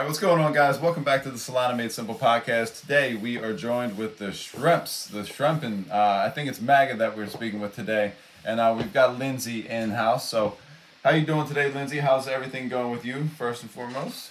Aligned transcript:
right, 0.00 0.06
what's 0.06 0.18
going 0.18 0.40
on, 0.40 0.54
guys? 0.54 0.78
Welcome 0.78 1.04
back 1.04 1.24
to 1.24 1.30
the 1.30 1.36
Solana 1.36 1.76
Made 1.76 1.92
Simple 1.92 2.14
podcast. 2.14 2.80
Today 2.80 3.16
we 3.16 3.36
are 3.36 3.52
joined 3.52 3.98
with 3.98 4.16
the 4.16 4.32
Shrimps, 4.32 5.06
the 5.06 5.24
Shrimpin. 5.24 5.90
Uh, 5.90 6.24
I 6.24 6.30
think 6.30 6.48
it's 6.48 6.58
Maga 6.58 6.96
that 6.96 7.14
we're 7.14 7.26
speaking 7.26 7.60
with 7.60 7.74
today, 7.74 8.12
and 8.42 8.60
uh, 8.60 8.74
we've 8.74 8.94
got 8.94 9.18
Lindsay 9.18 9.68
in 9.68 9.90
house. 9.90 10.26
So, 10.26 10.56
how 11.04 11.10
you 11.10 11.26
doing 11.26 11.46
today, 11.46 11.70
Lindsay? 11.70 11.98
How's 11.98 12.26
everything 12.26 12.70
going 12.70 12.90
with 12.90 13.04
you, 13.04 13.24
first 13.36 13.60
and 13.60 13.70
foremost? 13.70 14.30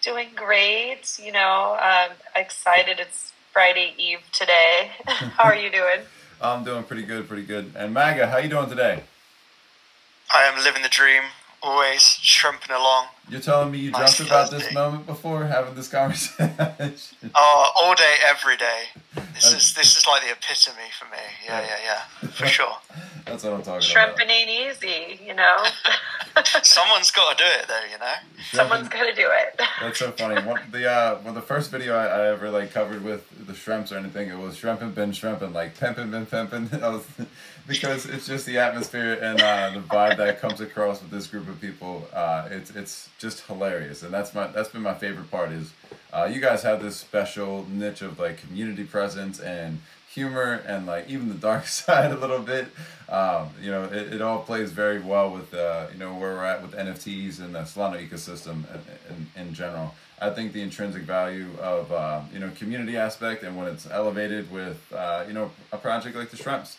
Doing 0.00 0.28
great. 0.34 1.18
You 1.22 1.32
know, 1.32 1.76
um, 1.78 2.16
excited. 2.34 3.00
It's 3.00 3.34
Friday 3.52 3.92
Eve 3.98 4.20
today. 4.32 4.92
how 5.06 5.44
are 5.44 5.56
you 5.56 5.70
doing? 5.70 6.06
I'm 6.40 6.64
doing 6.64 6.84
pretty 6.84 7.02
good, 7.02 7.28
pretty 7.28 7.44
good. 7.44 7.72
And 7.76 7.92
Maga, 7.92 8.28
how 8.28 8.38
you 8.38 8.48
doing 8.48 8.70
today? 8.70 9.02
I 10.34 10.44
am 10.44 10.64
living 10.64 10.80
the 10.80 10.88
dream 10.88 11.24
always 11.62 12.02
shrimping 12.02 12.74
along. 12.74 13.06
You're 13.28 13.40
telling 13.40 13.70
me 13.70 13.78
you 13.78 13.90
nice 13.92 14.16
dreamt 14.16 14.30
about 14.30 14.50
this 14.50 14.72
moment 14.74 15.06
before 15.06 15.44
having 15.44 15.74
this 15.74 15.88
conversation? 15.88 16.50
oh, 17.34 17.72
all 17.80 17.94
day, 17.94 18.16
every 18.26 18.56
day. 18.56 18.84
This 19.34 19.52
is 19.52 19.74
this 19.74 19.96
is 19.96 20.06
like 20.06 20.22
the 20.22 20.32
epitome 20.32 20.90
for 20.98 21.06
me. 21.06 21.18
Yeah, 21.46 21.60
yeah, 21.60 21.76
yeah, 22.22 22.28
for 22.30 22.46
sure. 22.46 22.76
That's 23.24 23.44
what 23.44 23.54
I'm 23.54 23.62
talking 23.62 23.80
Shrimping 23.80 24.14
about. 24.14 24.28
Shrimping 24.28 24.30
ain't 24.30 24.82
easy, 24.82 25.24
you 25.24 25.34
know. 25.34 25.64
Someone's 26.62 27.10
got 27.10 27.38
to 27.38 27.44
do 27.44 27.48
it, 27.48 27.68
though. 27.68 27.84
You 27.90 27.98
know. 27.98 28.14
Someone's 28.52 28.88
got 28.88 29.04
to 29.04 29.14
do 29.14 29.28
it. 29.30 29.60
That's 29.80 29.98
so 29.98 30.10
funny. 30.12 30.42
One, 30.46 30.60
the 30.70 30.90
uh, 30.90 31.18
well, 31.24 31.32
the 31.32 31.42
first 31.42 31.70
video 31.70 31.94
I, 31.94 32.06
I, 32.06 32.26
ever 32.28 32.50
like 32.50 32.72
covered 32.72 33.04
with 33.04 33.24
the 33.46 33.54
shrimps 33.54 33.92
or 33.92 33.98
anything, 33.98 34.28
it 34.28 34.38
was 34.38 34.56
shrimping, 34.56 34.92
been 34.92 35.12
shrimping, 35.12 35.52
like 35.52 35.78
pimping, 35.78 36.10
been 36.10 36.26
pimping. 36.26 36.68
was, 36.72 37.04
because 37.66 38.06
it's 38.06 38.26
just 38.26 38.46
the 38.46 38.58
atmosphere 38.58 39.18
and 39.20 39.40
uh, 39.40 39.70
the 39.70 39.80
vibe 39.80 40.16
that 40.16 40.40
comes 40.40 40.60
across 40.60 41.00
with 41.00 41.10
this 41.10 41.26
group 41.26 41.48
of 41.48 41.60
people. 41.60 42.06
Uh, 42.12 42.48
it's 42.50 42.70
it's 42.70 43.08
just 43.18 43.46
hilarious, 43.46 44.02
and 44.02 44.12
that's 44.12 44.34
my 44.34 44.46
that's 44.48 44.70
been 44.70 44.82
my 44.82 44.94
favorite 44.94 45.30
part. 45.30 45.52
Is 45.52 45.72
uh, 46.12 46.28
you 46.32 46.40
guys 46.40 46.62
have 46.62 46.82
this 46.82 46.96
special 46.96 47.66
niche 47.70 48.02
of 48.02 48.18
like 48.18 48.38
community 48.38 48.84
presence 48.84 49.40
and 49.40 49.80
humor 50.12 50.62
and 50.66 50.86
like 50.86 51.08
even 51.08 51.28
the 51.28 51.34
dark 51.34 51.66
side 51.78 52.10
a 52.10 52.16
little 52.16 52.40
bit. 52.40 52.66
Um, 53.08 53.50
you 53.60 53.70
know, 53.70 53.84
it, 53.84 54.14
it 54.14 54.22
all 54.22 54.42
plays 54.42 54.70
very 54.70 55.00
well 55.00 55.30
with 55.30 55.54
uh, 55.54 55.86
you 55.92 55.98
know 55.98 56.14
where 56.14 56.34
we're 56.34 56.44
at 56.44 56.62
with 56.62 56.72
NFTs 56.72 57.40
and 57.40 57.54
the 57.54 57.60
Solana 57.60 58.06
ecosystem 58.06 58.64
in, 58.74 59.26
in, 59.36 59.46
in 59.48 59.54
general. 59.54 59.94
I 60.20 60.30
think 60.30 60.52
the 60.52 60.62
intrinsic 60.62 61.02
value 61.02 61.48
of 61.60 61.90
uh, 61.90 62.20
you 62.32 62.38
know 62.38 62.50
community 62.56 62.96
aspect 62.96 63.42
and 63.42 63.56
when 63.56 63.66
it's 63.66 63.90
elevated 63.90 64.50
with 64.52 64.80
uh, 64.92 65.24
you 65.26 65.34
know 65.34 65.50
a 65.72 65.78
project 65.78 66.16
like 66.16 66.30
the 66.30 66.36
Shrimps, 66.36 66.76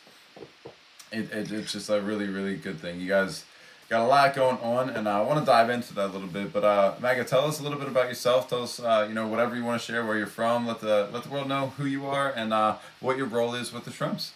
it, 1.13 1.31
it, 1.31 1.51
it's 1.51 1.71
just 1.71 1.89
a 1.89 2.01
really 2.01 2.27
really 2.27 2.55
good 2.55 2.79
thing. 2.79 2.99
You 2.99 3.07
guys 3.07 3.45
got 3.89 4.01
a 4.01 4.07
lot 4.07 4.35
going 4.35 4.57
on, 4.57 4.89
and 4.89 5.07
I 5.07 5.21
want 5.21 5.39
to 5.39 5.45
dive 5.45 5.69
into 5.69 5.93
that 5.95 6.05
a 6.05 6.13
little 6.13 6.27
bit. 6.27 6.51
But 6.51 6.63
uh, 6.63 6.95
Maga, 6.99 7.23
tell 7.23 7.45
us 7.45 7.59
a 7.59 7.63
little 7.63 7.77
bit 7.77 7.87
about 7.87 8.07
yourself. 8.07 8.49
Tell 8.49 8.63
us, 8.63 8.79
uh, 8.79 9.05
you 9.07 9.13
know, 9.13 9.27
whatever 9.27 9.55
you 9.55 9.63
want 9.63 9.79
to 9.79 9.85
share, 9.85 10.05
where 10.05 10.17
you're 10.17 10.27
from. 10.27 10.67
Let 10.67 10.79
the 10.79 11.09
let 11.13 11.23
the 11.23 11.29
world 11.29 11.47
know 11.47 11.73
who 11.77 11.85
you 11.85 12.05
are 12.05 12.31
and 12.31 12.53
uh, 12.53 12.77
what 12.99 13.17
your 13.17 13.27
role 13.27 13.53
is 13.53 13.71
with 13.71 13.85
the 13.85 13.91
Shrimps. 13.91 14.31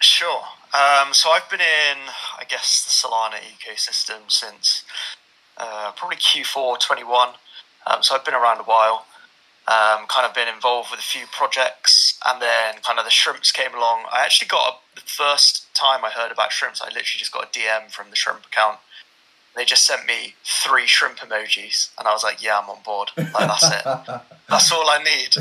Sure. 0.00 0.42
Um, 0.74 1.14
so 1.14 1.30
I've 1.30 1.48
been 1.48 1.60
in, 1.60 1.98
I 2.38 2.44
guess, 2.48 2.84
the 2.84 2.90
Solana 2.90 3.38
ecosystem 3.40 4.28
since 4.28 4.84
uh, 5.56 5.92
probably 5.96 6.16
Q4 6.16 6.80
21. 6.80 7.28
Um, 7.86 8.02
so 8.02 8.14
I've 8.14 8.24
been 8.24 8.34
around 8.34 8.58
a 8.58 8.64
while. 8.64 9.06
Um, 9.66 10.06
kind 10.08 10.26
of 10.26 10.34
been 10.34 10.48
involved 10.48 10.90
with 10.90 11.00
a 11.00 11.02
few 11.02 11.24
projects, 11.32 11.93
and 12.26 12.40
then 12.40 12.76
kind 12.82 12.98
of 12.98 13.04
the 13.04 13.10
shrimps 13.10 13.52
came 13.52 13.74
along. 13.74 14.04
I 14.10 14.24
actually 14.24 14.48
got 14.48 14.80
a, 14.96 14.96
the 14.96 15.02
first 15.02 15.66
time 15.74 16.04
I 16.04 16.10
heard 16.10 16.32
about 16.32 16.52
shrimps. 16.52 16.80
I 16.80 16.86
literally 16.86 17.18
just 17.18 17.32
got 17.32 17.44
a 17.44 17.58
DM 17.58 17.90
from 17.90 18.10
the 18.10 18.16
shrimp 18.16 18.46
account. 18.46 18.78
They 19.56 19.64
just 19.64 19.86
sent 19.86 20.06
me 20.06 20.34
three 20.44 20.86
shrimp 20.86 21.18
emojis, 21.18 21.90
and 21.98 22.08
I 22.08 22.12
was 22.12 22.24
like, 22.24 22.42
"Yeah, 22.42 22.58
I'm 22.58 22.68
on 22.68 22.82
board. 22.84 23.10
Like 23.16 23.32
that's 23.32 23.70
it. 23.70 23.84
that's 24.48 24.72
all 24.72 24.88
I 24.88 24.98
need." 25.02 25.36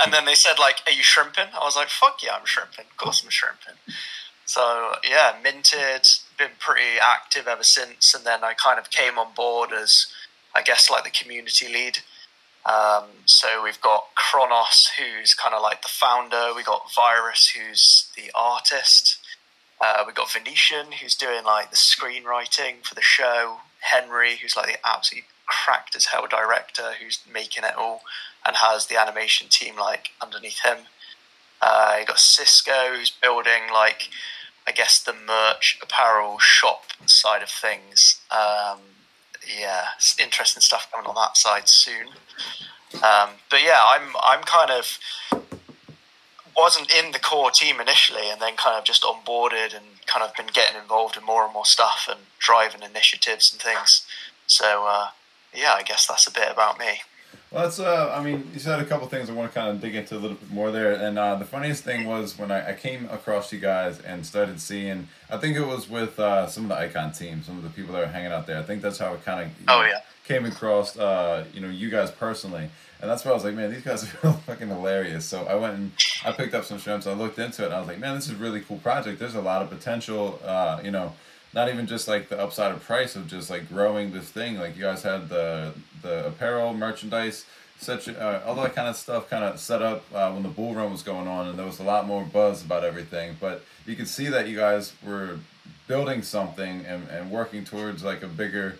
And 0.00 0.12
then 0.12 0.24
they 0.24 0.34
said, 0.34 0.58
"Like, 0.58 0.78
are 0.86 0.92
you 0.92 1.04
shrimping?" 1.04 1.46
I 1.54 1.64
was 1.64 1.76
like, 1.76 1.88
"Fuck 1.88 2.22
yeah, 2.24 2.34
I'm 2.38 2.46
shrimping. 2.46 2.86
Of 2.90 2.96
course 2.96 3.22
I'm 3.22 3.30
shrimping." 3.30 3.74
So 4.46 4.94
yeah, 5.08 5.36
minted. 5.42 6.08
Been 6.38 6.50
pretty 6.58 6.98
active 7.00 7.46
ever 7.46 7.62
since, 7.62 8.14
and 8.14 8.24
then 8.24 8.42
I 8.42 8.54
kind 8.54 8.78
of 8.80 8.90
came 8.90 9.16
on 9.16 9.32
board 9.36 9.70
as, 9.72 10.08
I 10.54 10.62
guess, 10.62 10.90
like 10.90 11.04
the 11.04 11.10
community 11.10 11.72
lead 11.72 11.98
um, 12.64 13.04
so 13.24 13.62
we've 13.62 13.80
got 13.80 14.04
Kronos, 14.14 14.90
who's 14.98 15.34
kind 15.34 15.54
of 15.54 15.62
like 15.62 15.82
the 15.82 15.88
founder. 15.88 16.52
We 16.54 16.62
got 16.62 16.92
Virus, 16.94 17.48
who's 17.56 18.10
the 18.16 18.30
artist. 18.34 19.18
Uh, 19.80 20.04
we 20.06 20.12
got 20.12 20.30
Venetian, 20.30 20.92
who's 20.92 21.16
doing 21.16 21.44
like 21.44 21.70
the 21.70 21.76
screenwriting 21.76 22.84
for 22.84 22.94
the 22.94 23.02
show. 23.02 23.58
Henry, 23.80 24.36
who's 24.36 24.56
like 24.56 24.66
the 24.66 24.88
absolutely 24.88 25.26
cracked 25.46 25.96
as 25.96 26.06
hell 26.06 26.26
director, 26.30 26.92
who's 27.02 27.20
making 27.30 27.64
it 27.64 27.74
all 27.76 28.02
and 28.46 28.56
has 28.56 28.86
the 28.86 28.96
animation 28.96 29.48
team 29.48 29.76
like 29.76 30.10
underneath 30.22 30.60
him. 30.64 30.78
Uh, 31.60 31.96
you 32.00 32.06
got 32.06 32.18
Cisco, 32.18 32.94
who's 32.94 33.10
building 33.10 33.72
like 33.72 34.08
I 34.66 34.72
guess 34.72 35.02
the 35.02 35.12
merch 35.12 35.78
apparel 35.82 36.38
shop 36.38 36.84
side 37.06 37.42
of 37.42 37.48
things. 37.48 38.20
Um, 38.30 38.78
yeah, 39.46 39.84
interesting 40.18 40.60
stuff 40.60 40.88
coming 40.92 41.08
on 41.08 41.14
that 41.14 41.36
side 41.36 41.68
soon. 41.68 42.08
Um, 43.02 43.30
but 43.50 43.62
yeah, 43.62 43.80
I'm 43.84 44.14
I'm 44.22 44.42
kind 44.42 44.70
of 44.70 44.98
wasn't 46.56 46.92
in 46.92 47.12
the 47.12 47.18
core 47.18 47.50
team 47.50 47.80
initially, 47.80 48.30
and 48.30 48.40
then 48.40 48.56
kind 48.56 48.78
of 48.78 48.84
just 48.84 49.02
onboarded 49.02 49.74
and 49.74 49.84
kind 50.06 50.24
of 50.24 50.34
been 50.34 50.46
getting 50.52 50.80
involved 50.80 51.16
in 51.16 51.24
more 51.24 51.44
and 51.44 51.52
more 51.52 51.64
stuff 51.64 52.06
and 52.10 52.20
driving 52.38 52.82
initiatives 52.82 53.52
and 53.52 53.60
things. 53.60 54.06
So 54.46 54.86
uh, 54.86 55.08
yeah, 55.54 55.74
I 55.74 55.82
guess 55.82 56.06
that's 56.06 56.26
a 56.26 56.32
bit 56.32 56.50
about 56.50 56.78
me. 56.78 57.00
That's, 57.52 57.78
uh, 57.78 58.14
I 58.16 58.22
mean, 58.22 58.50
you 58.54 58.60
said 58.60 58.80
a 58.80 58.84
couple 58.84 59.06
things 59.08 59.28
I 59.28 59.34
want 59.34 59.52
to 59.52 59.58
kind 59.58 59.70
of 59.70 59.80
dig 59.80 59.94
into 59.94 60.16
a 60.16 60.18
little 60.18 60.36
bit 60.36 60.50
more 60.50 60.70
there. 60.70 60.92
And 60.92 61.18
uh, 61.18 61.34
the 61.34 61.44
funniest 61.44 61.84
thing 61.84 62.06
was 62.06 62.38
when 62.38 62.50
I, 62.50 62.70
I 62.70 62.72
came 62.72 63.06
across 63.10 63.52
you 63.52 63.58
guys 63.58 64.00
and 64.00 64.24
started 64.24 64.58
seeing, 64.58 65.08
I 65.30 65.36
think 65.36 65.56
it 65.56 65.66
was 65.66 65.88
with 65.88 66.18
uh, 66.18 66.46
some 66.46 66.64
of 66.64 66.68
the 66.70 66.76
icon 66.76 67.12
team, 67.12 67.42
some 67.42 67.58
of 67.58 67.62
the 67.62 67.68
people 67.68 67.92
that 67.94 68.00
were 68.00 68.12
hanging 68.12 68.32
out 68.32 68.46
there. 68.46 68.58
I 68.58 68.62
think 68.62 68.80
that's 68.80 68.98
how 68.98 69.12
it 69.12 69.24
kind 69.24 69.42
of 69.42 69.50
oh, 69.68 69.82
yeah. 69.82 70.00
came 70.24 70.46
across, 70.46 70.98
uh, 70.98 71.44
you 71.52 71.60
know, 71.60 71.68
you 71.68 71.90
guys 71.90 72.10
personally. 72.10 72.70
And 73.02 73.10
that's 73.10 73.24
why 73.24 73.32
I 73.32 73.34
was 73.34 73.44
like, 73.44 73.54
man, 73.54 73.70
these 73.70 73.82
guys 73.82 74.04
are 74.04 74.32
fucking 74.46 74.68
hilarious. 74.68 75.26
So 75.26 75.44
I 75.44 75.56
went 75.56 75.74
and 75.74 75.92
I 76.24 76.32
picked 76.32 76.54
up 76.54 76.64
some 76.64 76.78
shrimps. 76.78 77.06
I 77.06 77.12
looked 77.12 77.38
into 77.38 77.64
it 77.64 77.66
and 77.66 77.74
I 77.74 77.80
was 77.80 77.88
like, 77.88 77.98
man, 77.98 78.14
this 78.14 78.26
is 78.26 78.32
a 78.32 78.36
really 78.36 78.60
cool 78.60 78.78
project. 78.78 79.18
There's 79.18 79.34
a 79.34 79.42
lot 79.42 79.60
of 79.60 79.68
potential, 79.68 80.40
uh, 80.44 80.80
you 80.82 80.90
know, 80.90 81.12
not 81.54 81.68
even 81.68 81.86
just 81.86 82.08
like 82.08 82.28
the 82.28 82.38
upside 82.38 82.72
of 82.72 82.82
price 82.82 83.16
of 83.16 83.26
just 83.26 83.50
like 83.50 83.68
growing 83.68 84.12
this 84.12 84.28
thing. 84.28 84.58
Like 84.58 84.76
you 84.76 84.82
guys 84.82 85.02
had 85.02 85.28
the 85.28 85.72
the 86.02 86.26
apparel 86.26 86.74
merchandise, 86.74 87.44
such 87.78 88.08
uh, 88.08 88.40
all 88.46 88.54
that 88.56 88.74
kind 88.74 88.88
of 88.88 88.96
stuff 88.96 89.28
kind 89.28 89.44
of 89.44 89.58
set 89.60 89.82
up 89.82 90.04
uh, 90.14 90.30
when 90.32 90.42
the 90.42 90.48
bull 90.48 90.74
run 90.74 90.90
was 90.90 91.02
going 91.02 91.28
on, 91.28 91.48
and 91.48 91.58
there 91.58 91.66
was 91.66 91.78
a 91.78 91.84
lot 91.84 92.06
more 92.06 92.24
buzz 92.24 92.64
about 92.64 92.84
everything. 92.84 93.36
But 93.40 93.64
you 93.86 93.96
could 93.96 94.08
see 94.08 94.28
that 94.28 94.48
you 94.48 94.56
guys 94.56 94.92
were 95.04 95.38
building 95.86 96.22
something 96.22 96.84
and, 96.86 97.08
and 97.08 97.30
working 97.30 97.64
towards 97.64 98.02
like 98.02 98.22
a 98.22 98.28
bigger 98.28 98.78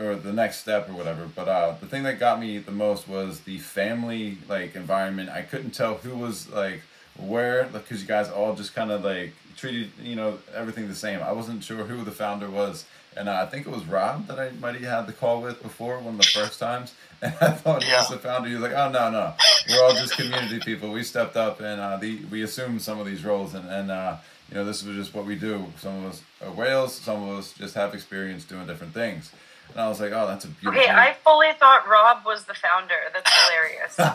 or 0.00 0.16
the 0.16 0.32
next 0.32 0.58
step 0.58 0.88
or 0.88 0.94
whatever. 0.94 1.28
But 1.34 1.48
uh, 1.48 1.74
the 1.80 1.86
thing 1.86 2.02
that 2.04 2.18
got 2.18 2.40
me 2.40 2.58
the 2.58 2.72
most 2.72 3.08
was 3.08 3.40
the 3.40 3.58
family 3.58 4.38
like 4.48 4.74
environment. 4.74 5.28
I 5.28 5.42
couldn't 5.42 5.72
tell 5.72 5.96
who 5.96 6.16
was 6.16 6.48
like 6.48 6.82
where 7.16 7.64
because 7.64 8.00
you 8.00 8.08
guys 8.08 8.28
all 8.28 8.54
just 8.54 8.74
kind 8.74 8.90
of 8.90 9.04
like 9.04 9.34
treated 9.58 9.90
you 10.02 10.14
know 10.14 10.38
everything 10.54 10.88
the 10.88 10.94
same. 10.94 11.20
I 11.22 11.32
wasn't 11.32 11.64
sure 11.64 11.84
who 11.84 12.04
the 12.04 12.12
founder 12.12 12.48
was, 12.48 12.84
and 13.16 13.28
uh, 13.28 13.42
I 13.42 13.46
think 13.46 13.66
it 13.66 13.70
was 13.70 13.84
Rob 13.84 14.26
that 14.28 14.38
I 14.38 14.50
might 14.50 14.76
have 14.76 14.84
had 14.84 15.06
the 15.06 15.12
call 15.12 15.42
with 15.42 15.62
before 15.62 15.98
one 15.98 16.14
of 16.14 16.20
the 16.20 16.26
first 16.26 16.58
times. 16.58 16.94
And 17.20 17.34
I 17.40 17.50
thought 17.50 17.82
he 17.82 17.92
was 17.92 18.10
the 18.10 18.18
founder. 18.18 18.48
He 18.48 18.54
was 18.54 18.62
like, 18.62 18.74
"Oh 18.74 18.90
no, 18.90 19.10
no, 19.10 19.34
we're 19.68 19.82
all 19.82 19.92
just 19.92 20.16
community 20.16 20.60
people. 20.60 20.92
We 20.92 21.02
stepped 21.02 21.36
up 21.36 21.58
and 21.58 21.80
uh, 21.80 21.96
the 21.96 22.24
we 22.30 22.44
assumed 22.44 22.80
some 22.80 23.00
of 23.00 23.06
these 23.06 23.24
roles, 23.24 23.54
and 23.54 23.68
and 23.68 23.90
uh, 23.90 24.18
you 24.48 24.54
know 24.54 24.64
this 24.64 24.84
was 24.84 24.94
just 24.94 25.12
what 25.14 25.26
we 25.26 25.34
do. 25.34 25.66
Some 25.80 26.04
of 26.04 26.12
us 26.12 26.22
are 26.40 26.52
whales, 26.52 26.94
some 26.94 27.28
of 27.28 27.38
us 27.40 27.54
just 27.54 27.74
have 27.74 27.92
experience 27.92 28.44
doing 28.44 28.68
different 28.68 28.94
things." 28.94 29.32
And 29.72 29.80
I 29.80 29.88
was 29.88 30.00
like, 30.00 30.12
"Oh, 30.12 30.28
that's 30.28 30.44
a 30.44 30.48
beautiful." 30.48 30.80
Okay, 30.80 30.88
I 30.88 31.14
fully 31.24 31.50
thought 31.58 31.88
Rob 31.88 32.24
was 32.24 32.44
the 32.44 32.54
founder. 32.54 32.94
That's 33.12 33.32
hilarious. 33.34 33.98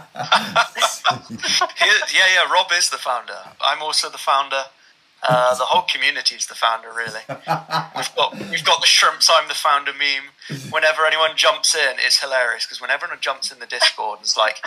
yeah, 2.15 2.27
yeah, 2.33 2.53
Rob 2.53 2.71
is 2.71 2.89
the 2.89 2.97
founder. 2.97 3.35
I'm 3.59 3.81
also 3.81 4.09
the 4.09 4.17
founder. 4.17 4.63
Uh, 5.27 5.55
the 5.55 5.63
whole 5.63 5.83
community 5.83 6.35
is 6.35 6.47
the 6.47 6.55
founder, 6.55 6.89
really. 6.89 7.21
We've 7.29 8.15
got 8.15 8.37
we've 8.51 8.65
got 8.65 8.81
the 8.81 8.87
shrimps. 8.87 9.29
I'm 9.33 9.47
the 9.47 9.53
founder 9.53 9.91
meme. 9.93 10.59
Whenever 10.69 11.05
anyone 11.05 11.31
jumps 11.35 11.75
in, 11.75 11.95
it's 11.99 12.19
hilarious 12.21 12.65
because 12.65 12.81
whenever 12.81 13.05
anyone 13.05 13.21
jumps 13.21 13.51
in 13.51 13.59
the 13.59 13.65
Discord, 13.65 14.19
it's 14.21 14.35
like 14.35 14.57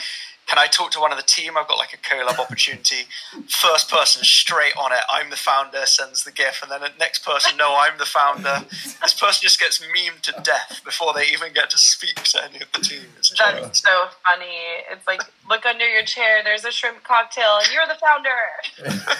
can 0.47 0.59
I 0.59 0.69
talk 0.69 0.93
to 0.93 1.01
one 1.01 1.11
of 1.11 1.19
the 1.19 1.25
team? 1.25 1.57
I've 1.57 1.67
got 1.67 1.77
like 1.77 1.93
a 1.93 1.97
collab 1.97 2.39
opportunity. 2.39 3.07
First 3.49 3.91
person 3.91 4.23
straight 4.23 4.77
on 4.77 4.93
it. 4.93 5.01
I'm 5.11 5.31
the 5.31 5.37
founder, 5.37 5.85
sends 5.87 6.23
the 6.23 6.31
GIF, 6.31 6.63
and 6.63 6.71
then 6.71 6.81
the 6.81 6.93
next 6.99 7.25
person, 7.25 7.57
no, 7.57 7.77
I'm 7.77 7.99
the 7.99 8.07
founder. 8.07 8.65
This 8.71 9.15
person 9.15 9.43
just 9.43 9.59
gets 9.59 9.81
memed 9.81 10.21
to 10.23 10.35
death 10.43 10.81
before 10.85 11.13
they 11.15 11.27
even 11.33 11.53
get 11.53 11.71
to 11.71 11.79
speak 11.79 12.23
to 12.23 12.45
any 12.45 12.61
of 12.61 12.71
the 12.73 12.81
team. 12.81 13.07
It's 13.19 13.35
That's 13.37 13.81
so 13.81 14.07
funny. 14.25 14.85
It's 14.91 15.07
like, 15.07 15.23
look 15.49 15.67
under 15.67 15.89
your 15.89 16.05
chair, 16.05 16.43
there's 16.45 16.65
a 16.65 16.71
shrimp 16.71 17.03
cocktail, 17.03 17.59
and 17.63 17.73
you're 17.73 17.87
the 17.87 17.99
founder. 18.01 19.11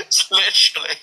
it's 0.00 0.30
literally. 0.30 0.96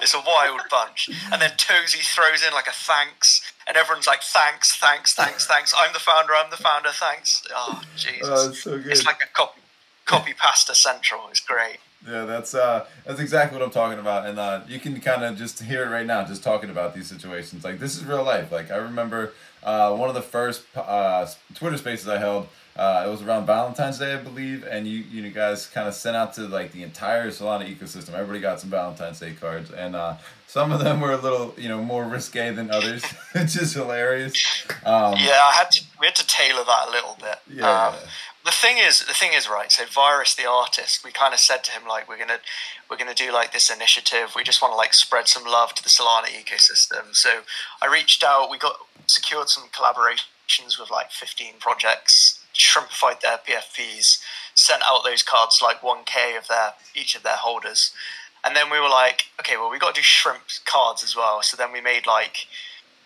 It's 0.00 0.14
a 0.14 0.22
wild 0.24 0.60
bunch. 0.70 1.10
And 1.32 1.42
then 1.42 1.50
Tozy 1.56 2.00
throws 2.02 2.42
in 2.46 2.52
like 2.52 2.68
a 2.68 2.72
thanks 2.72 3.47
and 3.68 3.76
everyone's 3.76 4.06
like, 4.06 4.22
"Thanks, 4.22 4.74
thanks, 4.74 5.14
thanks, 5.14 5.46
thanks. 5.46 5.74
I'm 5.78 5.92
the 5.92 6.00
founder. 6.00 6.34
I'm 6.34 6.50
the 6.50 6.56
founder. 6.56 6.88
Thanks." 6.90 7.44
Oh, 7.54 7.82
Jesus! 7.96 8.28
Oh, 8.28 8.48
it's 8.48 8.62
so. 8.62 8.82
It's 8.84 9.06
like 9.06 9.20
a 9.22 9.28
copy 9.36 9.60
copy 10.06 10.32
pasta 10.32 10.74
central. 10.74 11.20
It's 11.30 11.40
great. 11.40 11.78
Yeah, 12.06 12.24
that's 12.24 12.54
uh, 12.54 12.86
that's 13.04 13.20
exactly 13.20 13.58
what 13.58 13.64
I'm 13.64 13.72
talking 13.72 13.98
about, 13.98 14.26
and 14.26 14.38
uh, 14.38 14.60
you 14.66 14.78
can 14.78 15.00
kind 15.00 15.24
of 15.24 15.36
just 15.36 15.62
hear 15.62 15.84
it 15.84 15.90
right 15.90 16.06
now, 16.06 16.24
just 16.24 16.42
talking 16.42 16.70
about 16.70 16.94
these 16.94 17.08
situations. 17.08 17.64
Like 17.64 17.78
this 17.78 17.96
is 17.96 18.04
real 18.04 18.24
life. 18.24 18.50
Like 18.50 18.70
I 18.70 18.76
remember 18.76 19.32
uh, 19.68 19.94
one 19.94 20.08
of 20.08 20.14
the 20.14 20.22
first 20.22 20.64
uh, 20.74 21.26
Twitter 21.54 21.76
Spaces 21.76 22.08
I 22.08 22.16
held. 22.16 22.48
Uh, 22.74 23.04
it 23.06 23.10
was 23.10 23.22
around 23.22 23.44
Valentine's 23.44 23.98
Day, 23.98 24.14
I 24.14 24.16
believe, 24.16 24.64
and 24.64 24.86
you 24.86 24.98
you 24.98 25.28
guys 25.30 25.66
kind 25.66 25.88
of 25.88 25.94
sent 25.94 26.16
out 26.16 26.32
to 26.34 26.42
like 26.42 26.72
the 26.72 26.82
entire 26.84 27.28
Solana 27.30 27.68
ecosystem. 27.68 28.14
Everybody 28.14 28.40
got 28.40 28.60
some 28.60 28.70
Valentine's 28.70 29.20
Day 29.20 29.34
cards, 29.38 29.70
and 29.72 29.94
uh, 29.94 30.14
some 30.46 30.72
of 30.72 30.78
them 30.80 31.00
were 31.00 31.12
a 31.12 31.18
little, 31.18 31.54
you 31.58 31.68
know, 31.68 31.82
more 31.82 32.04
risque 32.04 32.54
than 32.54 32.70
others, 32.70 33.04
which 33.32 33.60
is 33.60 33.74
hilarious. 33.74 34.64
Um, 34.86 35.14
yeah, 35.18 35.40
I 35.42 35.52
had 35.58 35.70
to. 35.72 35.84
We 36.00 36.06
had 36.06 36.14
to 36.16 36.26
tailor 36.26 36.64
that 36.64 36.88
a 36.88 36.90
little 36.90 37.16
bit. 37.20 37.36
Yeah. 37.52 37.88
Um, 37.88 37.94
the 38.48 38.52
thing 38.52 38.78
is, 38.78 39.04
the 39.04 39.12
thing 39.12 39.34
is, 39.34 39.46
right. 39.46 39.70
So, 39.70 39.84
Virus, 39.84 40.34
the 40.34 40.48
artist, 40.48 41.04
we 41.04 41.12
kind 41.12 41.34
of 41.34 41.40
said 41.40 41.62
to 41.64 41.70
him 41.70 41.82
like, 41.86 42.08
we're 42.08 42.16
gonna, 42.16 42.38
we're 42.88 42.96
gonna 42.96 43.14
do 43.14 43.30
like 43.30 43.52
this 43.52 43.70
initiative. 43.70 44.32
We 44.34 44.42
just 44.42 44.62
want 44.62 44.72
to 44.72 44.76
like 44.76 44.94
spread 44.94 45.28
some 45.28 45.44
love 45.44 45.74
to 45.74 45.82
the 45.82 45.90
Solana 45.90 46.28
ecosystem. 46.28 47.14
So, 47.14 47.40
I 47.82 47.92
reached 47.92 48.24
out. 48.24 48.50
We 48.50 48.56
got 48.56 48.76
secured 49.06 49.50
some 49.50 49.64
collaborations 49.68 50.80
with 50.80 50.90
like 50.90 51.10
15 51.10 51.54
projects 51.60 52.42
shrimpified 52.54 53.20
their 53.20 53.38
PFPs, 53.46 54.18
sent 54.54 54.82
out 54.82 55.04
those 55.04 55.22
cards 55.22 55.60
like 55.62 55.82
1k 55.82 56.38
of 56.38 56.48
their 56.48 56.72
each 56.94 57.14
of 57.14 57.22
their 57.22 57.36
holders. 57.36 57.92
And 58.44 58.56
then 58.56 58.70
we 58.70 58.80
were 58.80 58.88
like, 58.88 59.26
okay, 59.38 59.58
well, 59.58 59.70
we 59.70 59.78
got 59.78 59.94
to 59.94 60.00
do 60.00 60.04
shrimp 60.04 60.44
cards 60.64 61.04
as 61.04 61.14
well. 61.14 61.42
So 61.42 61.56
then 61.56 61.70
we 61.70 61.82
made 61.82 62.06
like 62.06 62.46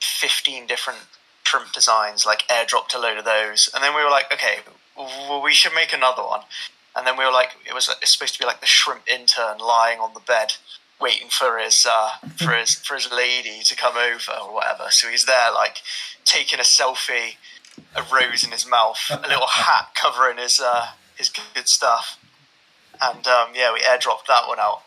15 0.01 0.69
different 0.69 1.01
shrimp 1.43 1.73
designs, 1.73 2.25
like 2.25 2.47
airdropped 2.49 2.95
a 2.95 2.99
load 2.99 3.19
of 3.19 3.25
those. 3.25 3.69
And 3.75 3.83
then 3.83 3.95
we 3.97 4.05
were 4.05 4.11
like, 4.11 4.33
okay, 4.33 4.59
well, 4.97 5.43
we 5.43 5.53
should 5.53 5.75
make 5.75 5.93
another 5.93 6.23
one. 6.23 6.43
And 6.95 7.07
then 7.07 7.17
we 7.17 7.25
were 7.25 7.33
like, 7.33 7.51
it 7.67 7.75
was 7.75 7.89
it's 8.01 8.13
supposed 8.13 8.35
to 8.35 8.39
be 8.41 8.47
like 8.47 8.61
the 8.61 8.67
shrimp 8.67 9.09
intern 9.09 9.59
lying 9.59 9.99
on 9.99 10.13
the 10.15 10.21
bed, 10.21 10.55
waiting 11.01 11.29
for 11.31 11.59
his 11.59 11.87
uh, 11.91 12.11
for 12.37 12.53
his 12.53 12.75
for 12.75 12.95
his 12.95 13.11
lady 13.11 13.63
to 13.65 13.77
come 13.77 13.97
over 13.97 14.33
or 14.43 14.55
whatever. 14.55 14.87
So 14.91 15.09
he's 15.09 15.25
there, 15.25 15.53
like 15.53 15.79
taking 16.25 16.59
a 16.61 16.63
selfie 16.63 17.37
a 17.95 18.03
rose 18.13 18.45
in 18.45 18.51
his 18.51 18.69
mouth, 18.69 18.99
a 19.11 19.29
little 19.29 19.47
hat 19.49 19.91
covering 19.95 20.39
his 20.39 20.61
uh, 20.61 20.89
his 21.17 21.29
good 21.29 21.69
stuff, 21.69 22.19
and 23.01 23.27
um, 23.27 23.49
yeah, 23.55 23.73
we 23.73 23.81
airdropped 23.81 24.27
that 24.29 24.47
one 24.49 24.59
out. 24.59 24.83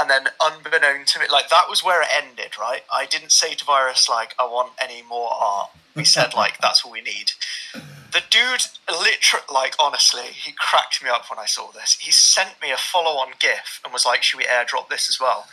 And 0.00 0.08
then, 0.08 0.28
unbeknown 0.42 1.04
to 1.04 1.20
me, 1.20 1.26
like 1.30 1.50
that 1.50 1.68
was 1.68 1.84
where 1.84 2.00
it 2.00 2.08
ended, 2.10 2.58
right? 2.58 2.82
I 2.90 3.04
didn't 3.04 3.32
say 3.32 3.52
to 3.54 3.64
Virus 3.64 4.08
like 4.08 4.34
I 4.38 4.44
want 4.44 4.72
any 4.80 5.02
more 5.02 5.30
art. 5.30 5.70
We 5.94 6.04
said 6.04 6.32
like 6.32 6.58
that's 6.58 6.84
what 6.84 6.92
we 6.92 7.02
need. 7.02 7.32
The 7.74 8.22
dude, 8.30 8.66
literally, 8.90 9.44
like 9.52 9.74
honestly, 9.78 10.22
he 10.32 10.52
cracked 10.52 11.02
me 11.02 11.10
up 11.10 11.28
when 11.28 11.38
I 11.38 11.44
saw 11.44 11.70
this. 11.70 11.98
He 12.00 12.10
sent 12.10 12.60
me 12.62 12.70
a 12.70 12.78
follow-on 12.78 13.32
GIF 13.38 13.80
and 13.84 13.92
was 13.92 14.06
like, 14.06 14.22
"Should 14.22 14.38
we 14.38 14.44
airdrop 14.44 14.88
this 14.88 15.08
as 15.10 15.20
well?" 15.20 15.46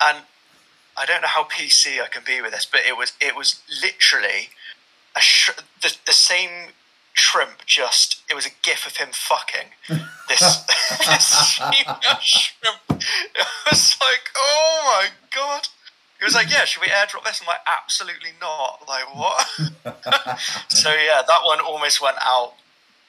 And 0.00 0.18
I 0.96 1.06
don't 1.06 1.22
know 1.22 1.28
how 1.28 1.44
PC 1.44 2.00
I 2.02 2.08
can 2.08 2.22
be 2.24 2.42
with 2.42 2.52
this, 2.52 2.66
but 2.70 2.80
it 2.86 2.98
was 2.98 3.14
it 3.20 3.34
was 3.34 3.62
literally 3.82 4.50
sh- 5.18 5.50
the, 5.80 5.96
the 6.04 6.12
same 6.12 6.72
shrimp 7.16 7.64
just 7.64 8.20
it 8.30 8.34
was 8.34 8.44
a 8.46 8.50
gif 8.62 8.86
of 8.86 8.98
him 8.98 9.08
fucking 9.10 9.72
this 10.28 10.64
this 11.06 11.58
shrimp. 12.20 12.78
It 12.90 13.46
was 13.70 13.96
like 14.00 14.28
oh 14.36 14.82
my 14.84 15.08
god. 15.34 15.68
He 16.18 16.24
was 16.24 16.34
like 16.34 16.50
yeah 16.50 16.64
should 16.66 16.82
we 16.82 16.88
airdrop 16.88 17.24
this? 17.24 17.40
I'm 17.40 17.46
like 17.46 17.64
absolutely 17.66 18.30
not. 18.40 18.82
Like 18.86 19.14
what? 19.14 20.38
So 20.68 20.90
yeah 20.92 21.22
that 21.26 21.40
one 21.44 21.60
almost 21.60 22.00
went 22.02 22.18
out. 22.22 22.54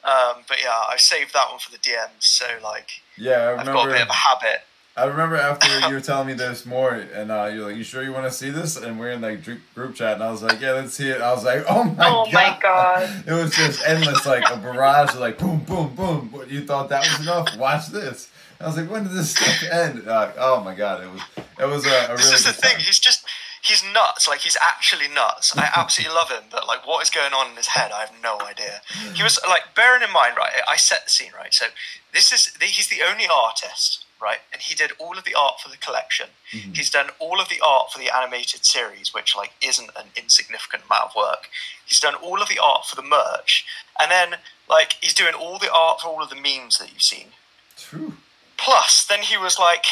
Um, 0.04 0.44
but 0.48 0.62
yeah 0.62 0.84
i 0.88 0.96
saved 0.96 1.34
that 1.34 1.50
one 1.50 1.60
for 1.60 1.70
the 1.70 1.80
dms 1.80 2.22
so 2.22 2.46
like 2.64 3.02
yeah 3.18 3.56
I 3.58 3.60
i've 3.60 3.66
got 3.66 3.90
a 3.90 3.92
bit 3.92 4.04
of 4.04 4.08
a 4.08 4.14
habit 4.14 4.62
I 4.98 5.06
remember 5.06 5.36
after 5.36 5.88
you 5.88 5.94
were 5.94 6.02
telling 6.02 6.26
me 6.26 6.34
this 6.34 6.66
more, 6.66 6.92
and 6.92 7.32
uh, 7.32 7.52
you're 7.54 7.68
like, 7.68 7.76
"You 7.76 7.84
sure 7.84 8.02
you 8.02 8.12
want 8.12 8.26
to 8.26 8.32
see 8.32 8.50
this?" 8.50 8.78
And 8.78 9.00
we're 9.00 9.12
in 9.12 9.22
like 9.22 9.44
group 9.44 9.94
chat, 9.94 10.16
and 10.16 10.24
I 10.24 10.32
was 10.32 10.42
like, 10.42 10.60
"Yeah, 10.60 10.72
let's 10.72 10.96
see 10.96 11.08
it." 11.10 11.22
I 11.22 11.32
was 11.34 11.46
like, 11.46 11.66
"Oh 11.70 11.84
my 11.84 12.08
oh 12.08 12.26
god!" 12.26 12.34
my 12.34 12.58
god! 12.60 13.24
It 13.28 13.32
was 13.32 13.56
just 13.56 13.86
endless, 13.86 14.26
like 14.26 14.50
a 14.50 14.58
barrage 14.58 15.14
of 15.14 15.20
like 15.20 15.38
boom, 15.38 15.60
boom, 15.60 15.94
boom. 15.94 16.32
But 16.34 16.50
you 16.50 16.66
thought 16.66 16.90
that 16.90 17.02
was 17.02 17.22
enough? 17.22 17.56
Watch 17.58 17.90
this. 17.90 18.32
I 18.60 18.66
was 18.66 18.76
like, 18.76 18.90
"When 18.90 19.04
did 19.04 19.14
this 19.14 19.36
stuff 19.36 19.64
end?" 19.72 20.08
Uh, 20.08 20.32
oh 20.40 20.64
my 20.64 20.74
god! 20.74 21.04
It 21.04 21.12
was 21.12 21.22
it 21.60 21.66
was 21.70 21.86
a, 21.86 21.90
a 21.90 22.02
really. 22.08 22.18
This 22.18 22.34
is 22.34 22.46
the 22.46 22.54
thing. 22.54 22.72
Time. 22.72 22.82
He's 22.82 22.98
just 22.98 23.24
he's 23.62 23.84
nuts. 23.94 24.28
Like 24.28 24.40
he's 24.40 24.58
actually 24.60 25.10
nuts. 25.14 25.56
I 25.56 25.70
absolutely 25.76 26.16
love 26.16 26.32
him, 26.32 26.50
but 26.50 26.68
like 26.68 26.88
what 26.88 27.04
is 27.04 27.12
going 27.12 27.34
on 27.34 27.52
in 27.52 27.56
his 27.56 27.68
head, 27.68 27.92
I 27.92 28.00
have 28.00 28.14
no 28.24 28.42
idea. 28.42 28.82
He 29.14 29.22
was 29.22 29.40
like 29.48 29.76
bearing 29.76 30.02
in 30.02 30.12
mind, 30.12 30.38
right? 30.38 30.54
I 30.68 30.76
set 30.76 31.06
the 31.06 31.12
scene 31.12 31.34
right. 31.38 31.54
So 31.54 31.68
this 32.14 32.32
is 32.32 32.58
he's 32.60 32.88
the 32.88 33.04
only 33.08 33.28
artist 33.32 34.06
right? 34.22 34.40
And 34.52 34.62
he 34.62 34.76
did 34.76 34.92
all 35.00 35.18
of 35.18 35.24
the 35.24 35.36
art 35.36 35.60
for 35.62 35.70
the 35.70 35.78
collection. 35.78 36.28
Mm-hmm. 36.52 36.74
He's 36.74 36.90
done 36.90 37.10
all 37.20 37.40
of 37.40 37.50
the 37.50 37.62
art 37.64 37.92
for 37.92 38.00
the 38.00 38.16
animated 38.16 38.66
series, 38.66 39.14
which 39.14 39.36
like 39.36 39.52
isn't 39.62 39.90
an 39.96 40.08
insignificant 40.16 40.84
amount 40.86 41.12
of 41.12 41.16
work. 41.16 41.50
He's 41.86 42.00
done 42.00 42.16
all 42.16 42.42
of 42.42 42.50
the 42.50 42.60
art 42.60 42.86
for 42.86 42.96
the 42.96 43.08
merch, 43.08 43.66
and 44.00 44.12
then 44.12 44.40
like 44.70 44.98
he's 45.02 45.14
doing 45.14 45.34
all 45.34 45.58
the 45.58 45.72
art 45.74 46.02
for 46.02 46.08
all 46.08 46.24
of 46.24 46.30
the 46.30 46.36
memes 46.36 46.78
that 46.80 46.92
you've 46.92 47.02
seen. 47.02 47.28
True. 47.78 48.14
Plus, 48.58 49.06
then 49.06 49.22
he 49.22 49.38
was 49.38 49.60
like. 49.60 49.86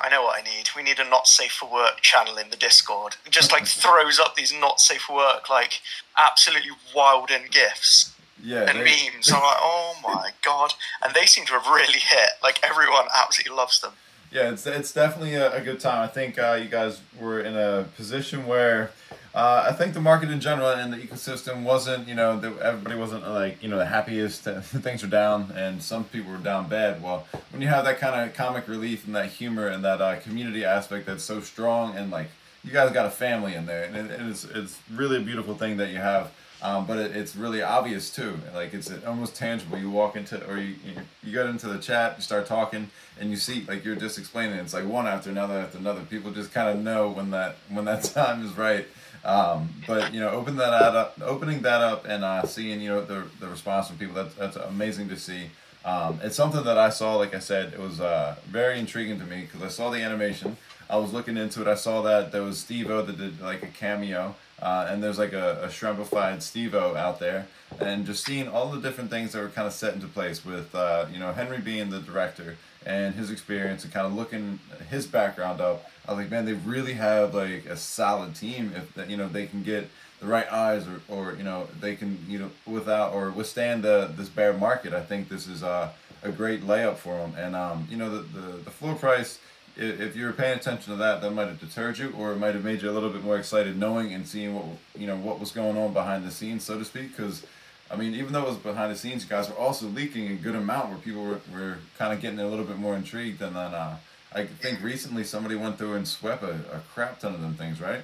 I 0.00 0.08
know 0.10 0.22
what 0.22 0.38
I 0.38 0.42
need. 0.44 0.68
We 0.76 0.84
need 0.84 1.00
a 1.00 1.08
not 1.08 1.26
safe 1.26 1.50
for 1.50 1.68
work 1.68 2.02
channel 2.02 2.36
in 2.36 2.50
the 2.50 2.56
Discord. 2.56 3.16
just 3.30 3.50
like 3.50 3.66
throws 3.66 4.20
up 4.20 4.36
these 4.36 4.52
not 4.52 4.80
safe 4.80 5.02
for 5.02 5.16
work, 5.16 5.50
like 5.50 5.80
absolutely 6.16 6.70
wild 6.94 7.32
in 7.32 7.42
gifs 7.50 8.14
yeah, 8.42 8.68
and 8.68 8.78
they, 8.78 8.84
memes. 8.84 9.30
I'm 9.32 9.42
like, 9.42 9.56
oh 9.60 9.96
my 10.02 10.30
god! 10.44 10.74
And 11.02 11.14
they 11.14 11.26
seem 11.26 11.46
to 11.46 11.52
have 11.52 11.66
really 11.66 11.98
hit. 11.98 12.30
Like 12.42 12.60
everyone 12.62 13.06
absolutely 13.14 13.56
loves 13.56 13.80
them. 13.80 13.92
Yeah, 14.30 14.50
it's 14.50 14.66
it's 14.66 14.92
definitely 14.92 15.34
a, 15.34 15.54
a 15.54 15.60
good 15.60 15.80
time. 15.80 16.02
I 16.02 16.08
think 16.08 16.38
uh, 16.38 16.58
you 16.62 16.68
guys 16.68 17.00
were 17.18 17.40
in 17.40 17.56
a 17.56 17.86
position 17.96 18.46
where 18.46 18.90
uh, 19.34 19.66
I 19.68 19.72
think 19.72 19.94
the 19.94 20.00
market 20.00 20.30
in 20.30 20.40
general 20.40 20.68
and 20.68 20.92
the 20.92 20.96
ecosystem 20.96 21.62
wasn't, 21.62 22.08
you 22.08 22.14
know, 22.14 22.40
the, 22.40 22.48
everybody 22.60 22.96
wasn't 22.96 23.28
like, 23.28 23.62
you 23.62 23.68
know, 23.68 23.78
the 23.78 23.86
happiest. 23.86 24.42
things 24.62 25.04
are 25.04 25.08
down, 25.08 25.52
and 25.54 25.82
some 25.82 26.04
people 26.04 26.32
were 26.32 26.38
down 26.38 26.68
bad. 26.68 27.02
Well, 27.02 27.26
when 27.52 27.62
you 27.62 27.68
have 27.68 27.84
that 27.84 27.98
kind 27.98 28.28
of 28.28 28.34
comic 28.34 28.66
relief 28.66 29.06
and 29.06 29.14
that 29.14 29.30
humor 29.30 29.68
and 29.68 29.84
that 29.84 30.00
uh, 30.00 30.18
community 30.20 30.64
aspect 30.64 31.06
that's 31.06 31.22
so 31.22 31.40
strong, 31.40 31.96
and 31.96 32.10
like 32.10 32.28
you 32.64 32.72
guys 32.72 32.90
got 32.92 33.06
a 33.06 33.10
family 33.10 33.54
in 33.54 33.66
there, 33.66 33.84
and 33.84 34.10
it, 34.10 34.20
it's 34.20 34.44
it's 34.44 34.78
really 34.92 35.18
a 35.18 35.20
beautiful 35.20 35.54
thing 35.54 35.76
that 35.76 35.90
you 35.90 35.98
have. 35.98 36.32
Um, 36.60 36.86
but 36.86 36.98
it, 36.98 37.16
it's 37.16 37.36
really 37.36 37.62
obvious 37.62 38.10
too. 38.10 38.38
Like 38.54 38.74
it's 38.74 38.90
almost 39.06 39.36
tangible. 39.36 39.78
You 39.78 39.90
walk 39.90 40.16
into 40.16 40.44
or 40.48 40.58
you, 40.58 40.74
you 41.22 41.32
get 41.32 41.46
into 41.46 41.68
the 41.68 41.78
chat, 41.78 42.14
you 42.16 42.22
start 42.22 42.46
talking, 42.46 42.90
and 43.20 43.30
you 43.30 43.36
see 43.36 43.64
like 43.68 43.84
you're 43.84 43.96
just 43.96 44.18
explaining. 44.18 44.58
It's 44.58 44.74
like 44.74 44.84
one 44.84 45.06
after 45.06 45.30
another 45.30 45.54
after 45.54 45.78
another. 45.78 46.00
People 46.02 46.32
just 46.32 46.52
kind 46.52 46.68
of 46.68 46.84
know 46.84 47.10
when 47.10 47.30
that 47.30 47.56
when 47.68 47.84
that 47.84 48.02
time 48.14 48.44
is 48.44 48.56
right. 48.56 48.86
Um, 49.24 49.68
but 49.86 50.12
you 50.12 50.20
know, 50.20 50.30
open 50.30 50.56
that 50.56 50.72
up, 50.72 51.20
opening 51.22 51.62
that 51.62 51.80
up, 51.80 52.06
and 52.06 52.24
uh, 52.24 52.44
seeing 52.44 52.80
you 52.80 52.88
know 52.88 53.04
the 53.04 53.24
the 53.40 53.48
response 53.48 53.88
from 53.88 53.98
people. 53.98 54.14
That's 54.14 54.34
that's 54.34 54.56
amazing 54.56 55.08
to 55.10 55.16
see. 55.16 55.50
Um, 55.84 56.20
it's 56.22 56.36
something 56.36 56.64
that 56.64 56.78
I 56.78 56.90
saw. 56.90 57.16
Like 57.16 57.34
I 57.34 57.38
said, 57.38 57.72
it 57.72 57.78
was 57.78 58.00
uh, 58.00 58.36
very 58.46 58.78
intriguing 58.78 59.18
to 59.20 59.24
me 59.24 59.42
because 59.42 59.62
I 59.62 59.68
saw 59.68 59.90
the 59.90 60.02
animation. 60.02 60.56
I 60.90 60.96
was 60.96 61.12
looking 61.12 61.36
into 61.36 61.60
it. 61.60 61.68
I 61.68 61.74
saw 61.74 62.02
that 62.02 62.32
there 62.32 62.42
was 62.42 62.58
Steve-O 62.58 63.02
that 63.02 63.18
did 63.18 63.40
like 63.40 63.62
a 63.62 63.66
cameo. 63.66 64.34
Uh, 64.60 64.88
and 64.90 65.02
there's 65.02 65.18
like 65.18 65.32
a, 65.32 65.62
a 65.62 65.68
shrimpified 65.68 66.42
Steve-O 66.42 66.96
out 66.96 67.20
there, 67.20 67.46
and 67.80 68.04
just 68.04 68.24
seeing 68.24 68.48
all 68.48 68.70
the 68.70 68.80
different 68.80 69.10
things 69.10 69.32
that 69.32 69.40
were 69.40 69.48
kind 69.48 69.66
of 69.66 69.72
set 69.72 69.94
into 69.94 70.08
place 70.08 70.44
with, 70.44 70.74
uh, 70.74 71.06
you 71.12 71.18
know, 71.18 71.32
Henry 71.32 71.58
being 71.58 71.90
the 71.90 72.00
director 72.00 72.56
and 72.84 73.14
his 73.14 73.30
experience 73.30 73.84
and 73.84 73.92
kind 73.92 74.06
of 74.06 74.14
looking 74.14 74.58
his 74.90 75.06
background 75.06 75.60
up. 75.60 75.88
I 76.06 76.12
was 76.12 76.20
like, 76.20 76.30
man, 76.30 76.46
they 76.46 76.54
really 76.54 76.94
have 76.94 77.34
like 77.34 77.66
a 77.66 77.76
solid 77.76 78.34
team 78.34 78.72
if 78.74 78.94
that, 78.94 79.10
you 79.10 79.16
know 79.16 79.28
they 79.28 79.46
can 79.46 79.62
get 79.62 79.88
the 80.20 80.26
right 80.26 80.50
eyes 80.50 80.86
or, 80.88 81.00
or 81.08 81.34
you 81.34 81.44
know 81.44 81.68
they 81.80 81.94
can 81.94 82.18
you 82.28 82.38
know 82.38 82.50
without 82.66 83.12
or 83.12 83.30
withstand 83.30 83.82
the 83.82 84.10
this 84.16 84.28
bear 84.28 84.52
market. 84.54 84.94
I 84.94 85.02
think 85.02 85.28
this 85.28 85.46
is 85.46 85.62
uh, 85.62 85.90
a 86.22 86.30
great 86.30 86.62
layup 86.62 86.96
for 86.96 87.16
them, 87.18 87.34
and 87.36 87.54
um, 87.54 87.86
you 87.90 87.96
know 87.96 88.10
the, 88.10 88.40
the 88.40 88.56
the 88.56 88.70
floor 88.70 88.94
price 88.94 89.38
if 89.78 90.16
you 90.16 90.26
were 90.26 90.32
paying 90.32 90.58
attention 90.58 90.92
to 90.92 90.98
that, 90.98 91.20
that 91.20 91.30
might 91.30 91.46
have 91.46 91.60
deterred 91.60 91.98
you, 91.98 92.12
or 92.18 92.32
it 92.32 92.36
might 92.36 92.54
have 92.54 92.64
made 92.64 92.82
you 92.82 92.90
a 92.90 92.92
little 92.92 93.10
bit 93.10 93.22
more 93.22 93.38
excited 93.38 93.76
knowing 93.76 94.12
and 94.12 94.26
seeing 94.26 94.54
what 94.54 94.64
you 94.96 95.06
know 95.06 95.16
what 95.16 95.38
was 95.38 95.52
going 95.52 95.78
on 95.78 95.92
behind 95.92 96.26
the 96.26 96.30
scenes, 96.30 96.64
so 96.64 96.78
to 96.78 96.84
speak. 96.84 97.16
Because, 97.16 97.46
I 97.90 97.96
mean, 97.96 98.14
even 98.14 98.32
though 98.32 98.42
it 98.42 98.48
was 98.48 98.56
behind 98.56 98.92
the 98.92 98.98
scenes, 98.98 99.22
you 99.22 99.30
guys 99.30 99.48
were 99.48 99.56
also 99.56 99.86
leaking 99.86 100.28
a 100.32 100.34
good 100.34 100.56
amount 100.56 100.90
where 100.90 100.98
people 100.98 101.22
were, 101.22 101.40
were 101.52 101.78
kind 101.96 102.12
of 102.12 102.20
getting 102.20 102.40
a 102.40 102.48
little 102.48 102.64
bit 102.64 102.78
more 102.78 102.96
intrigued. 102.96 103.40
And 103.40 103.54
then 103.54 103.72
uh, 103.72 103.96
I 104.34 104.46
think 104.46 104.82
recently 104.82 105.24
somebody 105.24 105.54
went 105.54 105.78
through 105.78 105.94
and 105.94 106.06
swept 106.06 106.42
a, 106.42 106.54
a 106.72 106.82
crap 106.92 107.20
ton 107.20 107.34
of 107.34 107.40
them 107.40 107.54
things, 107.54 107.80
right? 107.80 108.02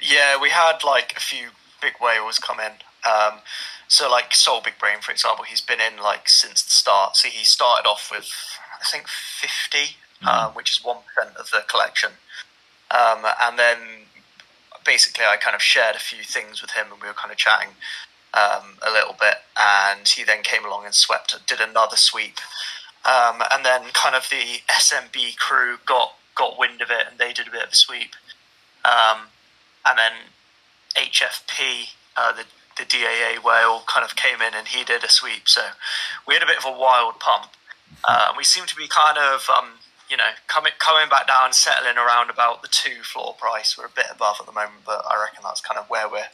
Yeah, 0.00 0.40
we 0.40 0.50
had 0.50 0.84
like 0.84 1.14
a 1.16 1.20
few 1.20 1.48
big 1.82 1.94
whales 2.00 2.38
come 2.38 2.60
in. 2.60 2.72
Um, 3.04 3.40
so 3.88 4.10
like 4.10 4.34
Soul 4.34 4.60
Big 4.64 4.78
Brain, 4.78 4.98
for 5.00 5.12
example, 5.12 5.44
he's 5.44 5.60
been 5.60 5.80
in 5.80 6.02
like 6.02 6.28
since 6.28 6.62
the 6.62 6.70
start. 6.70 7.16
So 7.16 7.28
he 7.28 7.44
started 7.44 7.88
off 7.88 8.10
with 8.10 8.30
I 8.80 8.84
think 8.84 9.08
fifty 9.08 9.96
mm. 10.22 10.28
um, 10.28 10.52
which 10.52 10.70
is 10.70 10.78
1% 10.78 10.96
of 11.36 11.50
the 11.50 11.62
collection. 11.68 12.10
Um, 12.90 13.26
and 13.42 13.58
then 13.58 13.78
basically, 14.84 15.24
I 15.24 15.36
kind 15.36 15.54
of 15.54 15.62
shared 15.62 15.96
a 15.96 16.00
few 16.00 16.22
things 16.22 16.62
with 16.62 16.72
him, 16.72 16.86
and 16.92 17.02
we 17.02 17.08
were 17.08 17.14
kind 17.14 17.32
of 17.32 17.36
chatting 17.36 17.70
um, 18.34 18.78
a 18.86 18.90
little 18.90 19.16
bit. 19.18 19.36
And 19.58 20.06
he 20.06 20.24
then 20.24 20.42
came 20.42 20.64
along 20.64 20.84
and 20.84 20.94
swept, 20.94 21.36
did 21.46 21.60
another 21.60 21.96
sweep, 21.96 22.38
um, 23.04 23.42
and 23.52 23.64
then 23.64 23.82
kind 23.92 24.14
of 24.14 24.28
the 24.30 24.60
SMB 24.68 25.36
crew 25.36 25.78
got 25.84 26.14
got 26.34 26.58
wind 26.58 26.82
of 26.82 26.90
it, 26.90 27.06
and 27.10 27.18
they 27.18 27.32
did 27.32 27.48
a 27.48 27.50
bit 27.50 27.64
of 27.64 27.72
a 27.72 27.76
sweep. 27.76 28.14
Um, 28.84 29.28
and 29.84 29.98
then 29.98 30.12
HFP, 30.96 31.90
uh, 32.16 32.32
the 32.32 32.44
the 32.76 32.84
DAA 32.84 33.42
whale, 33.42 33.82
kind 33.86 34.04
of 34.04 34.16
came 34.16 34.42
in 34.42 34.54
and 34.54 34.68
he 34.68 34.84
did 34.84 35.02
a 35.02 35.08
sweep. 35.08 35.48
So 35.48 35.62
we 36.28 36.34
had 36.34 36.42
a 36.42 36.46
bit 36.46 36.58
of 36.58 36.66
a 36.66 36.78
wild 36.78 37.18
pump. 37.18 37.52
Uh, 38.04 38.34
we 38.36 38.44
seemed 38.44 38.68
to 38.68 38.76
be 38.76 38.86
kind 38.86 39.16
of 39.16 39.48
um, 39.48 39.70
you 40.08 40.16
know, 40.16 40.30
coming 40.46 40.72
coming 40.78 41.08
back 41.08 41.26
down, 41.26 41.52
settling 41.52 41.96
around 41.96 42.30
about 42.30 42.62
the 42.62 42.68
two 42.68 43.02
floor 43.02 43.34
price. 43.38 43.76
We're 43.76 43.86
a 43.86 43.94
bit 43.94 44.06
above 44.10 44.36
at 44.40 44.46
the 44.46 44.52
moment, 44.52 44.84
but 44.84 45.04
I 45.08 45.20
reckon 45.20 45.40
that's 45.42 45.60
kind 45.60 45.78
of 45.78 45.88
where 45.88 46.08
we're 46.08 46.28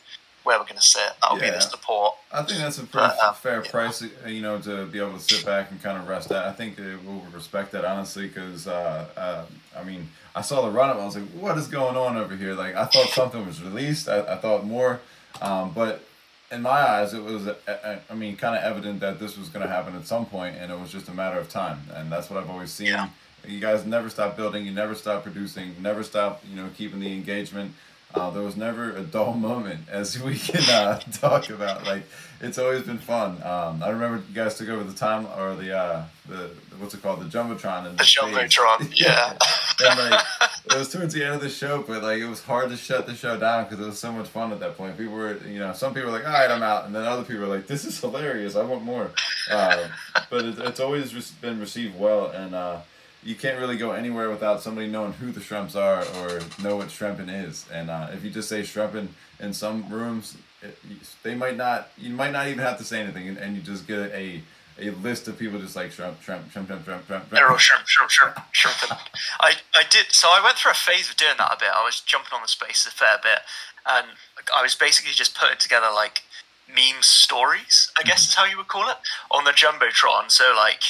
where 0.45 0.59
we're 0.59 0.65
going 0.65 0.77
to 0.77 0.83
sit. 0.83 1.13
That'll 1.21 1.39
yeah. 1.39 1.51
be 1.51 1.51
the 1.51 1.61
support. 1.61 2.15
I 2.33 2.43
think 2.43 2.59
that's 2.59 2.79
a 2.79 2.85
pretty 2.85 3.07
uh, 3.23 3.33
fair 3.33 3.63
yeah. 3.65 3.71
price, 3.71 4.05
you 4.27 4.43
know, 4.43 4.59
to 4.61 4.87
be 4.87 4.99
able 4.99 5.13
to 5.13 5.21
sit 5.21 5.47
back 5.47 5.71
and 5.71 5.81
kind 5.83 5.99
of 5.99 6.09
rest 6.09 6.33
at. 6.33 6.45
I 6.45 6.53
think 6.53 6.79
we'll 6.79 7.23
respect 7.33 7.73
that 7.73 7.85
honestly, 7.85 8.27
because 8.27 8.67
uh, 8.67 9.07
uh, 9.17 9.45
I 9.77 9.85
mean, 9.85 10.09
I 10.35 10.43
saw 10.43 10.63
the 10.63 10.71
run 10.71 10.91
up. 10.91 10.97
I 10.97 11.05
was 11.05 11.17
like, 11.17 11.29
what 11.31 11.57
is 11.59 11.69
going 11.69 11.97
on 11.97 12.17
over 12.17 12.37
here? 12.37 12.55
Like, 12.55 12.75
I 12.75 12.87
thought 12.87 13.09
something 13.09 13.47
was 13.47 13.63
released. 13.63 14.09
I, 14.09 14.21
I 14.21 14.37
thought 14.37 14.65
more, 14.65 15.01
um, 15.41 15.73
but 15.75 16.05
in 16.51 16.61
my 16.61 16.71
eyes, 16.71 17.15
it 17.15 17.23
was, 17.23 17.47
uh, 17.47 17.55
uh, 17.67 17.97
I 18.11 18.15
mean, 18.15 18.37
kind 18.37 18.55
of 18.55 18.63
evident 18.63 19.01
that 19.01 19.19
this 19.19 19.39
was 19.39 19.49
going 19.49 19.67
to 19.67 19.73
happen 19.73 19.97
at 19.97 20.07
some 20.07 20.27
point, 20.27 20.57
and 20.59 20.71
it 20.71 20.79
was 20.79 20.93
just 20.93 21.09
a 21.09 21.15
matter 21.15 21.39
of 21.39 21.49
time. 21.49 21.81
And 21.95 22.13
that's 22.13 22.29
what 22.29 22.43
I've 22.43 22.51
always 22.51 22.71
seen. 22.71 22.89
Yeah 22.89 23.09
you 23.47 23.61
guys 23.61 23.85
never 23.85 24.09
stop 24.11 24.37
building. 24.37 24.65
You 24.65 24.73
never 24.73 24.95
stop 24.95 25.23
producing. 25.23 25.75
Never 25.81 26.03
stop, 26.03 26.43
you 26.49 26.57
know, 26.57 26.69
keeping 26.77 27.01
the 27.01 27.13
engagement. 27.13 27.75
Uh, 28.15 28.31
there 28.31 28.43
was 28.43 28.57
never 28.57 28.95
a 28.95 29.03
dull 29.03 29.33
moment, 29.33 29.89
as 29.91 30.21
we 30.23 30.39
can 30.39 30.63
uh, 30.71 30.99
talk 31.13 31.49
about. 31.51 31.85
Like 31.85 32.03
it's 32.41 32.59
always 32.59 32.83
been 32.83 32.99
fun. 32.99 33.43
Um, 33.43 33.83
I 33.83 33.91
remember 33.91 34.23
you 34.29 34.35
guys 34.35 34.59
took 34.59 34.69
over 34.69 34.85
the 34.85 34.93
time 34.93 35.27
or 35.39 35.55
the 35.55 35.77
uh, 35.77 36.05
the 36.29 36.51
what's 36.79 36.93
it 36.95 37.03
called, 37.03 37.21
the 37.21 37.25
jumbotron. 37.25 37.87
And 37.87 37.99
the, 37.99 38.03
the 38.03 38.05
jumbotron, 38.05 38.93
yeah. 39.01 39.37
and 39.81 40.11
like 40.11 40.25
it 40.67 40.79
was 40.79 40.91
towards 40.91 41.15
the 41.15 41.25
end 41.25 41.35
of 41.35 41.41
the 41.41 41.49
show, 41.49 41.83
but 41.83 42.03
like 42.03 42.19
it 42.19 42.29
was 42.29 42.43
hard 42.43 42.69
to 42.71 42.77
shut 42.77 43.07
the 43.07 43.15
show 43.15 43.39
down 43.39 43.65
because 43.65 43.81
it 43.81 43.87
was 43.87 43.99
so 43.99 44.13
much 44.13 44.29
fun 44.29 44.53
at 44.53 44.61
that 44.61 44.77
point. 44.77 44.99
People 44.99 45.15
were, 45.15 45.39
you 45.47 45.59
know, 45.59 45.73
some 45.73 45.95
people 45.95 46.11
were 46.11 46.19
like, 46.19 46.27
"All 46.27 46.33
right, 46.33 46.51
I'm 46.51 46.63
out," 46.63 46.85
and 46.85 46.95
then 46.95 47.05
other 47.05 47.23
people 47.23 47.43
were 47.43 47.55
like, 47.55 47.67
"This 47.67 47.85
is 47.87 47.99
hilarious. 47.99 48.57
I 48.57 48.63
want 48.65 48.83
more." 48.83 49.11
Uh, 49.51 49.89
but 50.29 50.45
it, 50.45 50.59
it's 50.59 50.81
always 50.81 51.13
just 51.13 51.41
been 51.41 51.59
received 51.59 51.99
well, 51.99 52.27
and 52.27 52.55
uh, 52.55 52.79
you 53.23 53.35
can't 53.35 53.59
really 53.59 53.77
go 53.77 53.93
anywhere 53.93 54.31
without 54.31 54.61
somebody 54.63 54.89
knowing 54.89 55.13
who 55.13 55.31
the 55.31 55.41
shrimps 55.41 55.77
are 55.77 56.05
or 56.17 56.41
know 56.63 56.77
what 56.77 56.91
shrimping 56.91 57.29
is. 57.29 57.67
And 57.73 57.91
uh, 57.91 58.09
if 58.13 58.25
you 58.25 58.31
just 58.31 58.49
say 58.49 58.63
Shrempin 58.63 59.09
in 59.39 59.53
some 59.53 59.89
rooms, 59.89 60.37
it, 60.61 60.77
they 61.23 61.35
might 61.35 61.57
not. 61.57 61.91
You 61.97 62.15
might 62.15 62.33
not 62.33 62.49
even 62.49 62.61
have 62.61 62.79
to 62.79 62.85
say 62.85 63.01
anything, 63.01 63.29
and, 63.29 63.39
and 63.39 63.57
you 63.57 63.63
just 63.63 63.87
get 63.87 63.99
a 64.13 64.43
a 64.79 64.91
list 64.91 65.29
of 65.29 65.39
people 65.39 65.61
just 65.61 65.77
like 65.77 65.93
shrimp, 65.93 66.21
shrimp, 66.23 66.51
shrimp, 66.51 66.69
shrimp, 66.69 66.85
shrimp, 66.85 67.07
shrimp. 67.07 67.33
Arrow 67.33 67.57
shrimp, 67.57 67.87
shrimp, 67.87 68.11
shrimp, 68.11 68.37
shrimp. 68.53 69.01
I, 69.41 69.55
I 69.75 69.83
did. 69.91 70.07
So 70.11 70.29
I 70.31 70.41
went 70.43 70.57
through 70.57 70.73
a 70.73 70.75
phase 70.75 71.11
of 71.11 71.17
doing 71.17 71.35
that 71.39 71.53
a 71.53 71.57
bit. 71.59 71.69
I 71.75 71.85
was 71.85 72.01
jumping 72.01 72.33
on 72.33 72.43
the 72.43 72.49
space 72.49 72.87
a 72.87 72.91
fair 72.91 73.19
bit, 73.23 73.41
and 73.87 74.07
I 74.55 74.63
was 74.63 74.75
basically 74.75 75.13
just 75.13 75.37
putting 75.37 75.59
together 75.59 75.89
like 75.95 76.23
meme 76.69 77.03
stories. 77.03 77.93
I 77.99 78.03
guess 78.03 78.29
is 78.29 78.35
how 78.35 78.45
you 78.45 78.57
would 78.57 78.69
call 78.69 78.89
it 78.89 78.97
on 79.31 79.45
the 79.45 79.51
jumbotron. 79.51 80.31
So 80.31 80.55
like 80.57 80.83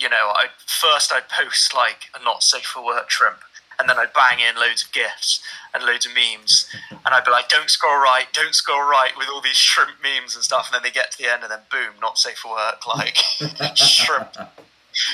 you 0.00 0.08
know, 0.08 0.32
I 0.34 0.46
first 0.66 1.12
I'd 1.12 1.28
post 1.28 1.74
like 1.74 2.08
a 2.18 2.24
not 2.24 2.42
safe 2.42 2.64
for 2.64 2.84
work 2.84 3.10
shrimp, 3.10 3.40
and 3.78 3.88
then 3.88 3.98
I'd 3.98 4.14
bang 4.14 4.40
in 4.40 4.58
loads 4.58 4.84
of 4.84 4.92
gifs 4.92 5.42
and 5.74 5.84
loads 5.84 6.06
of 6.06 6.12
memes, 6.14 6.66
and 6.90 7.14
I'd 7.14 7.24
be 7.24 7.30
like, 7.30 7.50
"Don't 7.50 7.68
scroll 7.68 7.98
right, 7.98 8.26
don't 8.32 8.54
scroll 8.54 8.82
right," 8.82 9.12
with 9.16 9.28
all 9.28 9.42
these 9.42 9.58
shrimp 9.58 10.02
memes 10.02 10.34
and 10.34 10.42
stuff, 10.42 10.68
and 10.68 10.74
then 10.74 10.82
they 10.82 10.90
get 10.90 11.12
to 11.12 11.18
the 11.18 11.30
end, 11.30 11.42
and 11.42 11.52
then 11.52 11.60
boom, 11.70 12.00
not 12.00 12.18
safe 12.18 12.38
for 12.38 12.52
work, 12.52 12.86
like 12.86 13.16
shrimp, 13.76 14.36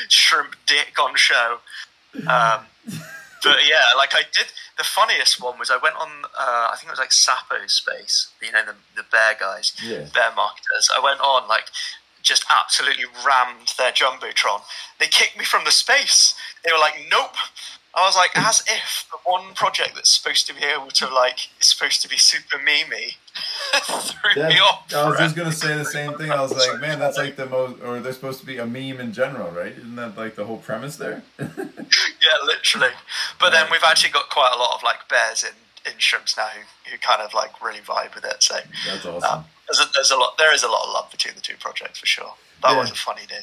shrimp 0.09 0.55
dick 0.66 0.95
on 1.00 1.16
show. 1.16 1.59
Um, 2.14 2.66
but 3.43 3.59
yeah, 3.69 3.93
like 3.97 4.14
I 4.14 4.23
did. 4.33 4.52
The 4.78 4.85
funniest 4.85 5.43
one 5.43 5.59
was 5.59 5.71
I 5.71 5.78
went 5.78 5.97
on. 5.97 6.09
Uh, 6.38 6.69
I 6.71 6.76
think 6.76 6.88
it 6.88 6.93
was 6.93 6.99
like 6.99 7.11
Sapo 7.11 7.69
Space. 7.69 8.28
You 8.40 8.52
know 8.52 8.64
the 8.64 8.75
the 8.95 9.05
bear 9.11 9.35
guys, 9.38 9.73
yeah. 9.83 10.07
bear 10.14 10.33
marketers. 10.35 10.90
I 10.95 11.00
went 11.02 11.21
on 11.21 11.49
like 11.49 11.64
just 12.26 12.45
absolutely 12.52 13.04
rammed 13.25 13.73
their 13.78 13.92
jumbotron. 13.92 14.62
They 14.99 15.06
kicked 15.06 15.38
me 15.38 15.45
from 15.45 15.64
the 15.64 15.71
space. 15.71 16.35
They 16.64 16.73
were 16.73 16.78
like, 16.78 17.06
"Nope." 17.11 17.37
I 17.95 18.04
was 18.04 18.14
like, 18.14 18.37
as 18.37 18.62
if 18.68 19.06
the 19.11 19.16
one 19.25 19.54
project 19.54 19.95
that's 19.95 20.11
supposed 20.11 20.47
to 20.49 20.54
be 20.54 20.64
able 20.64 20.88
to 20.88 21.09
like 21.09 21.49
is 21.59 21.68
supposed 21.68 22.02
to 22.02 22.09
be 22.09 22.18
super 22.18 22.59
memey 22.59 23.14
threw 23.73 24.42
that, 24.42 24.50
me 24.50 24.59
off. 24.59 24.92
I 24.95 25.09
was 25.09 25.18
just 25.18 25.35
gonna 25.35 25.50
say 25.50 25.78
the 25.78 25.85
same 25.85 26.12
thing. 26.14 26.30
I 26.30 26.42
was 26.42 26.52
like, 26.52 26.78
man, 26.78 26.99
that's 26.99 27.16
like 27.16 27.37
the 27.37 27.47
most, 27.47 27.83
or 27.83 28.00
they're 28.00 28.12
supposed 28.12 28.40
to 28.40 28.47
be 28.47 28.59
a 28.59 28.66
meme 28.66 29.00
in 29.00 29.14
general, 29.14 29.50
right? 29.50 29.73
Isn't 29.73 29.97
that 29.97 30.18
like 30.18 30.35
the 30.35 30.45
whole 30.45 30.59
premise 30.59 30.97
there? 30.97 31.23
yeah, 31.38 32.37
literally. 32.45 32.92
But 33.40 33.50
then 33.50 33.66
we've 33.71 33.83
actually 33.83 34.11
got 34.11 34.28
quite 34.28 34.52
a 34.54 34.59
lot 34.59 34.75
of 34.75 34.83
like 34.83 35.09
bears 35.09 35.42
in 35.42 35.54
in 35.87 35.99
shrimps 35.99 36.37
now 36.37 36.49
who, 36.49 36.90
who 36.90 36.99
kind 36.99 37.23
of 37.23 37.35
like 37.35 37.62
really 37.62 37.81
vibe 37.81 38.14
with 38.14 38.25
it. 38.25 38.43
So 38.43 38.57
that's 38.87 39.07
awesome. 39.07 39.38
Um, 39.38 39.45
there's, 39.66 39.81
a, 39.81 39.93
there's 39.95 40.11
a 40.11 40.16
lot. 40.16 40.38
There 40.38 40.55
is 40.55 40.62
a 40.62 40.69
lot 40.69 40.87
of 40.87 40.93
love 40.93 41.11
between 41.11 41.35
the 41.35 41.40
two 41.40 41.57
projects 41.59 41.99
for 41.99 42.07
sure. 42.07 42.35
That 42.62 42.73
yeah. 42.73 42.81
was 42.81 42.90
a 42.90 42.95
funny 42.95 43.26
day. 43.28 43.40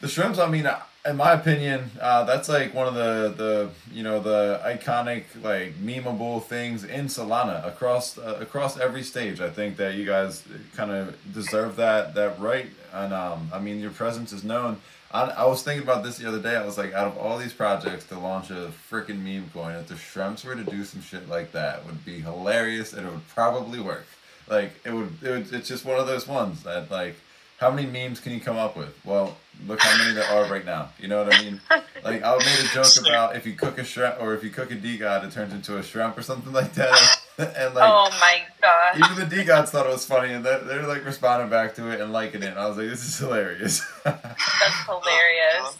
The 0.00 0.08
shrimps. 0.08 0.38
I 0.38 0.48
mean, 0.48 0.68
in 1.06 1.16
my 1.16 1.32
opinion, 1.32 1.90
uh, 2.00 2.24
that's 2.24 2.48
like 2.48 2.74
one 2.74 2.86
of 2.86 2.94
the 2.94 3.34
the 3.36 3.70
you 3.92 4.02
know 4.02 4.20
the 4.20 4.60
iconic 4.64 5.24
like 5.42 5.74
memeable 5.74 6.42
things 6.42 6.84
in 6.84 7.06
Solana 7.06 7.66
across 7.66 8.18
uh, 8.18 8.38
across 8.40 8.78
every 8.78 9.02
stage. 9.02 9.40
I 9.40 9.50
think 9.50 9.76
that 9.76 9.94
you 9.94 10.04
guys 10.04 10.44
kind 10.76 10.90
of 10.90 11.16
deserve 11.32 11.76
that 11.76 12.14
that 12.14 12.38
right, 12.38 12.68
and 12.92 13.12
um, 13.12 13.50
I 13.52 13.58
mean 13.58 13.80
your 13.80 13.90
presence 13.90 14.32
is 14.32 14.44
known. 14.44 14.80
I, 15.14 15.26
I 15.28 15.44
was 15.46 15.62
thinking 15.62 15.84
about 15.84 16.02
this 16.02 16.18
the 16.18 16.26
other 16.26 16.40
day. 16.40 16.56
I 16.56 16.66
was 16.66 16.76
like, 16.76 16.92
out 16.92 17.06
of 17.06 17.16
all 17.16 17.38
these 17.38 17.52
projects 17.52 18.04
to 18.06 18.18
launch 18.18 18.50
a 18.50 18.72
freaking 18.90 19.20
meme 19.20 19.48
coin, 19.54 19.76
if 19.76 19.86
the 19.86 19.96
Shrimps 19.96 20.44
were 20.44 20.56
to 20.56 20.64
do 20.64 20.84
some 20.84 21.00
shit 21.02 21.28
like 21.28 21.52
that, 21.52 21.86
would 21.86 22.04
be 22.04 22.18
hilarious 22.18 22.92
and 22.92 23.06
it 23.06 23.10
would 23.10 23.26
probably 23.28 23.78
work. 23.78 24.06
Like 24.48 24.72
it 24.84 24.92
would, 24.92 25.16
it 25.22 25.30
would. 25.30 25.52
It's 25.52 25.68
just 25.68 25.84
one 25.84 26.00
of 26.00 26.08
those 26.08 26.26
ones 26.26 26.64
that 26.64 26.90
like, 26.90 27.14
how 27.58 27.70
many 27.70 27.86
memes 27.86 28.18
can 28.18 28.32
you 28.32 28.40
come 28.40 28.56
up 28.56 28.76
with? 28.76 28.92
Well, 29.04 29.36
look 29.68 29.80
how 29.80 29.96
many 29.96 30.14
there 30.14 30.24
are 30.24 30.50
right 30.50 30.66
now. 30.66 30.90
You 30.98 31.06
know 31.06 31.22
what 31.22 31.32
I 31.32 31.42
mean? 31.42 31.60
Like 32.02 32.24
I 32.24 32.36
made 32.36 32.58
a 32.58 32.74
joke 32.74 32.92
about 33.06 33.36
if 33.36 33.46
you 33.46 33.52
cook 33.52 33.78
a 33.78 33.84
shrimp 33.84 34.20
or 34.20 34.34
if 34.34 34.42
you 34.42 34.50
cook 34.50 34.72
a 34.72 34.74
DeGod, 34.74 35.24
it 35.24 35.30
turns 35.30 35.52
into 35.54 35.78
a 35.78 35.82
shrimp 35.82 36.18
or 36.18 36.22
something 36.22 36.52
like 36.52 36.74
that. 36.74 37.20
and 37.38 37.74
like, 37.74 37.90
oh 37.90 38.08
my 38.20 38.42
god! 38.60 38.96
Even 38.96 39.28
the 39.28 39.36
DeGods 39.36 39.70
thought 39.70 39.86
it 39.86 39.92
was 39.92 40.06
funny, 40.06 40.32
and 40.32 40.44
they're, 40.44 40.60
they're 40.60 40.86
like 40.86 41.04
responding 41.04 41.48
back 41.48 41.74
to 41.74 41.90
it 41.90 42.00
and 42.00 42.12
liking 42.12 42.42
it. 42.42 42.50
And 42.50 42.58
I 42.58 42.68
was 42.68 42.76
like, 42.76 42.88
this 42.88 43.04
is 43.04 43.18
hilarious. 43.18 43.84
That's 44.04 44.84
hilarious. 44.86 45.76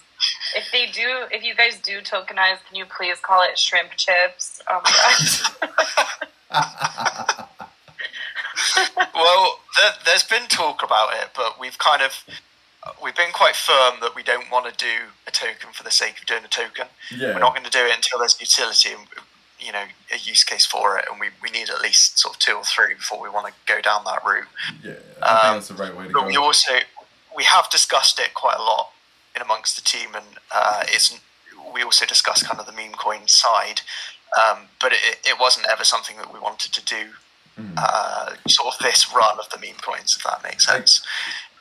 If 0.57 0.71
they 0.73 0.87
do, 0.87 1.27
if 1.31 1.45
you 1.45 1.55
guys 1.55 1.79
do 1.81 2.01
tokenize, 2.01 2.59
can 2.67 2.77
you 2.77 2.87
please 2.87 3.21
call 3.21 3.43
it 3.43 3.57
shrimp 3.59 3.91
chips? 3.97 4.63
Oh 4.69 4.81
my 4.83 4.91
gosh. 4.91 5.43
well, 9.15 9.61
there, 9.77 10.13
has 10.13 10.25
been 10.25 10.49
talk 10.49 10.83
about 10.83 11.15
it, 11.15 11.31
but 11.37 11.61
we've 11.61 11.79
kind 11.79 12.03
of 12.03 12.25
we've 13.03 13.17
been 13.17 13.33
quite 13.33 13.57
firm 13.57 13.95
that 14.01 14.15
we 14.15 14.23
don't 14.23 14.51
want 14.51 14.67
to 14.67 14.77
do 14.77 15.07
a 15.27 15.31
token 15.31 15.71
for 15.73 15.85
the 15.85 15.91
sake 15.91 16.19
of 16.19 16.27
doing 16.27 16.45
a 16.45 16.49
token. 16.49 16.87
Yeah. 17.17 17.35
We're 17.35 17.41
not 17.41 17.55
going 17.55 17.65
to 17.65 17.71
do 17.71 17.85
it 17.85 17.95
until 17.95 18.19
there's 18.19 18.41
utility 18.41 18.91
and 18.91 19.07
you 19.59 19.73
know 19.73 19.85
a 20.13 20.19
use 20.19 20.45
case 20.45 20.67
for 20.67 20.99
it, 20.99 21.05
and 21.11 21.21
we, 21.21 21.29
we 21.43 21.51
need 21.51 21.71
at 21.71 21.81
least 21.81 22.19
sort 22.19 22.35
of 22.35 22.41
two 22.41 22.55
or 22.55 22.65
three 22.65 22.95
before 22.95 23.21
we 23.21 23.29
want 23.29 23.47
to 23.47 23.53
go 23.67 23.81
down 23.81 24.05
that 24.05 24.25
route. 24.25 24.47
Yeah, 24.83 24.93
I 25.23 25.35
think 25.35 25.45
um, 25.45 25.57
that's 25.57 25.69
the 25.69 25.75
right 25.75 25.97
way 25.97 26.07
to 26.07 26.13
but 26.13 26.21
go. 26.23 26.27
We 26.27 26.37
also 26.37 26.73
we 27.37 27.45
have 27.45 27.71
discussed 27.71 28.19
it 28.19 28.35
quite 28.35 28.57
a 28.59 28.63
lot 28.63 28.91
in 29.35 29.43
amongst 29.43 29.77
the 29.77 29.83
team, 29.83 30.15
and 30.15 30.27
uh, 30.55 30.85
it's 30.89 31.19
we 31.75 31.83
also 31.83 32.07
discussed 32.07 32.47
kind 32.47 32.61
of 32.61 32.67
the 32.67 32.73
meme 32.73 32.93
coin 32.93 33.27
side, 33.27 33.81
um, 34.39 34.69
but 34.81 34.93
it, 34.93 35.19
it 35.25 35.41
wasn't 35.41 35.67
ever 35.71 35.85
something 35.85 36.17
that 36.19 36.33
we 36.33 36.39
wanted 36.39 36.73
to 36.73 36.85
do 36.85 37.11
mm. 37.59 37.75
uh, 37.77 38.35
sort 38.49 38.75
of 38.75 38.81
this 38.81 39.13
run 39.15 39.39
of 39.39 39.49
the 39.51 39.59
meme 39.59 39.77
coins, 39.83 40.17
if 40.17 40.25
that 40.25 40.43
makes 40.43 40.67
sense. 40.67 41.03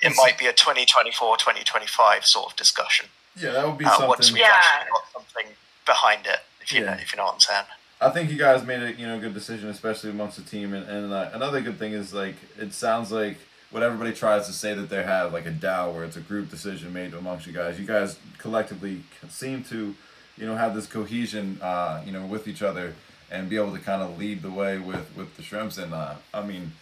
Like, 0.03 0.11
it 0.11 0.17
might 0.17 0.37
be 0.37 0.47
a 0.47 0.53
2024, 0.53 1.37
2025 1.37 2.25
sort 2.25 2.51
of 2.51 2.57
discussion. 2.57 3.07
Yeah, 3.39 3.51
that 3.51 3.67
would 3.67 3.77
be 3.77 3.85
uh, 3.85 3.89
something. 3.89 4.07
Once 4.09 4.31
we 4.31 4.39
yeah. 4.39 4.49
actually 4.51 4.91
got 4.91 5.03
something 5.13 5.53
behind 5.85 6.25
it, 6.25 6.39
if 6.61 6.71
you, 6.71 6.81
yeah. 6.81 6.85
know, 6.85 6.93
if 6.93 7.13
you 7.13 7.17
know 7.17 7.25
what 7.25 7.35
I'm 7.35 7.39
saying. 7.39 7.65
I 8.03 8.09
think 8.09 8.29
you 8.29 8.37
guys 8.37 8.65
made 8.65 8.83
a 8.83 8.93
you 8.93 9.07
know 9.07 9.19
good 9.19 9.33
decision, 9.33 9.69
especially 9.69 10.09
amongst 10.09 10.37
the 10.37 10.43
team. 10.43 10.73
And, 10.73 10.87
and 10.89 11.13
uh, 11.13 11.29
another 11.33 11.61
good 11.61 11.79
thing 11.79 11.93
is 11.93 12.13
like 12.13 12.35
it 12.59 12.73
sounds 12.73 13.11
like 13.11 13.37
what 13.71 13.81
everybody 13.81 14.13
tries 14.13 14.45
to 14.47 14.53
say 14.53 14.73
that 14.73 14.89
they 14.89 15.03
have 15.03 15.31
like 15.31 15.45
a 15.45 15.51
DAO 15.51 15.93
where 15.93 16.03
it's 16.03 16.17
a 16.17 16.21
group 16.21 16.49
decision 16.49 16.91
made 16.91 17.13
amongst 17.13 17.47
you 17.47 17.53
guys. 17.53 17.79
You 17.79 17.87
guys 17.87 18.19
collectively 18.37 19.03
seem 19.29 19.63
to, 19.65 19.95
you 20.37 20.45
know, 20.45 20.55
have 20.55 20.75
this 20.75 20.85
cohesion, 20.85 21.59
uh, 21.61 22.03
you 22.05 22.11
know, 22.11 22.25
with 22.25 22.47
each 22.47 22.61
other 22.61 22.93
and 23.31 23.49
be 23.49 23.55
able 23.55 23.73
to 23.73 23.79
kind 23.79 24.01
of 24.01 24.19
lead 24.19 24.41
the 24.41 24.51
way 24.51 24.77
with 24.77 25.15
with 25.15 25.35
the 25.37 25.43
shrimps. 25.43 25.77
And 25.77 25.93
uh, 25.93 26.15
I 26.33 26.45
mean, 26.45 26.73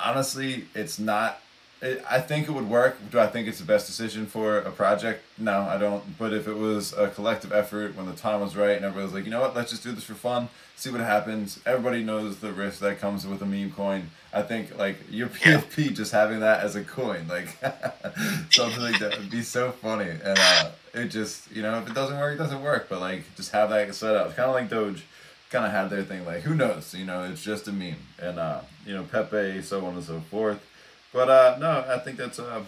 honestly, 0.00 0.64
it's 0.74 0.98
not 0.98 1.40
I 1.82 2.20
think 2.20 2.48
it 2.48 2.52
would 2.52 2.68
work. 2.70 2.96
Do 3.10 3.18
I 3.20 3.26
think 3.26 3.48
it's 3.48 3.58
the 3.58 3.66
best 3.66 3.86
decision 3.86 4.26
for 4.26 4.58
a 4.58 4.70
project? 4.70 5.22
No, 5.36 5.60
I 5.60 5.76
don't. 5.76 6.18
But 6.18 6.32
if 6.32 6.48
it 6.48 6.56
was 6.56 6.94
a 6.94 7.08
collective 7.10 7.52
effort 7.52 7.94
when 7.94 8.06
the 8.06 8.14
time 8.14 8.40
was 8.40 8.56
right 8.56 8.76
and 8.76 8.84
everybody 8.84 9.04
was 9.04 9.12
like, 9.12 9.24
you 9.26 9.30
know 9.30 9.42
what, 9.42 9.54
let's 9.54 9.70
just 9.70 9.82
do 9.82 9.92
this 9.92 10.04
for 10.04 10.14
fun, 10.14 10.48
see 10.74 10.90
what 10.90 11.00
happens. 11.00 11.60
Everybody 11.66 12.02
knows 12.02 12.38
the 12.38 12.50
risk 12.50 12.80
that 12.80 12.98
comes 12.98 13.26
with 13.26 13.42
a 13.42 13.46
meme 13.46 13.72
coin. 13.72 14.10
I 14.32 14.40
think 14.40 14.78
like 14.78 14.96
your 15.10 15.28
PFP 15.28 15.94
just 15.94 16.12
having 16.12 16.40
that 16.40 16.60
as 16.60 16.76
a 16.76 16.82
coin, 16.82 17.28
like 17.28 17.48
something 18.50 18.80
like 18.80 18.98
that 19.00 19.18
would 19.18 19.30
be 19.30 19.42
so 19.42 19.72
funny. 19.72 20.08
And 20.08 20.38
uh, 20.38 20.70
it 20.94 21.08
just, 21.08 21.50
you 21.52 21.60
know, 21.60 21.78
if 21.78 21.88
it 21.88 21.94
doesn't 21.94 22.18
work, 22.18 22.34
it 22.34 22.38
doesn't 22.38 22.62
work. 22.62 22.88
But 22.88 23.00
like, 23.00 23.24
just 23.36 23.52
have 23.52 23.68
that 23.68 23.94
set 23.94 24.16
up. 24.16 24.28
It's 24.28 24.36
kind 24.36 24.48
of 24.48 24.54
like 24.54 24.70
Doge 24.70 25.04
kind 25.50 25.66
of 25.66 25.72
had 25.72 25.90
their 25.90 26.02
thing. 26.02 26.24
Like, 26.24 26.40
who 26.40 26.54
knows? 26.54 26.94
You 26.94 27.04
know, 27.04 27.24
it's 27.24 27.42
just 27.42 27.68
a 27.68 27.72
meme. 27.72 27.96
And 28.18 28.38
uh, 28.38 28.60
you 28.86 28.94
know, 28.94 29.04
Pepe, 29.04 29.60
so 29.60 29.84
on 29.84 29.94
and 29.94 30.04
so 30.04 30.20
forth. 30.20 30.64
But 31.12 31.28
uh, 31.28 31.56
no, 31.58 31.84
I 31.88 31.98
think 31.98 32.18
that's 32.18 32.38
uh, 32.38 32.62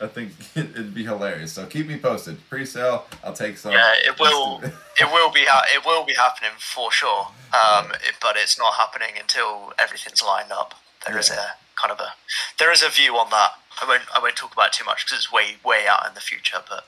I 0.00 0.06
think 0.06 0.32
it'd 0.56 0.94
be 0.94 1.04
hilarious. 1.04 1.52
So 1.52 1.66
keep 1.66 1.86
me 1.86 1.98
posted. 1.98 2.38
Pre-sale, 2.48 3.04
I'll 3.24 3.32
take 3.32 3.56
some. 3.56 3.72
Yeah, 3.72 3.92
it 4.04 4.18
will. 4.18 4.60
it 4.62 5.06
will 5.12 5.30
be. 5.30 5.44
Ha- 5.52 5.66
it 5.74 5.84
will 5.84 6.04
be 6.04 6.14
happening 6.14 6.52
for 6.58 6.92
sure. 6.92 7.26
Um, 7.52 7.90
it, 7.92 8.14
but 8.20 8.36
it's 8.36 8.58
not 8.58 8.74
happening 8.74 9.14
until 9.20 9.72
everything's 9.78 10.22
lined 10.22 10.52
up. 10.52 10.74
There 11.04 11.16
yeah. 11.16 11.20
is 11.20 11.30
a 11.30 11.54
kind 11.74 11.90
of 11.90 11.98
a 12.00 12.14
there 12.58 12.70
is 12.70 12.82
a 12.82 12.88
view 12.88 13.16
on 13.16 13.30
that. 13.30 13.52
I 13.82 13.86
won't. 13.86 14.02
I 14.14 14.20
won't 14.20 14.36
talk 14.36 14.52
about 14.52 14.68
it 14.68 14.72
too 14.74 14.84
much 14.84 15.04
because 15.04 15.18
it's 15.18 15.32
way 15.32 15.56
way 15.64 15.86
out 15.88 16.06
in 16.06 16.14
the 16.14 16.20
future. 16.20 16.58
But 16.68 16.86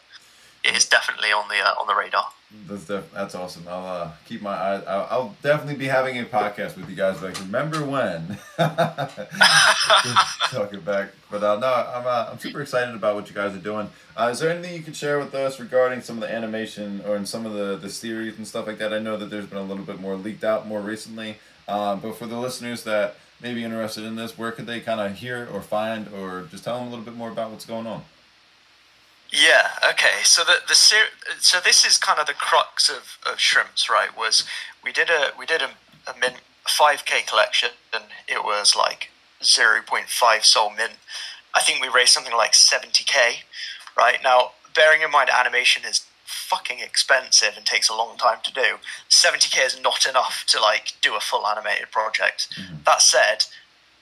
it 0.64 0.76
is 0.76 0.86
definitely 0.86 1.32
on 1.32 1.48
the 1.48 1.60
uh, 1.60 1.74
on 1.80 1.86
the 1.86 1.94
radar. 1.94 2.30
That's 2.66 2.84
def- 2.84 3.12
that's 3.12 3.34
awesome. 3.34 3.64
I'll 3.68 3.86
uh, 3.86 4.10
keep 4.26 4.40
my 4.40 4.54
eyes. 4.54 4.82
I'll, 4.86 5.06
I'll, 5.10 5.36
definitely 5.42 5.76
be 5.76 5.86
having 5.86 6.18
a 6.18 6.24
podcast 6.24 6.76
with 6.76 6.88
you 6.88 6.96
guys. 6.96 7.20
Like, 7.20 7.38
remember 7.40 7.84
when? 7.84 8.38
Talking 10.50 10.80
back, 10.80 11.10
but 11.30 11.42
uh, 11.42 11.58
no, 11.58 11.66
I'm 11.66 12.06
uh, 12.06 12.30
I'm 12.32 12.38
super 12.38 12.62
excited 12.62 12.94
about 12.94 13.16
what 13.16 13.28
you 13.28 13.34
guys 13.34 13.54
are 13.54 13.58
doing. 13.58 13.90
Uh, 14.16 14.30
is 14.32 14.38
there 14.38 14.50
anything 14.50 14.74
you 14.74 14.82
can 14.82 14.94
share 14.94 15.18
with 15.18 15.34
us 15.34 15.60
regarding 15.60 16.00
some 16.00 16.16
of 16.16 16.22
the 16.22 16.34
animation 16.34 17.02
or 17.06 17.16
in 17.16 17.26
some 17.26 17.44
of 17.44 17.52
the 17.52 17.76
the 17.76 17.90
series 17.90 18.38
and 18.38 18.46
stuff 18.46 18.66
like 18.66 18.78
that? 18.78 18.94
I 18.94 18.98
know 18.98 19.18
that 19.18 19.28
there's 19.28 19.46
been 19.46 19.58
a 19.58 19.62
little 19.62 19.84
bit 19.84 20.00
more 20.00 20.16
leaked 20.16 20.44
out 20.44 20.66
more 20.66 20.80
recently. 20.80 21.36
Uh, 21.66 21.96
but 21.96 22.16
for 22.16 22.26
the 22.26 22.38
listeners 22.38 22.84
that 22.84 23.16
may 23.40 23.54
be 23.54 23.64
interested 23.64 24.04
in 24.04 24.16
this, 24.16 24.38
where 24.38 24.52
could 24.52 24.66
they 24.66 24.80
kind 24.80 25.00
of 25.00 25.16
hear 25.16 25.48
or 25.52 25.60
find 25.60 26.08
or 26.08 26.46
just 26.50 26.64
tell 26.64 26.78
them 26.78 26.88
a 26.88 26.90
little 26.90 27.04
bit 27.04 27.14
more 27.14 27.30
about 27.30 27.50
what's 27.50 27.66
going 27.66 27.86
on? 27.86 28.02
Yeah. 29.30 29.73
Okay. 29.90 30.22
So 30.24 30.44
the 30.44 30.58
the 30.66 30.74
so 30.74 31.58
this 31.62 31.84
is 31.84 31.98
kind 31.98 32.18
of 32.18 32.26
the 32.26 32.32
crux 32.32 32.88
of, 32.88 33.18
of 33.30 33.38
shrimps, 33.38 33.90
right? 33.90 34.16
Was 34.16 34.44
we 34.82 34.92
did 34.92 35.10
a 35.10 35.32
we 35.38 35.46
did 35.46 35.62
a, 35.62 35.70
a 36.10 36.18
mint 36.18 36.36
five 36.66 37.04
k 37.04 37.22
collection 37.22 37.70
and 37.92 38.04
it 38.26 38.44
was 38.44 38.74
like 38.76 39.10
zero 39.42 39.80
point 39.86 40.08
five 40.08 40.44
SOL 40.44 40.70
mint. 40.70 40.94
I 41.54 41.60
think 41.60 41.82
we 41.82 41.88
raised 41.88 42.12
something 42.12 42.34
like 42.34 42.54
seventy 42.54 43.04
k. 43.04 43.40
Right 43.96 44.18
now, 44.22 44.52
bearing 44.74 45.02
in 45.02 45.10
mind 45.10 45.30
animation 45.30 45.84
is 45.84 46.06
fucking 46.24 46.78
expensive 46.80 47.54
and 47.56 47.66
takes 47.66 47.88
a 47.88 47.94
long 47.94 48.16
time 48.16 48.38
to 48.44 48.52
do. 48.52 48.78
Seventy 49.08 49.48
k 49.50 49.62
is 49.62 49.78
not 49.80 50.06
enough 50.08 50.44
to 50.48 50.60
like 50.60 50.92
do 51.02 51.14
a 51.14 51.20
full 51.20 51.46
animated 51.46 51.90
project. 51.90 52.48
Mm-hmm. 52.58 52.76
That 52.86 53.02
said, 53.02 53.44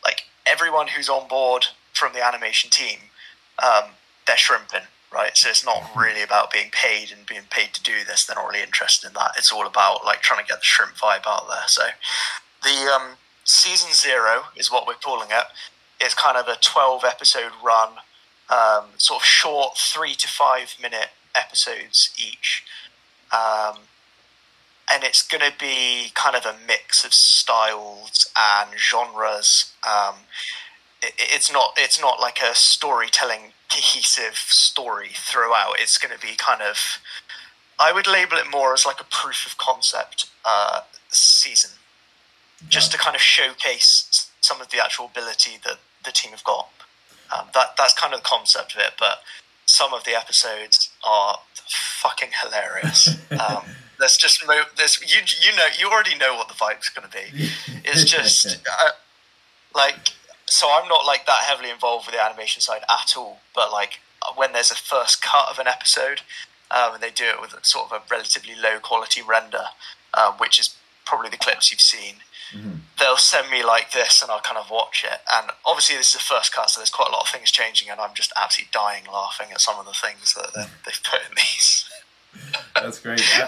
like 0.04 0.24
everyone 0.46 0.88
who's 0.88 1.08
on 1.08 1.26
board 1.26 1.66
from 1.92 2.12
the 2.12 2.24
animation 2.24 2.70
team, 2.70 2.98
um, 3.62 3.90
they're 4.26 4.36
shrimping 4.36 4.82
right? 5.12 5.36
So 5.36 5.50
it's 5.50 5.64
not 5.64 5.90
really 5.96 6.22
about 6.22 6.52
being 6.52 6.70
paid 6.70 7.12
and 7.12 7.26
being 7.26 7.42
paid 7.50 7.72
to 7.74 7.82
do 7.82 8.04
this. 8.06 8.24
They're 8.24 8.36
not 8.36 8.48
really 8.48 8.62
interested 8.62 9.08
in 9.08 9.14
that. 9.14 9.32
It's 9.36 9.52
all 9.52 9.66
about 9.66 10.04
like 10.04 10.22
trying 10.22 10.44
to 10.44 10.48
get 10.48 10.60
the 10.60 10.64
shrimp 10.64 10.94
vibe 10.94 11.26
out 11.26 11.48
there. 11.48 11.66
So 11.66 11.82
the 12.62 12.90
um, 12.92 13.16
season 13.44 13.90
zero 13.92 14.44
is 14.56 14.70
what 14.70 14.86
we're 14.86 14.94
calling 14.94 15.28
it. 15.30 15.44
It's 16.00 16.14
kind 16.14 16.36
of 16.36 16.48
a 16.48 16.56
twelve 16.60 17.04
episode 17.04 17.52
run, 17.64 17.90
um, 18.50 18.86
sort 18.96 19.22
of 19.22 19.26
short 19.26 19.76
three 19.76 20.14
to 20.14 20.28
five 20.28 20.74
minute 20.80 21.10
episodes 21.34 22.10
each. 22.16 22.64
Um, 23.32 23.76
and 24.92 25.04
it's 25.04 25.22
going 25.22 25.40
to 25.40 25.56
be 25.58 26.10
kind 26.14 26.36
of 26.36 26.44
a 26.44 26.54
mix 26.66 27.04
of 27.04 27.14
styles 27.14 28.28
and 28.36 28.70
genres. 28.78 29.72
Um, 29.86 30.16
it, 31.02 31.14
it's 31.18 31.52
not 31.52 31.74
it's 31.76 32.00
not 32.00 32.20
like 32.20 32.38
a 32.42 32.54
storytelling 32.54 33.52
cohesive 33.72 34.36
story 34.36 35.10
throughout. 35.14 35.74
It's 35.78 35.98
going 35.98 36.14
to 36.14 36.20
be 36.20 36.34
kind 36.36 36.62
of, 36.62 36.76
I 37.78 37.92
would 37.92 38.06
label 38.06 38.36
it 38.36 38.50
more 38.50 38.74
as 38.74 38.84
like 38.84 39.00
a 39.00 39.04
proof 39.04 39.46
of 39.46 39.58
concept 39.58 40.30
uh, 40.44 40.80
season, 41.08 41.70
yeah. 42.60 42.68
just 42.68 42.92
to 42.92 42.98
kind 42.98 43.16
of 43.16 43.22
showcase 43.22 44.30
some 44.40 44.60
of 44.60 44.70
the 44.70 44.82
actual 44.82 45.06
ability 45.06 45.58
that 45.64 45.78
the 46.04 46.12
team 46.12 46.32
have 46.32 46.44
got. 46.44 46.68
Um, 47.36 47.46
that 47.54 47.76
that's 47.78 47.94
kind 47.94 48.12
of 48.12 48.20
the 48.20 48.28
concept 48.28 48.74
of 48.74 48.80
it, 48.80 48.92
but 48.98 49.22
some 49.64 49.94
of 49.94 50.04
the 50.04 50.14
episodes 50.14 50.90
are 51.04 51.38
fucking 51.66 52.30
hilarious. 52.42 53.16
Um, 53.32 53.64
there's 53.98 54.18
just 54.18 54.46
mo- 54.46 54.68
there's 54.76 55.00
you 55.00 55.22
you 55.40 55.56
know 55.56 55.66
you 55.78 55.88
already 55.88 56.14
know 56.16 56.36
what 56.36 56.48
the 56.48 56.54
vibe's 56.54 56.90
going 56.90 57.08
to 57.08 57.16
be. 57.16 57.48
It's 57.82 58.04
just 58.04 58.58
uh, 58.70 58.90
like 59.74 60.10
so 60.52 60.68
I'm 60.70 60.86
not 60.86 61.06
like 61.06 61.24
that 61.24 61.44
heavily 61.44 61.70
involved 61.70 62.06
with 62.06 62.14
the 62.14 62.22
animation 62.22 62.60
side 62.60 62.82
at 62.90 63.16
all. 63.16 63.38
But 63.54 63.72
like 63.72 64.00
when 64.36 64.52
there's 64.52 64.70
a 64.70 64.74
first 64.74 65.22
cut 65.22 65.48
of 65.50 65.58
an 65.58 65.66
episode, 65.66 66.20
um, 66.70 66.94
and 66.94 67.02
they 67.02 67.10
do 67.10 67.24
it 67.24 67.40
with 67.40 67.56
sort 67.64 67.90
of 67.90 67.92
a 67.92 68.02
relatively 68.10 68.54
low 68.54 68.78
quality 68.78 69.22
render, 69.22 69.64
um, 70.12 70.34
which 70.34 70.60
is 70.60 70.76
probably 71.06 71.30
the 71.30 71.38
clips 71.38 71.72
you've 71.72 71.80
seen. 71.80 72.16
Mm-hmm. 72.54 72.84
They'll 73.00 73.16
send 73.16 73.50
me 73.50 73.64
like 73.64 73.92
this, 73.92 74.20
and 74.20 74.30
I'll 74.30 74.40
kind 74.40 74.58
of 74.58 74.70
watch 74.70 75.06
it. 75.10 75.20
And 75.32 75.50
obviously, 75.64 75.96
this 75.96 76.08
is 76.08 76.14
the 76.14 76.18
first 76.20 76.52
cut, 76.52 76.68
so 76.68 76.80
there's 76.80 76.90
quite 76.90 77.08
a 77.08 77.12
lot 77.12 77.22
of 77.22 77.28
things 77.28 77.50
changing, 77.50 77.88
and 77.88 77.98
I'm 77.98 78.14
just 78.14 78.30
absolutely 78.40 78.70
dying 78.74 79.04
laughing 79.10 79.48
at 79.52 79.60
some 79.62 79.80
of 79.80 79.86
the 79.86 79.94
things 79.94 80.34
that 80.34 80.52
they've 80.84 81.02
put 81.02 81.20
in 81.28 81.34
these. 81.34 81.88
That's 82.76 82.98
great. 82.98 83.20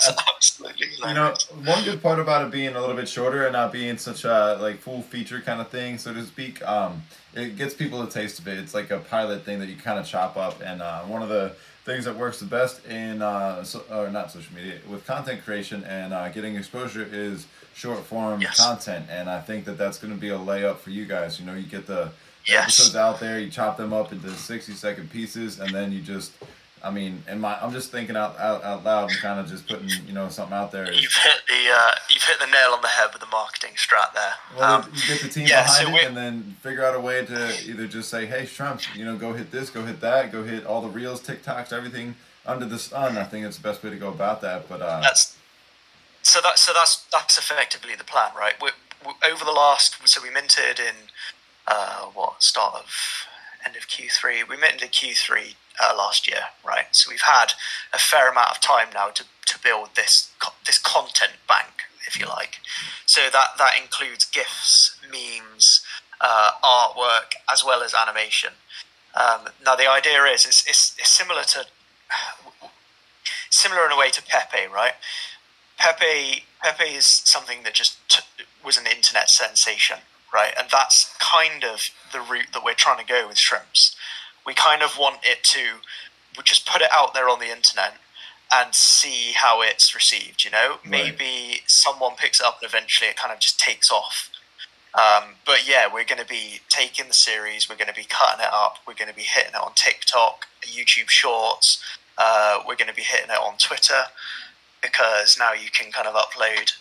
absolutely. 0.69 1.09
You 1.09 1.15
know, 1.15 1.35
one 1.65 1.85
good 1.85 2.03
part 2.03 2.19
about 2.19 2.47
it 2.47 2.53
being 2.53 2.75
a 2.75 2.81
little 2.81 2.97
bit 2.97 3.09
shorter 3.09 3.45
and 3.45 3.53
not 3.53 3.73
being 3.73 3.99
such 3.99 4.25
a 4.25 4.59
like 4.61 4.79
full 4.79 5.03
feature 5.03 5.41
kind 5.41 5.61
of 5.61 5.69
thing, 5.69 5.99
so 5.99 6.13
to 6.13 6.25
speak, 6.25 6.67
um, 6.67 7.03
it 7.35 7.57
gets 7.57 7.75
people 7.75 8.03
a 8.03 8.09
taste 8.09 8.39
of 8.39 8.49
it. 8.49 8.59
It's 8.59 8.75
like 8.75 8.91
a 8.91 8.99
pilot 8.99 9.45
thing 9.45 9.59
that 9.61 9.69
you 9.69 9.77
kind 9.77 9.99
of 9.99 10.07
chop 10.07 10.37
up, 10.37 10.61
and 10.65 10.83
uh, 10.83 11.03
one 11.03 11.23
of 11.23 11.29
the 11.29 11.55
things 11.85 12.07
that 12.07 12.17
works 12.17 12.41
the 12.41 12.47
best 12.47 12.85
in 12.87 13.21
uh, 13.21 13.63
so, 13.63 13.83
or 13.91 14.11
not 14.11 14.31
social 14.31 14.55
media 14.55 14.79
with 14.89 15.07
content 15.07 15.45
creation 15.45 15.85
and 15.85 16.15
uh, 16.15 16.29
getting 16.31 16.57
exposure 16.57 17.07
is 17.13 17.47
short 17.75 17.99
form 18.05 18.41
yes. 18.41 18.65
content, 18.65 19.07
and 19.11 19.29
I 19.29 19.41
think 19.41 19.65
that 19.67 19.77
that's 19.77 19.99
going 19.99 20.15
to 20.15 20.21
be 20.21 20.31
a 20.31 20.39
layup 20.39 20.79
for 20.79 20.91
you 20.91 21.05
guys. 21.05 21.39
You 21.39 21.47
know, 21.47 21.55
you 21.55 21.67
get 21.67 21.87
the 21.87 22.11
yes. 22.47 22.63
episodes 22.63 22.97
out 22.97 23.21
there, 23.21 23.39
you 23.39 23.51
chop 23.51 23.77
them 23.77 23.93
up 23.93 24.13
into 24.13 24.31
sixty 24.31 24.73
second 24.73 25.11
pieces, 25.11 25.61
and 25.61 25.75
then 25.75 25.93
you 25.93 26.01
just 26.01 26.33
I 26.85 26.91
mean, 26.91 27.25
and 27.27 27.41
my 27.41 27.59
I'm 27.61 27.73
just 27.73 27.91
thinking 27.91 28.15
out 28.15 28.39
out, 28.39 28.63
out 28.63 28.85
loud 28.85 29.11
and 29.11 29.19
kind 29.19 29.41
of 29.41 29.49
just 29.49 29.67
putting 29.67 29.89
you 30.07 30.13
know 30.13 30.29
something 30.29 30.55
out 30.55 30.71
there. 30.71 30.93
You've 30.93 31.15
hit 31.15 31.41
the 31.49 31.73
uh, 31.75 31.95
you've 32.11 32.23
hit 32.23 32.39
the 32.39 32.47
nail 32.47 32.73
on 32.75 32.83
the 32.83 32.89
head 32.89 33.09
with 33.13 33.21
the 33.21 33.29
marketing 33.29 33.73
strat 33.77 34.13
there. 34.13 34.35
Well, 34.57 34.83
um, 34.83 34.93
you 34.95 35.15
get 35.15 35.23
the 35.23 35.29
team 35.29 35.47
yeah, 35.47 35.63
behind 35.63 35.89
so 35.89 35.97
it, 35.97 36.05
and 36.05 36.17
then 36.17 36.57
figure 36.61 36.85
out 36.85 36.95
a 36.95 37.01
way 37.01 37.25
to 37.25 37.55
either 37.67 37.87
just 37.87 38.11
say, 38.11 38.27
"Hey, 38.27 38.45
Trump, 38.45 38.83
you 38.95 39.05
know, 39.05 39.17
go 39.17 39.33
hit 39.33 39.51
this, 39.51 39.71
go 39.71 39.85
hit 39.85 40.01
that, 40.03 40.31
go 40.31 40.45
hit 40.45 40.67
all 40.67 40.83
the 40.83 40.89
reels, 40.89 41.23
TikToks, 41.23 41.73
everything 41.73 42.17
under 42.45 42.67
the 42.67 42.79
sun." 42.79 43.17
I 43.17 43.25
think 43.25 43.47
it's 43.47 43.57
the 43.57 43.63
best 43.63 43.83
way 43.83 43.89
to 43.89 43.97
go 43.97 44.11
about 44.11 44.43
that. 44.43 44.69
But 44.69 44.83
uh, 44.83 45.01
that's 45.01 45.37
so 46.23 46.41
that 46.43 46.59
so 46.59 46.73
that's 46.75 47.07
that's 47.11 47.39
effectively 47.39 47.95
the 47.95 48.05
plan, 48.05 48.31
right? 48.37 48.55
we 48.61 48.71
we 49.07 49.13
over 49.27 49.45
the 49.45 49.53
last, 49.53 50.07
so 50.07 50.21
we 50.23 50.29
minted 50.29 50.79
in 50.79 50.95
uh, 51.67 52.05
what 52.13 52.43
start 52.43 52.75
of 52.75 53.27
end 53.65 53.75
of 53.77 53.89
Q3. 53.89 54.47
We 54.47 54.59
minted 54.59 54.83
in 54.83 54.89
Q3 54.89 55.55
uh, 55.83 55.95
last 55.97 56.29
year, 56.29 56.41
right? 56.67 56.87
So 56.93 57.11
we've 57.11 57.23
had 57.23 57.53
a 57.93 57.99
fair 57.99 58.31
amount 58.31 58.51
of 58.51 58.61
time 58.61 58.89
now 58.95 59.09
to, 59.09 59.25
to 59.47 59.59
build 59.63 59.91
this 59.97 60.31
this 60.67 60.79
content 60.79 61.33
bank, 61.49 61.83
if 62.07 62.19
you 62.19 62.27
like. 62.27 62.59
So 63.07 63.23
that 63.33 63.59
that 63.59 63.73
includes 63.81 64.25
gifs, 64.25 64.97
memes, 65.11 65.85
uh, 66.21 66.53
artwork, 66.63 67.35
as 67.53 67.65
well 67.65 67.83
as 67.83 67.95
animation. 67.95 68.51
Um, 69.15 69.49
now 69.65 69.77
the 69.77 69.89
idea 69.89 70.25
is 70.25 70.45
it's, 70.45 70.67
it's, 70.67 70.97
it's, 70.99 71.11
similar 71.11 71.43
to 71.43 71.67
similar 73.51 73.87
in 73.87 73.93
a 73.93 73.97
way 73.97 74.11
to 74.11 74.23
Pepe, 74.23 74.67
right? 74.73 74.95
Pepe 75.79 76.45
Pepe 76.63 76.95
is 76.95 77.07
something 77.07 77.63
that 77.65 77.75
just 77.75 77.99
t- 78.09 78.45
was 78.65 78.77
an 78.77 78.87
internet 78.87 79.31
sensation, 79.31 79.99
right? 80.33 80.53
And 80.59 80.69
that's 80.71 81.15
kind 81.21 81.63
of 81.65 81.91
the 82.13 82.21
route 82.21 82.49
that 82.53 82.65
we're 82.65 82.75
trying 82.75 82.99
to 82.99 83.07
go 83.07 83.29
with 83.29 83.39
shrimps 83.39 83.95
we 84.47 84.55
kind 84.55 84.83
of 84.83 84.97
want 84.99 85.19
it 85.23 85.43
to 85.45 85.61
just 86.45 86.67
put 86.67 86.83
it 86.83 86.89
out 86.93 87.15
there 87.15 87.29
on 87.29 87.39
the 87.39 87.51
internet 87.51 87.95
and 88.55 88.75
see 88.75 89.33
how 89.35 89.63
it's 89.63 89.95
received. 89.95 90.45
You 90.45 90.51
know, 90.51 90.79
right. 90.83 90.91
maybe 90.91 91.61
someone 91.67 92.13
picks 92.17 92.41
it 92.41 92.47
up 92.47 92.59
and 92.63 92.69
eventually 92.69 93.09
it 93.09 93.17
kind 93.17 93.33
of 93.33 93.41
just 93.41 93.59
takes 93.59 93.91
off. 93.91 94.31
Um, 94.95 95.35
but 95.45 95.67
yeah, 95.69 95.87
we're 95.93 96.05
going 96.05 96.21
to 96.21 96.27
be 96.27 96.61
taking 96.69 97.09
the 97.09 97.15
series, 97.15 97.69
we're 97.69 97.77
going 97.77 97.89
to 97.89 97.95
be 97.95 98.07
cutting 98.09 98.45
it 98.45 98.53
up, 98.53 98.77
we're 98.87 98.95
going 98.95 99.11
to 99.11 99.15
be 99.15 99.23
hitting 99.23 99.51
it 99.51 99.61
on 99.61 99.73
TikTok, 99.75 100.47
YouTube 100.63 101.09
Shorts, 101.09 101.83
uh, 102.17 102.61
we're 102.67 102.77
going 102.77 102.89
to 102.89 102.95
be 102.95 103.03
hitting 103.03 103.31
it 103.31 103.43
on 103.43 103.59
Twitter 103.59 104.05
because 104.81 105.37
now 105.37 105.53
you 105.53 105.69
can 105.73 105.91
kind 105.91 106.07
of 106.07 106.15
upload 106.15 106.75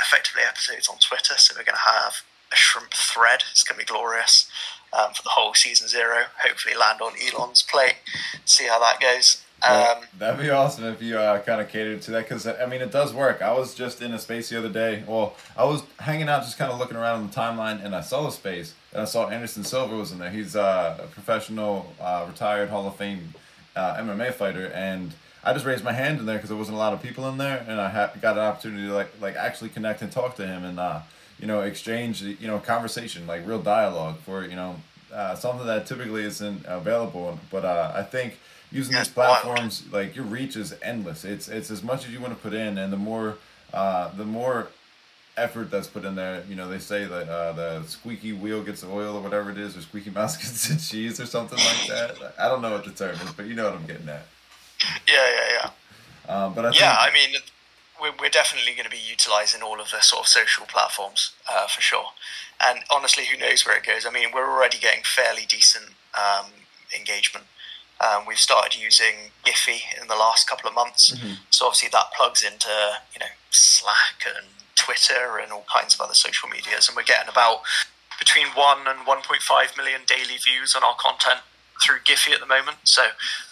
effectively 0.00 0.42
episodes 0.44 0.88
on 0.88 0.96
Twitter. 0.98 1.34
So 1.36 1.54
we're 1.56 1.64
going 1.64 1.76
to 1.76 1.90
have 1.92 2.22
a 2.52 2.56
shrimp 2.56 2.92
thread. 2.92 3.42
It's 3.50 3.64
going 3.64 3.78
to 3.80 3.86
be 3.86 3.92
glorious 3.92 4.50
um, 4.92 5.12
for 5.14 5.22
the 5.22 5.30
whole 5.30 5.54
season 5.54 5.88
zero. 5.88 6.24
Hopefully, 6.44 6.74
land 6.74 7.00
on 7.00 7.12
Elon's 7.20 7.62
plate. 7.62 7.96
See 8.44 8.66
how 8.66 8.78
that 8.78 9.00
goes. 9.00 9.42
Um, 9.64 10.02
that'd 10.18 10.40
be 10.40 10.50
awesome 10.50 10.84
if 10.86 11.00
you 11.00 11.16
uh, 11.16 11.38
kind 11.40 11.60
of 11.60 11.68
catered 11.68 12.02
to 12.02 12.10
that 12.12 12.28
because 12.28 12.48
I 12.48 12.66
mean 12.66 12.82
it 12.82 12.90
does 12.90 13.14
work. 13.14 13.42
I 13.42 13.52
was 13.52 13.74
just 13.74 14.02
in 14.02 14.12
a 14.12 14.18
space 14.18 14.48
the 14.48 14.58
other 14.58 14.68
day. 14.68 15.04
Well, 15.06 15.36
I 15.56 15.64
was 15.64 15.84
hanging 16.00 16.28
out, 16.28 16.42
just 16.42 16.58
kind 16.58 16.72
of 16.72 16.80
looking 16.80 16.96
around 16.96 17.20
on 17.20 17.26
the 17.28 17.32
timeline, 17.32 17.84
and 17.84 17.94
I 17.94 18.00
saw 18.00 18.24
the 18.24 18.30
space, 18.30 18.74
and 18.92 19.02
I 19.02 19.04
saw 19.04 19.28
Anderson 19.28 19.62
Silva 19.62 19.96
was 19.96 20.10
in 20.10 20.18
there. 20.18 20.30
He's 20.30 20.56
uh, 20.56 20.98
a 21.00 21.06
professional, 21.06 21.92
uh, 22.00 22.26
retired 22.28 22.70
Hall 22.70 22.88
of 22.88 22.96
Fame 22.96 23.34
uh, 23.76 23.94
MMA 23.98 24.34
fighter, 24.34 24.66
and 24.74 25.14
I 25.44 25.52
just 25.52 25.64
raised 25.64 25.84
my 25.84 25.92
hand 25.92 26.18
in 26.18 26.26
there 26.26 26.36
because 26.36 26.48
there 26.48 26.58
wasn't 26.58 26.76
a 26.76 26.80
lot 26.80 26.92
of 26.92 27.00
people 27.00 27.28
in 27.28 27.38
there, 27.38 27.64
and 27.68 27.80
I 27.80 27.88
ha- 27.88 28.12
got 28.20 28.36
an 28.36 28.42
opportunity 28.42 28.88
to 28.88 28.94
like 28.94 29.12
like 29.20 29.36
actually 29.36 29.70
connect 29.70 30.02
and 30.02 30.10
talk 30.10 30.34
to 30.36 30.46
him 30.46 30.64
and 30.64 30.80
uh, 30.80 31.00
you 31.42 31.48
know 31.48 31.60
exchange 31.60 32.22
you 32.22 32.46
know 32.46 32.58
conversation 32.58 33.26
like 33.26 33.46
real 33.46 33.60
dialogue 33.60 34.16
for 34.20 34.46
you 34.46 34.56
know 34.56 34.76
uh, 35.12 35.34
something 35.34 35.66
that 35.66 35.86
typically 35.86 36.22
isn't 36.22 36.64
available. 36.66 37.38
But 37.50 37.66
uh, 37.66 37.92
I 37.94 38.02
think 38.02 38.38
using 38.70 38.96
these 38.96 39.08
platforms, 39.08 39.84
like 39.92 40.16
your 40.16 40.24
reach 40.24 40.56
is 40.56 40.74
endless. 40.82 41.24
It's 41.24 41.48
it's 41.48 41.70
as 41.70 41.82
much 41.82 42.06
as 42.06 42.12
you 42.12 42.20
want 42.20 42.32
to 42.34 42.40
put 42.40 42.54
in, 42.54 42.78
and 42.78 42.92
the 42.92 42.96
more 42.96 43.36
uh, 43.74 44.10
the 44.16 44.24
more 44.24 44.68
effort 45.36 45.70
that's 45.70 45.88
put 45.88 46.04
in 46.04 46.14
there. 46.14 46.44
You 46.48 46.54
know, 46.54 46.68
they 46.68 46.78
say 46.78 47.04
that 47.04 47.28
uh, 47.28 47.52
the 47.52 47.82
squeaky 47.84 48.32
wheel 48.32 48.62
gets 48.62 48.80
the 48.82 48.88
oil 48.88 49.16
or 49.16 49.20
whatever 49.20 49.50
it 49.50 49.58
is, 49.58 49.76
or 49.76 49.82
squeaky 49.82 50.10
mouse 50.14 50.36
gets 50.36 50.68
the 50.68 50.76
cheese 50.76 51.20
or 51.20 51.26
something 51.26 51.58
like 51.58 51.88
that. 51.88 52.34
I 52.38 52.48
don't 52.48 52.62
know 52.62 52.70
what 52.70 52.84
the 52.84 52.92
term 52.92 53.16
is, 53.16 53.32
but 53.32 53.46
you 53.46 53.54
know 53.54 53.64
what 53.64 53.74
I'm 53.74 53.86
getting 53.86 54.08
at. 54.08 54.26
Yeah, 55.06 55.14
yeah, 55.14 55.70
yeah. 56.28 56.34
Um, 56.34 56.54
but 56.54 56.66
I 56.66 56.70
yeah, 56.70 56.96
I 56.98 57.12
mean, 57.12 57.34
we're, 58.02 58.12
we're 58.20 58.28
definitely 58.28 58.72
going 58.72 58.84
to 58.84 58.90
be 58.90 58.98
utilizing 58.98 59.62
all 59.62 59.80
of 59.80 59.90
the 59.90 60.00
sort 60.00 60.22
of 60.22 60.28
social 60.28 60.66
platforms 60.66 61.32
uh, 61.50 61.66
for 61.66 61.80
sure. 61.80 62.06
And 62.60 62.80
honestly, 62.92 63.24
who 63.24 63.38
knows 63.38 63.64
where 63.64 63.78
it 63.78 63.86
goes? 63.86 64.04
I 64.04 64.10
mean, 64.10 64.30
we're 64.34 64.50
already 64.50 64.78
getting 64.78 65.04
fairly 65.04 65.46
decent 65.46 65.94
um, 66.18 66.46
engagement 66.94 67.46
um, 68.02 68.24
we've 68.26 68.38
started 68.38 68.80
using 68.80 69.30
Giphy 69.44 69.82
in 70.00 70.08
the 70.08 70.16
last 70.16 70.48
couple 70.48 70.68
of 70.68 70.74
months, 70.74 71.14
mm-hmm. 71.14 71.34
so 71.50 71.66
obviously 71.66 71.88
that 71.92 72.10
plugs 72.16 72.42
into 72.42 72.68
you 73.14 73.20
know 73.20 73.30
Slack 73.50 74.26
and 74.26 74.46
Twitter 74.74 75.38
and 75.40 75.52
all 75.52 75.64
kinds 75.72 75.94
of 75.94 76.00
other 76.00 76.14
social 76.14 76.48
medias, 76.48 76.88
and 76.88 76.96
we're 76.96 77.04
getting 77.04 77.28
about 77.28 77.62
between 78.18 78.48
one 78.48 78.86
and 78.86 79.06
1.5 79.06 79.76
million 79.76 80.00
daily 80.06 80.36
views 80.42 80.74
on 80.74 80.82
our 80.82 80.96
content 80.98 81.40
through 81.82 81.98
Giphy 82.04 82.32
at 82.32 82.40
the 82.40 82.46
moment. 82.46 82.78
So 82.84 83.02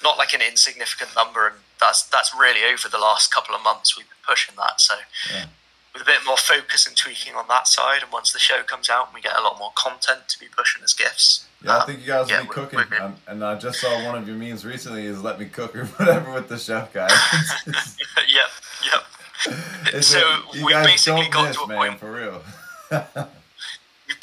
not 0.02 0.18
like 0.18 0.32
an 0.32 0.40
insignificant 0.40 1.10
number, 1.16 1.46
and 1.46 1.56
that's 1.80 2.02
that's 2.02 2.34
really 2.34 2.60
over 2.64 2.88
the 2.88 2.98
last 2.98 3.32
couple 3.32 3.54
of 3.54 3.62
months 3.62 3.96
we've 3.96 4.06
been 4.08 4.24
pushing 4.26 4.54
that. 4.56 4.80
So. 4.80 4.94
Yeah. 5.32 5.46
With 5.92 6.02
a 6.02 6.06
bit 6.06 6.20
more 6.24 6.36
focus 6.36 6.86
and 6.86 6.96
tweaking 6.96 7.34
on 7.34 7.48
that 7.48 7.66
side, 7.66 8.04
and 8.04 8.12
once 8.12 8.32
the 8.32 8.38
show 8.38 8.62
comes 8.62 8.88
out, 8.88 9.06
and 9.06 9.14
we 9.16 9.20
get 9.20 9.36
a 9.36 9.42
lot 9.42 9.58
more 9.58 9.72
content 9.74 10.28
to 10.28 10.38
be 10.38 10.46
pushing 10.56 10.84
as 10.84 10.92
gifts, 10.92 11.48
yeah, 11.64 11.78
I 11.78 11.84
think 11.84 12.00
you 12.00 12.06
guys 12.06 12.26
will 12.26 12.36
yeah, 12.36 12.42
be 12.42 12.48
cooking. 12.48 12.80
Um, 13.00 13.16
and 13.26 13.44
I 13.44 13.58
just 13.58 13.80
saw 13.80 14.04
one 14.06 14.16
of 14.16 14.26
your 14.26 14.36
memes 14.36 14.64
recently 14.64 15.04
is 15.04 15.22
"Let 15.22 15.38
me 15.38 15.46
cook" 15.46 15.76
or 15.76 15.84
whatever 15.96 16.32
with 16.32 16.48
the 16.48 16.58
chef 16.58 16.92
guy. 16.92 17.08
yep, 17.66 18.50
yep. 18.84 20.02
so 20.02 20.22
we 20.64 20.72
basically 20.72 21.28
got 21.28 21.48
miss, 21.48 21.56
to 21.56 21.62
a 21.62 21.66
man, 21.68 21.76
point 21.76 21.98
for 22.00 22.12
real. 22.12 22.42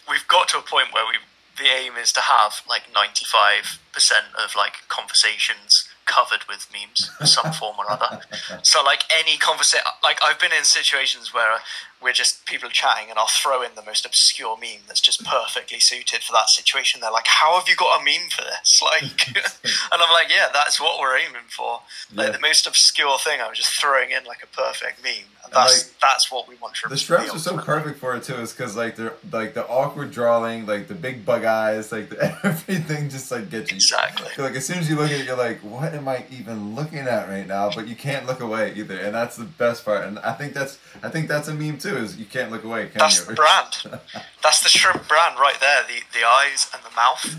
we've 0.09 0.27
got 0.27 0.47
to 0.49 0.57
a 0.57 0.61
point 0.61 0.87
where 0.93 1.05
we 1.05 1.17
the 1.57 1.65
aim 1.65 1.93
is 2.01 2.11
to 2.13 2.21
have 2.21 2.61
like 2.69 2.83
ninety 2.93 3.25
five 3.25 3.79
percent 3.91 4.27
of 4.37 4.55
like 4.55 4.87
conversations 4.87 5.87
covered 6.05 6.45
with 6.47 6.67
memes 6.71 7.11
of 7.19 7.27
some 7.27 7.51
form 7.51 7.75
or 7.77 7.91
other. 7.91 8.21
So 8.63 8.83
like 8.83 9.03
any 9.11 9.37
conversation, 9.37 9.85
like 10.03 10.19
I've 10.23 10.39
been 10.39 10.51
in 10.51 10.63
situations 10.63 11.33
where 11.33 11.59
we're 12.01 12.13
just 12.13 12.45
people 12.45 12.69
chatting 12.69 13.09
and 13.09 13.17
I'll 13.17 13.27
throw 13.27 13.61
in 13.61 13.71
the 13.75 13.83
most 13.83 14.05
obscure 14.05 14.57
meme 14.57 14.85
that's 14.87 15.01
just 15.01 15.23
perfectly 15.25 15.79
suited 15.79 16.21
for 16.21 16.31
that 16.33 16.49
situation. 16.49 17.01
They're 17.01 17.11
like, 17.11 17.27
"How 17.27 17.57
have 17.57 17.67
you 17.67 17.75
got 17.75 17.99
a 17.99 18.03
meme 18.03 18.29
for 18.29 18.43
this?" 18.43 18.81
Like, 18.87 19.27
and 19.27 20.01
I'm 20.01 20.11
like, 20.13 20.29
"Yeah, 20.29 20.47
that's 20.53 20.79
what 20.79 20.99
we're 20.99 21.17
aiming 21.17 21.49
for." 21.49 21.81
Like 22.13 22.27
yeah. 22.27 22.33
the 22.33 22.39
most 22.39 22.67
obscure 22.67 23.17
thing, 23.19 23.41
I'm 23.41 23.53
just 23.53 23.69
throwing 23.69 24.11
in 24.11 24.23
like 24.25 24.43
a 24.43 24.47
perfect 24.47 25.03
meme. 25.03 25.25
And 25.43 25.53
that's 25.53 25.85
like, 25.85 25.99
that's 26.01 26.31
what 26.31 26.47
we 26.47 26.55
want 26.55 26.75
from 26.75 26.89
the 26.89 26.97
shrimps 26.97 27.33
are 27.33 27.39
so 27.39 27.57
perfect 27.57 27.99
for 27.99 28.15
it 28.15 28.23
too. 28.23 28.35
Is 28.35 28.51
because 28.51 28.75
like 28.75 28.95
they're 28.97 29.13
like 29.31 29.53
the 29.53 29.65
awkward 29.67 30.11
drawing, 30.11 30.65
like 30.65 30.87
the 30.87 30.93
big 30.93 31.25
bug 31.25 31.45
eyes, 31.45 31.91
like 31.91 32.09
the, 32.09 32.37
everything 32.43 33.09
just 33.09 33.31
like 33.31 33.49
gets 33.49 33.71
you. 33.71 33.75
Exactly. 33.75 34.27
Like 34.37 34.55
as 34.55 34.65
soon 34.65 34.79
as 34.79 34.89
you 34.89 34.97
look 34.97 35.09
at 35.09 35.21
it, 35.21 35.25
you're 35.25 35.37
like, 35.37 35.59
"What 35.59 35.93
am 35.93 36.07
I 36.07 36.25
even 36.31 36.75
looking 36.75 36.99
at 36.99 37.29
right 37.29 37.47
now?" 37.47 37.71
But 37.73 37.87
you 37.87 37.95
can't 37.95 38.25
look 38.25 38.41
away 38.41 38.73
either, 38.75 38.99
and 38.99 39.15
that's 39.15 39.37
the 39.37 39.45
best 39.45 39.85
part. 39.85 40.05
And 40.05 40.19
I 40.19 40.33
think 40.33 40.53
that's 40.53 40.79
I 41.01 41.09
think 41.09 41.29
that's 41.29 41.47
a 41.47 41.53
meme 41.53 41.77
too. 41.77 41.86
Is 41.95 42.17
you 42.17 42.25
can't 42.25 42.51
look 42.51 42.63
away, 42.63 42.87
can 42.87 42.99
that's 42.99 43.19
you? 43.19 43.25
the 43.25 43.33
brand. 43.33 44.01
that's 44.43 44.61
the 44.61 44.69
shrimp 44.69 45.07
brand 45.07 45.39
right 45.39 45.59
there. 45.59 45.83
The 45.83 46.01
the 46.17 46.25
eyes 46.25 46.69
and 46.73 46.83
the 46.83 46.95
mouth. 46.95 47.35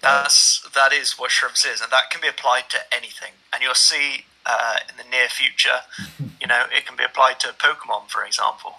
That's 0.00 0.68
that 0.74 0.92
is 0.92 1.12
what 1.12 1.30
shrimps 1.30 1.64
is, 1.64 1.80
and 1.80 1.90
that 1.92 2.10
can 2.10 2.20
be 2.20 2.28
applied 2.28 2.70
to 2.70 2.78
anything. 2.92 3.32
And 3.52 3.62
you'll 3.62 3.74
see 3.74 4.24
uh, 4.46 4.76
in 4.88 4.96
the 4.96 5.08
near 5.10 5.28
future, 5.28 5.80
you 6.40 6.46
know, 6.46 6.64
it 6.74 6.86
can 6.86 6.96
be 6.96 7.04
applied 7.04 7.40
to 7.40 7.48
Pokemon, 7.48 8.08
for 8.08 8.24
example. 8.24 8.74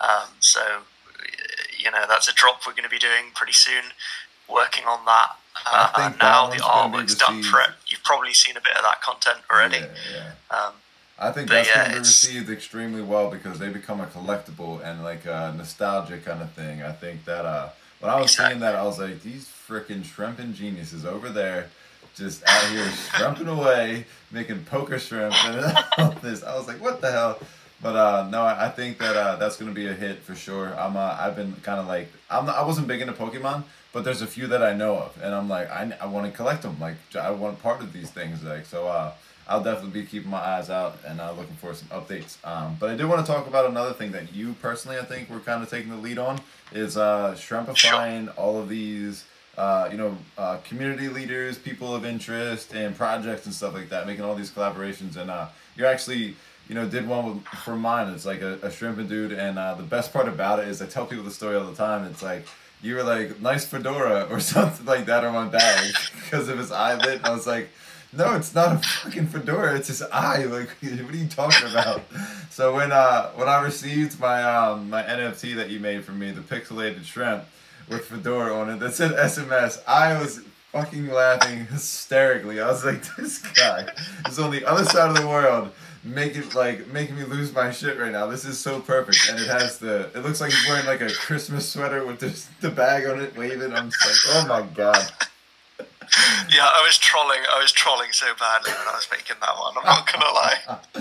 Um, 0.00 0.28
so, 0.40 0.60
you 1.76 1.90
know, 1.90 2.04
that's 2.08 2.28
a 2.28 2.34
drop 2.34 2.66
we're 2.66 2.72
going 2.72 2.84
to 2.84 2.90
be 2.90 2.98
doing 2.98 3.32
pretty 3.34 3.52
soon. 3.52 3.84
Working 4.48 4.84
on 4.84 5.04
that. 5.04 5.36
Uh, 5.66 5.92
and 5.98 6.18
now 6.18 6.48
the 6.48 6.56
artwork's 6.56 7.14
done 7.14 7.42
for 7.42 7.60
it. 7.60 7.70
You've 7.86 8.02
probably 8.02 8.34
seen 8.34 8.56
a 8.56 8.60
bit 8.60 8.76
of 8.76 8.82
that 8.82 9.00
content 9.02 9.38
already. 9.50 9.78
Yeah, 9.78 10.32
yeah. 10.50 10.56
Um, 10.56 10.74
I 11.20 11.32
think 11.32 11.50
that's 11.50 11.68
yeah, 11.68 11.74
going 11.74 11.86
to 11.88 11.92
be 11.92 11.98
received 11.98 12.50
extremely 12.50 13.02
well 13.02 13.30
because 13.30 13.58
they 13.58 13.68
become 13.68 14.00
a 14.00 14.06
collectible 14.06 14.82
and 14.82 15.04
like 15.04 15.26
a 15.26 15.54
nostalgia 15.56 16.18
kind 16.18 16.40
of 16.40 16.50
thing. 16.52 16.82
I 16.82 16.92
think 16.92 17.26
that 17.26 17.44
uh, 17.44 17.68
when 17.98 18.10
I 18.10 18.16
was 18.16 18.32
exactly. 18.32 18.52
seeing 18.52 18.60
that, 18.60 18.74
I 18.74 18.84
was 18.84 18.98
like, 18.98 19.22
these 19.22 19.46
freaking 19.46 20.02
shrimping 20.02 20.54
geniuses 20.54 21.04
over 21.04 21.28
there 21.28 21.68
just 22.16 22.42
out 22.46 22.70
here 22.70 22.88
shrimping 23.14 23.48
away, 23.48 24.06
making 24.30 24.64
poker 24.64 24.98
shrimp 24.98 25.34
and 25.44 25.76
all 25.98 26.12
this. 26.22 26.42
I 26.42 26.56
was 26.56 26.66
like, 26.66 26.80
what 26.80 27.00
the 27.00 27.10
hell? 27.12 27.38
But 27.82 27.96
uh, 27.96 28.28
no, 28.30 28.42
I 28.42 28.68
think 28.68 28.98
that 28.98 29.16
uh, 29.16 29.36
that's 29.36 29.56
gonna 29.56 29.72
be 29.72 29.86
a 29.86 29.94
hit 29.94 30.18
for 30.18 30.34
sure. 30.34 30.78
I'm 30.78 30.96
uh, 30.96 31.16
I've 31.18 31.34
been 31.34 31.54
kind 31.62 31.80
of 31.80 31.86
like 31.86 32.08
I'm 32.28 32.44
not, 32.44 32.56
I 32.56 32.64
wasn't 32.64 32.86
big 32.86 33.00
into 33.00 33.14
Pokemon, 33.14 33.64
but 33.94 34.04
there's 34.04 34.20
a 34.20 34.26
few 34.26 34.46
that 34.48 34.62
I 34.62 34.74
know 34.74 34.96
of, 34.96 35.18
and 35.22 35.34
I'm 35.34 35.48
like 35.48 35.70
I, 35.70 35.90
I 35.98 36.06
want 36.06 36.30
to 36.30 36.36
collect 36.36 36.62
them. 36.62 36.76
Like 36.78 36.96
I 37.18 37.30
want 37.30 37.62
part 37.62 37.80
of 37.80 37.94
these 37.94 38.10
things. 38.10 38.42
Like 38.42 38.66
so, 38.66 38.86
uh, 38.86 39.12
I'll 39.50 39.62
definitely 39.62 40.02
be 40.02 40.06
keeping 40.06 40.30
my 40.30 40.38
eyes 40.38 40.70
out 40.70 40.98
and 41.04 41.20
uh, 41.20 41.32
looking 41.32 41.56
for 41.56 41.74
some 41.74 41.88
updates. 41.88 42.36
Um, 42.46 42.76
but 42.78 42.88
I 42.88 42.94
did 42.94 43.06
want 43.06 43.26
to 43.26 43.30
talk 43.30 43.48
about 43.48 43.68
another 43.68 43.92
thing 43.92 44.12
that 44.12 44.32
you 44.32 44.54
personally, 44.62 44.96
I 44.96 45.04
think, 45.04 45.28
were 45.28 45.40
kind 45.40 45.62
of 45.62 45.68
taking 45.68 45.90
the 45.90 45.96
lead 45.96 46.18
on 46.18 46.40
is 46.72 46.96
uh, 46.96 47.34
shrimpifying 47.34 48.32
all 48.38 48.58
of 48.58 48.68
these 48.68 49.24
uh, 49.58 49.88
you 49.90 49.98
know, 49.98 50.16
uh, 50.38 50.58
community 50.58 51.08
leaders, 51.08 51.58
people 51.58 51.94
of 51.94 52.04
interest, 52.04 52.72
and 52.74 52.96
projects 52.96 53.44
and 53.44 53.54
stuff 53.54 53.74
like 53.74 53.88
that, 53.90 54.06
making 54.06 54.24
all 54.24 54.34
these 54.34 54.50
collaborations. 54.50 55.16
And 55.16 55.30
uh, 55.30 55.48
you 55.76 55.84
actually, 55.84 56.36
you 56.68 56.74
know, 56.74 56.88
did 56.88 57.06
one 57.06 57.26
with, 57.26 57.44
for 57.64 57.76
mine. 57.76 58.08
It's 58.14 58.24
like 58.24 58.40
a, 58.40 58.58
a 58.62 58.70
shrimping 58.70 59.08
dude. 59.08 59.32
And 59.32 59.58
uh, 59.58 59.74
the 59.74 59.82
best 59.82 60.12
part 60.12 60.28
about 60.28 60.60
it 60.60 60.68
is 60.68 60.80
I 60.80 60.86
tell 60.86 61.04
people 61.04 61.24
the 61.24 61.30
story 61.30 61.56
all 61.56 61.66
the 61.66 61.76
time. 61.76 62.06
It's 62.06 62.22
like, 62.22 62.46
you 62.82 62.94
were 62.94 63.02
like, 63.02 63.40
nice 63.42 63.66
fedora 63.66 64.28
or 64.30 64.40
something 64.40 64.86
like 64.86 65.06
that 65.06 65.24
on 65.24 65.34
my 65.34 65.48
bag 65.48 65.94
because 66.14 66.48
of 66.48 66.56
his 66.56 66.72
eyelid. 66.72 67.20
I 67.24 67.30
was 67.30 67.46
like, 67.46 67.68
no, 68.12 68.34
it's 68.34 68.54
not 68.54 68.76
a 68.76 68.78
fucking 68.78 69.26
fedora. 69.28 69.76
It's 69.76 69.88
his 69.88 70.02
eye. 70.02 70.44
Like, 70.44 70.68
what 70.80 71.14
are 71.14 71.16
you 71.16 71.28
talking 71.28 71.68
about? 71.68 72.02
so 72.50 72.74
when 72.74 72.92
uh 72.92 73.30
when 73.32 73.48
I 73.48 73.62
received 73.62 74.18
my 74.18 74.42
um 74.42 74.90
my 74.90 75.02
NFT 75.02 75.56
that 75.56 75.70
you 75.70 75.80
made 75.80 76.04
for 76.04 76.12
me, 76.12 76.30
the 76.30 76.40
pixelated 76.40 77.04
shrimp, 77.04 77.44
with 77.88 78.06
Fedora 78.06 78.54
on 78.54 78.70
it 78.70 78.78
that 78.80 78.94
said 78.94 79.12
SMS. 79.12 79.82
I 79.86 80.18
was 80.18 80.40
fucking 80.72 81.08
laughing 81.08 81.66
hysterically. 81.66 82.60
I 82.60 82.68
was 82.68 82.84
like, 82.84 83.02
this 83.16 83.38
guy 83.38 83.88
is 84.28 84.38
on 84.38 84.50
the 84.50 84.64
other 84.64 84.84
side 84.84 85.10
of 85.10 85.16
the 85.20 85.26
world 85.26 85.70
making 86.02 86.48
like 86.50 86.86
making 86.88 87.16
me 87.16 87.24
lose 87.24 87.52
my 87.52 87.70
shit 87.70 87.98
right 87.98 88.12
now. 88.12 88.26
This 88.26 88.44
is 88.44 88.58
so 88.58 88.80
perfect, 88.80 89.18
and 89.30 89.38
it 89.38 89.48
has 89.48 89.78
the. 89.78 90.10
It 90.14 90.20
looks 90.20 90.40
like 90.40 90.52
he's 90.52 90.68
wearing 90.68 90.86
like 90.86 91.00
a 91.00 91.12
Christmas 91.12 91.68
sweater 91.68 92.06
with 92.06 92.20
the 92.20 92.66
the 92.66 92.74
bag 92.74 93.06
on 93.06 93.20
it, 93.20 93.36
waving. 93.36 93.72
I'm 93.72 93.90
just 93.90 94.26
like, 94.26 94.36
oh 94.36 94.46
my 94.48 94.62
god. 94.74 95.10
yeah, 96.50 96.66
I 96.66 96.82
was 96.84 96.98
trolling. 96.98 97.40
I 97.54 97.60
was 97.60 97.72
trolling 97.72 98.12
so 98.12 98.26
badly 98.38 98.72
when 98.72 98.88
I 98.88 98.96
was 98.96 99.08
making 99.10 99.36
that 99.40 99.56
one. 99.56 99.74
I'm 99.78 99.84
not 99.84 100.10
gonna 100.10 100.32
lie. 100.32 100.58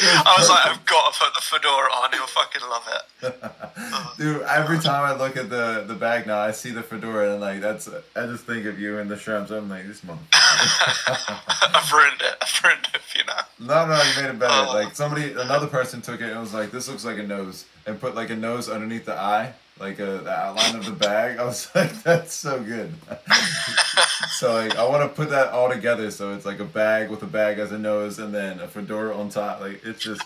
I 0.00 0.34
was 0.38 0.48
like, 0.48 0.66
I've 0.66 0.84
got 0.86 1.12
to 1.12 1.18
put 1.18 1.34
the 1.34 1.40
fedora 1.40 1.90
on. 1.90 2.10
You'll 2.12 2.26
fucking 2.26 2.62
love 2.68 2.88
it. 2.88 4.18
Dude, 4.18 4.42
every 4.42 4.78
time 4.78 5.02
I 5.02 5.16
look 5.16 5.36
at 5.36 5.50
the 5.50 5.84
the 5.86 5.94
bag 5.94 6.26
now, 6.26 6.38
I 6.38 6.52
see 6.52 6.70
the 6.70 6.82
fedora 6.82 7.24
and 7.24 7.34
I'm 7.34 7.40
like 7.40 7.60
that's. 7.60 7.88
I 8.14 8.26
just 8.26 8.44
think 8.44 8.66
of 8.66 8.78
you 8.78 8.98
and 8.98 9.10
the 9.10 9.16
shrimps. 9.16 9.50
I'm 9.50 9.68
like, 9.68 9.86
this 9.86 10.02
motherfucker. 10.02 11.74
I've 11.74 11.92
ruined 11.92 12.20
it. 12.20 12.36
I've 12.40 12.62
ruined 12.62 12.88
it 12.94 13.00
you 13.14 13.24
know. 13.24 13.74
No, 13.74 13.86
no, 13.86 14.02
you 14.02 14.22
made 14.22 14.30
it 14.30 14.38
better. 14.38 14.68
Uh, 14.68 14.74
like 14.74 14.94
somebody, 14.94 15.32
another 15.32 15.66
person 15.66 16.00
took 16.00 16.20
it 16.20 16.30
and 16.30 16.40
was 16.40 16.52
like, 16.52 16.70
this 16.70 16.88
looks 16.88 17.04
like 17.04 17.18
a 17.18 17.22
nose, 17.22 17.64
and 17.86 18.00
put 18.00 18.14
like 18.14 18.30
a 18.30 18.36
nose 18.36 18.68
underneath 18.68 19.04
the 19.04 19.14
eye 19.14 19.54
like 19.78 19.98
a, 19.98 20.18
the 20.18 20.30
outline 20.30 20.76
of 20.76 20.84
the 20.84 20.92
bag. 20.92 21.38
I 21.40 21.44
was 21.44 21.70
like, 21.74 22.02
that's 22.02 22.32
so 22.32 22.62
good. 22.62 22.92
so 24.30 24.54
like, 24.54 24.76
I 24.76 24.86
want 24.88 25.02
to 25.02 25.14
put 25.14 25.30
that 25.30 25.48
all 25.48 25.70
together. 25.70 26.10
So 26.10 26.34
it's 26.34 26.46
like 26.46 26.60
a 26.60 26.64
bag 26.64 27.10
with 27.10 27.22
a 27.22 27.26
bag 27.26 27.58
as 27.58 27.72
a 27.72 27.78
nose, 27.78 28.18
and 28.18 28.34
then 28.34 28.60
a 28.60 28.68
fedora 28.68 29.16
on 29.16 29.28
top. 29.28 29.60
Like 29.60 29.84
it's 29.84 30.00
just. 30.00 30.22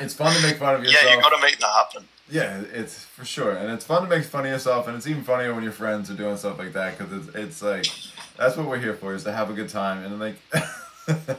it's 0.00 0.14
fun 0.14 0.34
to 0.34 0.42
make 0.42 0.56
fun 0.56 0.74
of 0.74 0.82
yourself. 0.82 1.04
Yeah, 1.04 1.16
you 1.16 1.22
got 1.22 1.36
to 1.36 1.42
make 1.42 1.58
that 1.58 1.70
happen. 1.70 2.08
Yeah, 2.30 2.62
it's 2.72 3.04
for 3.04 3.24
sure, 3.24 3.52
and 3.52 3.70
it's 3.70 3.84
fun 3.84 4.02
to 4.02 4.08
make 4.08 4.24
fun 4.24 4.46
of 4.46 4.50
yourself, 4.50 4.88
and 4.88 4.96
it's 4.96 5.06
even 5.06 5.22
funnier 5.22 5.52
when 5.54 5.62
your 5.62 5.72
friends 5.72 6.10
are 6.10 6.14
doing 6.14 6.38
stuff 6.38 6.58
like 6.58 6.72
that 6.72 6.96
because 6.96 7.12
it's, 7.12 7.36
it's 7.36 7.62
like 7.62 7.86
that's 8.36 8.56
what 8.56 8.66
we're 8.66 8.78
here 8.78 8.94
for 8.94 9.14
is 9.14 9.24
to 9.24 9.32
have 9.32 9.50
a 9.50 9.52
good 9.52 9.68
time 9.68 10.04
and 10.04 10.18
like 10.18 10.36
it, 11.08 11.38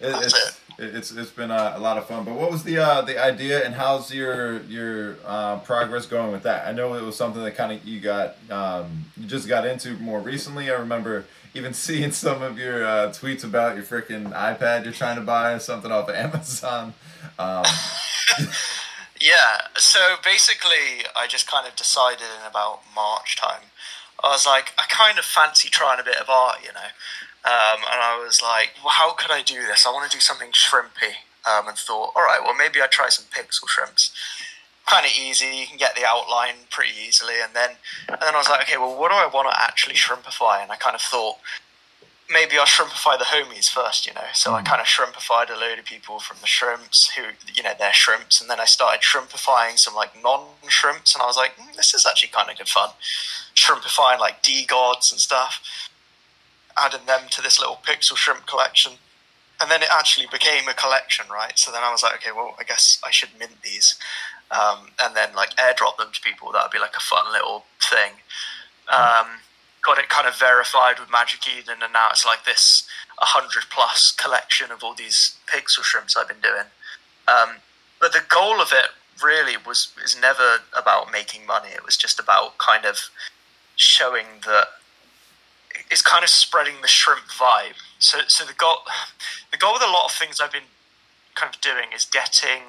it's 0.00 0.34
it. 0.34 0.60
It's 0.78 1.10
it's 1.10 1.30
been 1.30 1.50
a, 1.50 1.74
a, 1.76 1.80
lot 1.80 1.98
of 1.98 2.06
fun. 2.06 2.24
But 2.24 2.34
what 2.34 2.50
was 2.50 2.62
the 2.62 2.78
uh, 2.78 3.02
the 3.02 3.22
idea 3.22 3.64
and 3.64 3.74
how's 3.74 4.14
your 4.14 4.62
your 4.62 5.16
uh, 5.24 5.58
progress 5.58 6.06
going 6.06 6.30
with 6.30 6.44
that? 6.44 6.68
I 6.68 6.72
know 6.72 6.94
it 6.94 7.02
was 7.02 7.16
something 7.16 7.42
that 7.42 7.56
kind 7.56 7.72
of 7.72 7.84
you 7.84 8.00
got 8.00 8.36
um, 8.50 9.06
you 9.16 9.26
just 9.26 9.48
got 9.48 9.66
into 9.66 9.94
more 9.98 10.20
recently. 10.20 10.70
I 10.70 10.74
remember 10.74 11.24
even 11.54 11.74
seeing 11.86 12.12
some 12.12 12.42
of 12.42 12.58
your 12.58 12.84
uh, 12.86 13.08
tweets 13.08 13.44
about 13.44 13.74
your 13.74 13.84
freaking 13.84 14.32
iPad 14.32 14.84
you're 14.84 14.92
trying 14.92 15.16
to 15.16 15.22
buy 15.22 15.58
something 15.58 15.90
off 15.90 16.08
of 16.08 16.14
Amazon. 16.14 16.94
Um, 17.38 17.64
yeah, 19.20 19.62
so 19.76 20.16
basically, 20.24 21.04
I 21.16 21.26
just 21.28 21.50
kind 21.50 21.66
of 21.66 21.74
decided 21.74 22.22
in 22.22 22.48
about 22.48 22.80
March 22.94 23.36
time. 23.36 23.62
I 24.22 24.28
was 24.28 24.46
like, 24.46 24.72
I 24.78 24.84
kind 24.88 25.18
of 25.18 25.24
fancy 25.24 25.68
trying 25.68 26.00
a 26.00 26.04
bit 26.04 26.16
of 26.16 26.28
art, 26.28 26.58
you 26.62 26.72
know. 26.72 26.90
Um, 27.44 27.80
and 27.90 28.00
I 28.02 28.22
was 28.22 28.42
like, 28.42 28.70
well, 28.82 28.92
how 28.92 29.12
could 29.12 29.30
I 29.30 29.42
do 29.42 29.62
this? 29.62 29.86
I 29.86 29.92
want 29.92 30.10
to 30.10 30.16
do 30.16 30.20
something 30.20 30.50
shrimpy. 30.50 31.22
Um, 31.48 31.68
and 31.68 31.78
thought, 31.78 32.12
all 32.14 32.24
right, 32.24 32.40
well, 32.42 32.54
maybe 32.54 32.82
I'd 32.82 32.90
try 32.90 33.08
some 33.08 33.24
pixel 33.30 33.68
shrimps. 33.68 34.12
Kind 34.86 35.06
of 35.06 35.12
easy, 35.12 35.46
you 35.46 35.66
can 35.66 35.78
get 35.78 35.94
the 35.94 36.04
outline 36.06 36.66
pretty 36.70 36.92
easily. 37.06 37.34
And 37.42 37.54
then, 37.54 37.70
and 38.08 38.18
then 38.20 38.34
I 38.34 38.38
was 38.38 38.48
like, 38.48 38.62
okay, 38.62 38.76
well, 38.76 38.98
what 38.98 39.10
do 39.10 39.16
I 39.16 39.26
want 39.32 39.48
to 39.48 39.62
actually 39.62 39.94
shrimpify? 39.94 40.62
And 40.62 40.70
I 40.70 40.76
kind 40.76 40.94
of 40.94 41.00
thought, 41.00 41.36
maybe 42.30 42.58
I'll 42.58 42.66
shrimpify 42.66 43.18
the 43.18 43.24
homies 43.24 43.70
first, 43.70 44.06
you 44.06 44.14
know. 44.14 44.28
So 44.34 44.52
I 44.52 44.60
hmm. 44.60 44.66
kind 44.66 44.80
of 44.80 44.86
shrimpified 44.86 45.50
a 45.50 45.58
load 45.58 45.78
of 45.78 45.84
people 45.84 46.20
from 46.20 46.38
the 46.40 46.46
shrimps 46.46 47.10
who, 47.16 47.22
you 47.54 47.62
know, 47.62 47.72
they're 47.78 47.92
shrimps, 47.92 48.40
and 48.40 48.50
then 48.50 48.60
I 48.60 48.64
started 48.64 49.00
shrimpifying 49.00 49.78
some 49.78 49.94
like 49.94 50.10
non-shrimps, 50.22 51.14
and 51.14 51.22
I 51.22 51.26
was 51.26 51.36
like, 51.36 51.56
mm, 51.56 51.74
this 51.76 51.94
is 51.94 52.06
actually 52.06 52.30
kind 52.30 52.50
of 52.50 52.58
good 52.58 52.68
fun. 52.68 52.90
Shrimpifying 53.54 54.18
like 54.18 54.42
DeGods 54.42 55.10
and 55.10 55.20
stuff, 55.20 55.87
adding 56.78 57.06
them 57.06 57.22
to 57.30 57.42
this 57.42 57.58
little 57.58 57.78
pixel 57.84 58.16
shrimp 58.16 58.46
collection, 58.46 58.92
and 59.60 59.70
then 59.70 59.82
it 59.82 59.88
actually 59.92 60.26
became 60.30 60.68
a 60.68 60.74
collection, 60.74 61.26
right? 61.30 61.58
So 61.58 61.72
then 61.72 61.82
I 61.82 61.90
was 61.90 62.02
like, 62.02 62.14
okay, 62.16 62.30
well, 62.34 62.54
I 62.58 62.64
guess 62.64 63.00
I 63.04 63.10
should 63.10 63.30
mint 63.38 63.62
these, 63.62 63.98
um, 64.50 64.90
and 65.00 65.16
then 65.16 65.34
like 65.34 65.56
airdrop 65.56 65.96
them 65.98 66.08
to 66.12 66.20
people. 66.20 66.52
That 66.52 66.64
would 66.64 66.72
be 66.72 66.78
like 66.78 66.96
a 66.96 67.00
fun 67.00 67.32
little 67.32 67.64
thing. 67.80 68.12
Um, 68.88 69.40
got 69.82 69.98
it 69.98 70.08
kind 70.08 70.26
of 70.26 70.36
verified 70.36 70.98
with 70.98 71.10
Magic 71.10 71.40
Eden, 71.48 71.78
and 71.82 71.92
now 71.92 72.08
it's 72.10 72.24
like 72.24 72.44
this 72.44 72.86
100 73.18 73.64
plus 73.70 74.12
collection 74.12 74.70
of 74.70 74.82
all 74.84 74.94
these 74.94 75.36
pixel 75.46 75.82
shrimps 75.82 76.16
I've 76.16 76.28
been 76.28 76.40
doing. 76.40 76.70
Um, 77.26 77.56
but 78.00 78.12
the 78.12 78.22
goal 78.28 78.60
of 78.60 78.72
it 78.72 78.90
really 79.22 79.56
was 79.66 79.92
is 80.02 80.16
never 80.20 80.58
about 80.76 81.10
making 81.12 81.46
money. 81.46 81.70
It 81.74 81.84
was 81.84 81.96
just 81.96 82.20
about 82.20 82.58
kind 82.58 82.84
of 82.84 83.10
showing 83.76 84.26
that 84.46 84.68
it's 85.90 86.02
kind 86.02 86.22
of 86.22 86.30
spreading 86.30 86.74
the 86.82 86.88
shrimp 86.88 87.28
vibe. 87.28 87.76
So, 87.98 88.20
so 88.26 88.44
the 88.44 88.54
goal, 88.54 88.78
the 89.50 89.56
goal 89.56 89.74
with 89.74 89.82
a 89.82 89.90
lot 89.90 90.06
of 90.06 90.12
things 90.12 90.40
I've 90.40 90.52
been 90.52 90.70
kind 91.34 91.54
of 91.54 91.60
doing 91.60 91.92
is 91.94 92.04
getting 92.04 92.62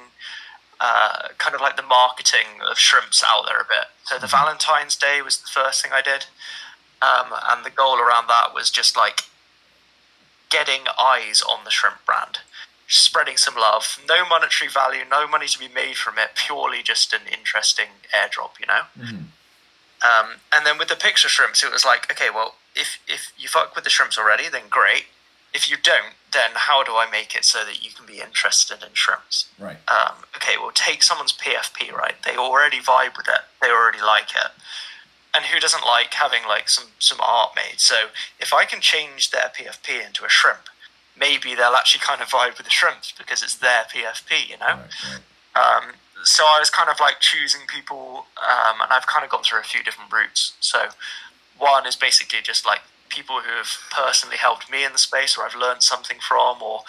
uh, 0.80 1.30
kind 1.38 1.56
of 1.56 1.62
like 1.62 1.76
the 1.76 1.84
marketing 1.84 2.62
of 2.70 2.78
shrimps 2.78 3.24
out 3.26 3.46
there 3.48 3.60
a 3.60 3.66
bit. 3.66 3.88
So 4.04 4.16
the 4.16 4.28
mm-hmm. 4.28 4.38
Valentine's 4.38 4.96
Day 4.96 5.22
was 5.22 5.38
the 5.38 5.48
first 5.48 5.82
thing 5.84 5.92
I 5.94 6.02
did. 6.02 6.26
Um, 7.02 7.34
and 7.50 7.66
the 7.66 7.70
goal 7.70 7.98
around 7.98 8.28
that 8.28 8.54
was 8.54 8.70
just 8.70 8.98
like 8.98 9.24
getting 10.50 10.82
eyes 11.00 11.42
on 11.42 11.64
the 11.64 11.72
shrimp 11.72 12.06
brand, 12.06 12.40
spreading 12.88 13.38
some 13.38 13.56
love. 13.56 14.00
No 14.08 14.28
monetary 14.28 14.70
value, 14.70 15.04
no 15.10 15.28
money 15.28 15.48
to 15.48 15.60
be 15.60 15.68
made 15.68 15.96
from 15.96 16.18
it, 16.18 16.32
purely 16.36 16.82
just 16.84 17.14
an 17.14 17.22
interesting 17.32 17.88
airdrop, 18.16 18.60
you 18.60 18.68
know? 18.68 18.82
Mm-hmm. 18.98 19.24
Um, 20.02 20.40
and 20.54 20.66
then 20.66 20.78
with 20.78 20.88
the 20.88 20.96
picture 20.96 21.30
shrimps, 21.30 21.64
it 21.64 21.72
was 21.72 21.86
like, 21.86 22.10
okay, 22.12 22.30
well, 22.34 22.56
if, 22.76 23.00
if 23.08 23.34
you 23.38 23.48
fuck 23.48 23.76
with 23.76 23.84
the 23.84 23.90
shrimps 23.90 24.18
already, 24.18 24.50
then 24.50 24.64
great. 24.70 25.06
If 25.54 25.70
you 25.70 25.78
don't, 25.82 26.14
then 26.32 26.52
how 26.54 26.84
do 26.84 26.92
I 26.92 27.08
make 27.12 27.36
it 27.36 27.44
so 27.44 27.66
that 27.66 27.84
you 27.84 27.90
can 27.92 28.06
be 28.06 28.22
interested 28.22 28.84
in 28.84 28.90
shrimps? 28.94 29.50
Right. 29.58 29.78
Um, 29.88 30.18
okay, 30.36 30.58
well, 30.60 30.72
take 30.74 31.02
someone's 31.02 31.34
PFP, 31.34 31.92
right? 31.92 32.16
They 32.24 32.38
already 32.38 32.80
vibe 32.80 33.18
with 33.18 33.28
it, 33.28 33.42
they 33.62 33.70
already 33.70 34.02
like 34.02 34.30
it 34.36 34.52
and 35.34 35.46
who 35.46 35.60
doesn't 35.60 35.86
like 35.86 36.14
having 36.14 36.42
like 36.48 36.70
some 36.70 36.88
some 37.00 37.20
art 37.22 37.52
made? 37.56 37.80
So 37.80 37.96
if 38.40 38.54
I 38.54 38.66
can 38.66 38.82
change 38.82 39.32
their 39.32 39.52
PFP 39.56 40.06
into 40.06 40.26
a 40.26 40.30
shrimp, 40.30 40.70
maybe 41.18 41.56
they'll 41.56 41.76
actually 41.76 42.02
kind 42.02 42.22
of 42.22 42.28
vibe 42.30 42.58
with 42.58 42.66
the 42.66 42.72
shrimps 42.72 43.14
because 43.18 43.44
it's 43.44 43.56
their 43.56 43.84
PFP, 43.84 44.50
you 44.50 44.58
know. 44.58 44.66
Right, 44.66 45.22
right. 45.56 45.84
Um, 45.84 45.94
so 46.24 46.44
I 46.46 46.60
was 46.60 46.70
kind 46.70 46.90
of 46.90 47.00
like 47.00 47.20
choosing 47.20 47.62
people, 47.68 48.26
um, 48.38 48.82
and 48.82 48.92
I've 48.92 49.08
kind 49.08 49.24
of 49.24 49.32
gone 49.32 49.44
through 49.44 49.60
a 49.60 49.64
few 49.64 49.84
different 49.84 50.12
routes. 50.12 50.54
So 50.60 50.90
one 51.60 51.86
is 51.86 51.96
basically 51.96 52.40
just 52.42 52.66
like 52.66 52.82
people 53.10 53.42
who 53.42 53.52
have 53.58 53.78
personally 53.92 54.38
helped 54.38 54.72
me 54.72 54.84
in 54.84 54.92
the 54.92 55.00
space, 55.00 55.38
or 55.38 55.46
I've 55.46 55.56
learned 55.56 55.84
something 55.84 56.18
from, 56.20 56.62
or 56.62 56.82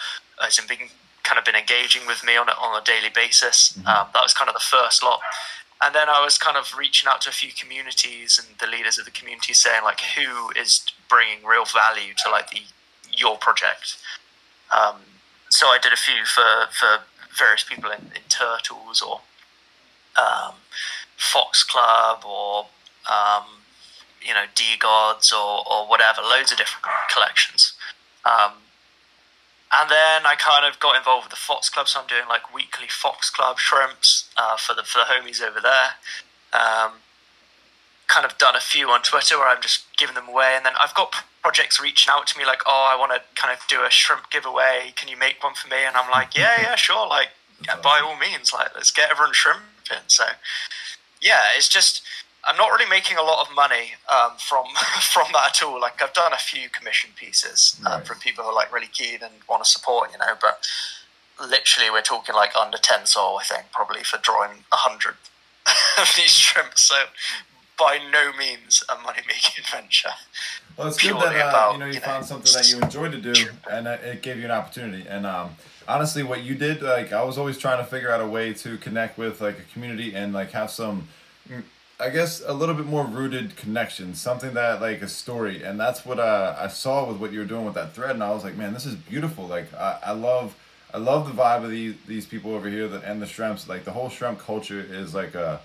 as 0.43 0.57
in 0.57 0.65
being 0.67 0.89
kind 1.23 1.37
of 1.37 1.45
been 1.45 1.55
engaging 1.55 2.07
with 2.07 2.23
me 2.23 2.35
on 2.35 2.49
a, 2.49 2.53
on 2.53 2.81
a 2.81 2.83
daily 2.83 3.09
basis. 3.13 3.73
Mm-hmm. 3.73 3.87
Um, 3.87 4.07
that 4.13 4.23
was 4.23 4.33
kind 4.33 4.49
of 4.49 4.55
the 4.55 4.65
first 4.65 5.03
lot 5.03 5.19
and 5.81 5.95
then 5.95 6.09
I 6.09 6.23
was 6.23 6.37
kind 6.37 6.57
of 6.57 6.77
reaching 6.77 7.09
out 7.09 7.21
to 7.21 7.29
a 7.29 7.33
few 7.33 7.51
communities 7.51 8.39
and 8.39 8.57
the 8.59 8.67
leaders 8.67 8.99
of 8.99 9.05
the 9.05 9.11
community, 9.11 9.53
saying 9.53 9.83
like, 9.83 9.99
who 10.15 10.51
is 10.51 10.85
bringing 11.09 11.43
real 11.43 11.65
value 11.65 12.13
to 12.23 12.29
like 12.29 12.51
the 12.51 12.61
your 13.11 13.37
project. 13.37 13.97
Um, 14.71 14.97
so 15.49 15.67
I 15.67 15.79
did 15.81 15.91
a 15.91 15.97
few 15.97 16.23
for 16.25 16.67
for 16.71 17.03
various 17.37 17.63
people 17.63 17.89
in, 17.89 18.11
in 18.15 18.21
Turtles 18.29 19.01
or 19.01 19.21
um, 20.17 20.53
Fox 21.17 21.63
Club 21.63 22.23
or 22.25 22.67
um, 23.11 23.45
you 24.21 24.33
know 24.33 24.45
DeGods 24.55 25.31
or 25.33 25.63
or 25.69 25.87
whatever, 25.87 26.21
loads 26.21 26.51
of 26.51 26.57
different 26.57 26.85
collections. 27.11 27.73
Um, 28.25 28.53
and 29.73 29.89
then 29.89 30.25
I 30.25 30.35
kind 30.35 30.65
of 30.65 30.79
got 30.79 30.97
involved 30.97 31.25
with 31.25 31.31
the 31.31 31.37
Fox 31.37 31.69
Club, 31.69 31.87
so 31.87 32.01
I'm 32.01 32.07
doing 32.07 32.27
like 32.27 32.53
weekly 32.53 32.87
Fox 32.89 33.29
Club 33.29 33.57
shrimps 33.57 34.29
uh, 34.37 34.57
for 34.57 34.73
the 34.73 34.83
for 34.83 34.99
the 34.99 35.05
homies 35.05 35.41
over 35.41 35.61
there. 35.61 35.95
Um, 36.51 36.99
kind 38.07 38.25
of 38.25 38.37
done 38.37 38.55
a 38.57 38.59
few 38.59 38.89
on 38.89 39.01
Twitter 39.01 39.37
where 39.37 39.47
I'm 39.47 39.61
just 39.61 39.85
giving 39.97 40.15
them 40.15 40.27
away, 40.27 40.53
and 40.55 40.65
then 40.65 40.73
I've 40.79 40.93
got 40.93 41.15
projects 41.41 41.79
reaching 41.81 42.11
out 42.11 42.27
to 42.27 42.37
me 42.37 42.45
like, 42.45 42.61
"Oh, 42.65 42.89
I 42.91 42.99
want 42.99 43.13
to 43.13 43.21
kind 43.41 43.57
of 43.57 43.65
do 43.69 43.83
a 43.85 43.89
shrimp 43.89 44.29
giveaway. 44.29 44.93
Can 44.97 45.07
you 45.07 45.15
make 45.17 45.41
one 45.41 45.53
for 45.53 45.69
me?" 45.69 45.77
And 45.85 45.95
I'm 45.95 46.11
like, 46.11 46.37
"Yeah, 46.37 46.59
yeah, 46.61 46.75
sure. 46.75 47.07
Like, 47.07 47.29
yeah, 47.65 47.77
by 47.81 48.01
all 48.03 48.17
means, 48.17 48.51
like, 48.53 48.75
let's 48.75 48.91
get 48.91 49.09
everyone 49.09 49.33
shrimping." 49.33 50.03
So, 50.07 50.25
yeah, 51.21 51.43
it's 51.55 51.69
just 51.69 52.01
I'm 52.43 52.57
not 52.57 52.69
really 52.69 52.89
making 52.89 53.17
a 53.17 53.23
lot 53.23 53.47
of 53.47 53.55
money 53.55 53.93
um, 54.11 54.31
from 54.37 54.65
from 55.01 55.27
that 55.33 55.49
at 55.49 55.63
all. 55.63 55.79
Like 55.79 56.01
I've 56.01 56.13
done 56.13 56.33
a 56.33 56.37
few 56.37 56.69
commission 56.69 57.11
pieces 57.15 57.79
um, 57.85 57.93
right. 57.93 58.07
from 58.07 58.19
people 58.19 58.43
who 58.43 58.49
are 58.49 58.55
like 58.55 58.73
really 58.73 58.87
keen 58.87 59.19
and 59.21 59.33
want 59.47 59.63
to 59.63 59.69
support, 59.69 60.11
you 60.11 60.17
know. 60.17 60.33
But 60.39 60.67
literally, 61.39 61.89
we're 61.91 62.01
talking 62.01 62.35
like 62.35 62.55
under 62.55 62.77
ten 62.77 63.05
SOL, 63.05 63.39
I 63.39 63.43
think, 63.43 63.65
probably 63.71 64.03
for 64.03 64.17
drawing 64.17 64.63
a 64.71 64.77
hundred 64.77 65.15
of 65.99 66.13
these 66.17 66.31
shrimps. 66.31 66.81
So 66.81 66.95
by 67.77 67.99
no 68.11 68.31
means 68.37 68.83
a 68.89 69.01
money 69.01 69.21
making 69.27 69.63
venture. 69.71 70.09
Well, 70.77 70.87
it's 70.87 71.01
good 71.01 71.15
that 71.15 71.35
uh, 71.35 71.49
about, 71.49 71.73
you 71.73 71.79
know 71.79 71.85
you, 71.87 71.93
you 71.93 71.99
found 71.99 72.23
know, 72.23 72.27
something 72.27 72.53
that 72.53 72.69
you 72.69 72.79
enjoyed 72.79 73.11
to 73.11 73.33
do, 73.33 73.49
and 73.69 73.87
it 73.87 74.21
gave 74.21 74.37
you 74.37 74.45
an 74.45 74.51
opportunity. 74.51 75.05
And 75.07 75.25
um, 75.25 75.55
honestly, 75.87 76.23
what 76.23 76.43
you 76.43 76.55
did, 76.55 76.81
like 76.81 77.11
I 77.11 77.23
was 77.23 77.37
always 77.37 77.57
trying 77.57 77.77
to 77.79 77.83
figure 77.83 78.11
out 78.11 78.21
a 78.21 78.27
way 78.27 78.53
to 78.53 78.77
connect 78.77 79.17
with 79.17 79.41
like 79.41 79.59
a 79.59 79.73
community 79.73 80.15
and 80.15 80.33
like 80.33 80.51
have 80.51 80.71
some 80.71 81.07
mm, 81.49 81.63
I 82.01 82.09
guess 82.09 82.41
a 82.45 82.53
little 82.53 82.73
bit 82.73 82.87
more 82.87 83.05
rooted 83.05 83.55
connection, 83.55 84.15
something 84.15 84.55
that 84.55 84.81
like 84.81 85.01
a 85.03 85.07
story, 85.07 85.61
and 85.63 85.79
that's 85.79 86.03
what 86.03 86.19
uh, 86.19 86.55
I 86.57 86.67
saw 86.67 87.07
with 87.07 87.17
what 87.17 87.31
you 87.31 87.39
were 87.39 87.45
doing 87.45 87.63
with 87.63 87.75
that 87.75 87.93
thread, 87.93 88.11
and 88.11 88.23
I 88.23 88.31
was 88.31 88.43
like, 88.43 88.55
man, 88.57 88.73
this 88.73 88.87
is 88.87 88.95
beautiful. 88.95 89.45
Like 89.45 89.71
I, 89.73 89.99
I 90.07 90.11
love, 90.13 90.55
I 90.93 90.97
love 90.97 91.27
the 91.27 91.39
vibe 91.39 91.63
of 91.63 91.69
these 91.69 91.95
these 92.07 92.25
people 92.25 92.53
over 92.55 92.67
here, 92.69 92.87
that, 92.87 93.03
and 93.03 93.21
the 93.21 93.27
shrimps. 93.27 93.69
Like 93.69 93.85
the 93.85 93.91
whole 93.91 94.09
shrimp 94.09 94.39
culture 94.39 94.79
is 94.79 95.13
like 95.13 95.35
a, 95.35 95.61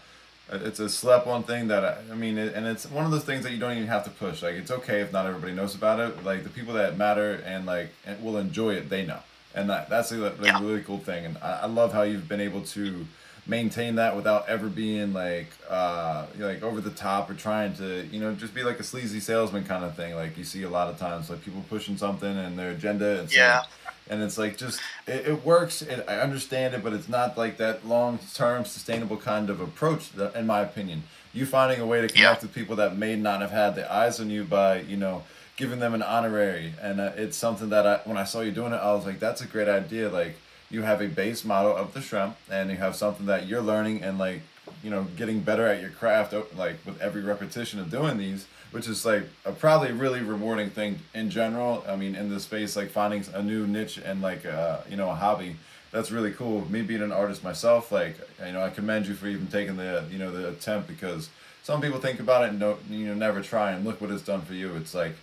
it's 0.52 0.78
a 0.78 0.90
slept 0.90 1.26
on 1.26 1.42
thing 1.42 1.68
that 1.68 1.84
I, 1.84 1.96
I 2.12 2.14
mean, 2.14 2.36
it, 2.36 2.54
and 2.54 2.66
it's 2.66 2.84
one 2.90 3.06
of 3.06 3.10
those 3.10 3.24
things 3.24 3.42
that 3.44 3.52
you 3.52 3.58
don't 3.58 3.72
even 3.72 3.88
have 3.88 4.04
to 4.04 4.10
push. 4.10 4.42
Like 4.42 4.56
it's 4.56 4.70
okay 4.70 5.00
if 5.00 5.12
not 5.12 5.24
everybody 5.26 5.54
knows 5.54 5.74
about 5.74 6.00
it. 6.00 6.22
Like 6.22 6.42
the 6.42 6.50
people 6.50 6.74
that 6.74 6.98
matter 6.98 7.42
and 7.46 7.64
like 7.64 7.88
will 8.20 8.36
enjoy 8.36 8.74
it, 8.74 8.90
they 8.90 9.06
know, 9.06 9.20
and 9.54 9.70
that 9.70 9.88
that's 9.88 10.12
a, 10.12 10.22
a 10.22 10.34
yeah. 10.42 10.60
really 10.60 10.82
cool 10.82 10.98
thing. 10.98 11.24
And 11.24 11.38
I, 11.38 11.60
I 11.62 11.66
love 11.66 11.94
how 11.94 12.02
you've 12.02 12.28
been 12.28 12.42
able 12.42 12.60
to 12.60 13.06
maintain 13.46 13.94
that 13.94 14.16
without 14.16 14.48
ever 14.48 14.68
being 14.68 15.12
like 15.12 15.46
uh 15.68 16.26
like 16.38 16.62
over 16.62 16.80
the 16.80 16.90
top 16.90 17.30
or 17.30 17.34
trying 17.34 17.74
to 17.74 18.04
you 18.06 18.18
know 18.18 18.34
just 18.34 18.54
be 18.54 18.62
like 18.62 18.80
a 18.80 18.82
sleazy 18.82 19.20
salesman 19.20 19.64
kind 19.64 19.84
of 19.84 19.94
thing. 19.94 20.14
Like 20.14 20.36
you 20.36 20.44
see 20.44 20.62
a 20.64 20.70
lot 20.70 20.88
of 20.88 20.98
times 20.98 21.30
like 21.30 21.42
people 21.42 21.64
pushing 21.68 21.96
something 21.96 22.36
and 22.36 22.58
their 22.58 22.70
agenda 22.70 23.20
and 23.20 23.32
yeah. 23.34 23.62
and 24.10 24.22
it's 24.22 24.36
like 24.36 24.56
just 24.56 24.80
it, 25.06 25.26
it 25.28 25.44
works 25.44 25.82
it, 25.82 26.04
i 26.08 26.16
understand 26.16 26.74
it 26.74 26.82
but 26.82 26.92
it's 26.92 27.08
not 27.08 27.38
like 27.38 27.56
that 27.58 27.86
long 27.86 28.18
term 28.34 28.64
sustainable 28.64 29.16
kind 29.16 29.48
of 29.48 29.60
approach 29.60 30.10
in 30.34 30.46
my 30.46 30.60
opinion. 30.60 31.04
You 31.32 31.46
finding 31.46 31.80
a 31.80 31.86
way 31.86 32.00
to 32.00 32.08
connect 32.08 32.42
yeah. 32.42 32.46
with 32.46 32.54
people 32.54 32.76
that 32.76 32.96
may 32.96 33.14
not 33.14 33.42
have 33.42 33.50
had 33.50 33.74
the 33.74 33.92
eyes 33.92 34.20
on 34.20 34.30
you 34.30 34.44
by 34.44 34.80
you 34.80 34.96
know 34.96 35.22
giving 35.56 35.78
them 35.78 35.94
an 35.94 36.02
honorary. 36.02 36.72
And 36.82 37.00
uh, 37.00 37.12
it's 37.16 37.36
something 37.36 37.68
that 37.68 37.86
i 37.86 38.00
when 38.04 38.16
i 38.16 38.24
saw 38.24 38.40
you 38.40 38.50
doing 38.50 38.72
it 38.72 38.76
i 38.76 38.92
was 38.92 39.06
like 39.06 39.20
that's 39.20 39.40
a 39.40 39.46
great 39.46 39.68
idea. 39.68 40.08
Like 40.08 40.36
you 40.70 40.82
have 40.82 41.00
a 41.00 41.08
base 41.08 41.44
model 41.44 41.74
of 41.74 41.94
the 41.94 42.00
shrimp 42.00 42.36
and 42.50 42.70
you 42.70 42.76
have 42.76 42.96
something 42.96 43.26
that 43.26 43.46
you're 43.46 43.60
learning 43.60 44.02
and 44.02 44.18
like 44.18 44.42
you 44.82 44.90
know 44.90 45.04
getting 45.16 45.40
better 45.40 45.66
at 45.66 45.80
your 45.80 45.90
craft 45.90 46.34
like 46.56 46.76
with 46.84 47.00
every 47.00 47.22
repetition 47.22 47.78
of 47.78 47.90
doing 47.90 48.18
these 48.18 48.46
which 48.72 48.88
is 48.88 49.04
like 49.06 49.24
a 49.44 49.52
probably 49.52 49.92
really 49.92 50.20
rewarding 50.20 50.68
thing 50.70 50.98
in 51.14 51.30
general. 51.30 51.84
I 51.88 51.96
mean 51.96 52.14
in 52.14 52.28
this 52.28 52.44
space 52.44 52.76
like 52.76 52.90
finding 52.90 53.24
a 53.32 53.42
new 53.42 53.66
niche 53.66 53.98
and 53.98 54.20
like 54.20 54.44
uh, 54.44 54.80
you 54.90 54.96
know 54.96 55.10
a 55.10 55.14
hobby 55.14 55.56
that's 55.92 56.10
really 56.10 56.32
cool. 56.32 56.70
Me 56.70 56.82
being 56.82 57.00
an 57.02 57.12
artist 57.12 57.42
myself 57.44 57.92
like 57.92 58.16
you 58.44 58.52
know 58.52 58.62
i 58.62 58.70
commend 58.70 59.06
you 59.06 59.14
for 59.14 59.28
even 59.28 59.46
taking 59.46 59.76
the 59.76 60.04
you 60.10 60.18
know 60.18 60.30
the 60.30 60.48
attempt 60.48 60.88
because 60.88 61.30
some 61.62 61.80
people 61.80 61.98
think 61.98 62.20
about 62.20 62.44
it 62.44 62.50
and 62.50 62.60
don't 62.60 62.80
you 62.90 63.06
know 63.06 63.14
never 63.14 63.40
try 63.40 63.72
and 63.72 63.84
look 63.84 64.00
what 64.00 64.10
it's 64.10 64.22
done 64.22 64.42
for 64.42 64.54
you. 64.54 64.74
It's 64.76 64.94
like 64.94 65.14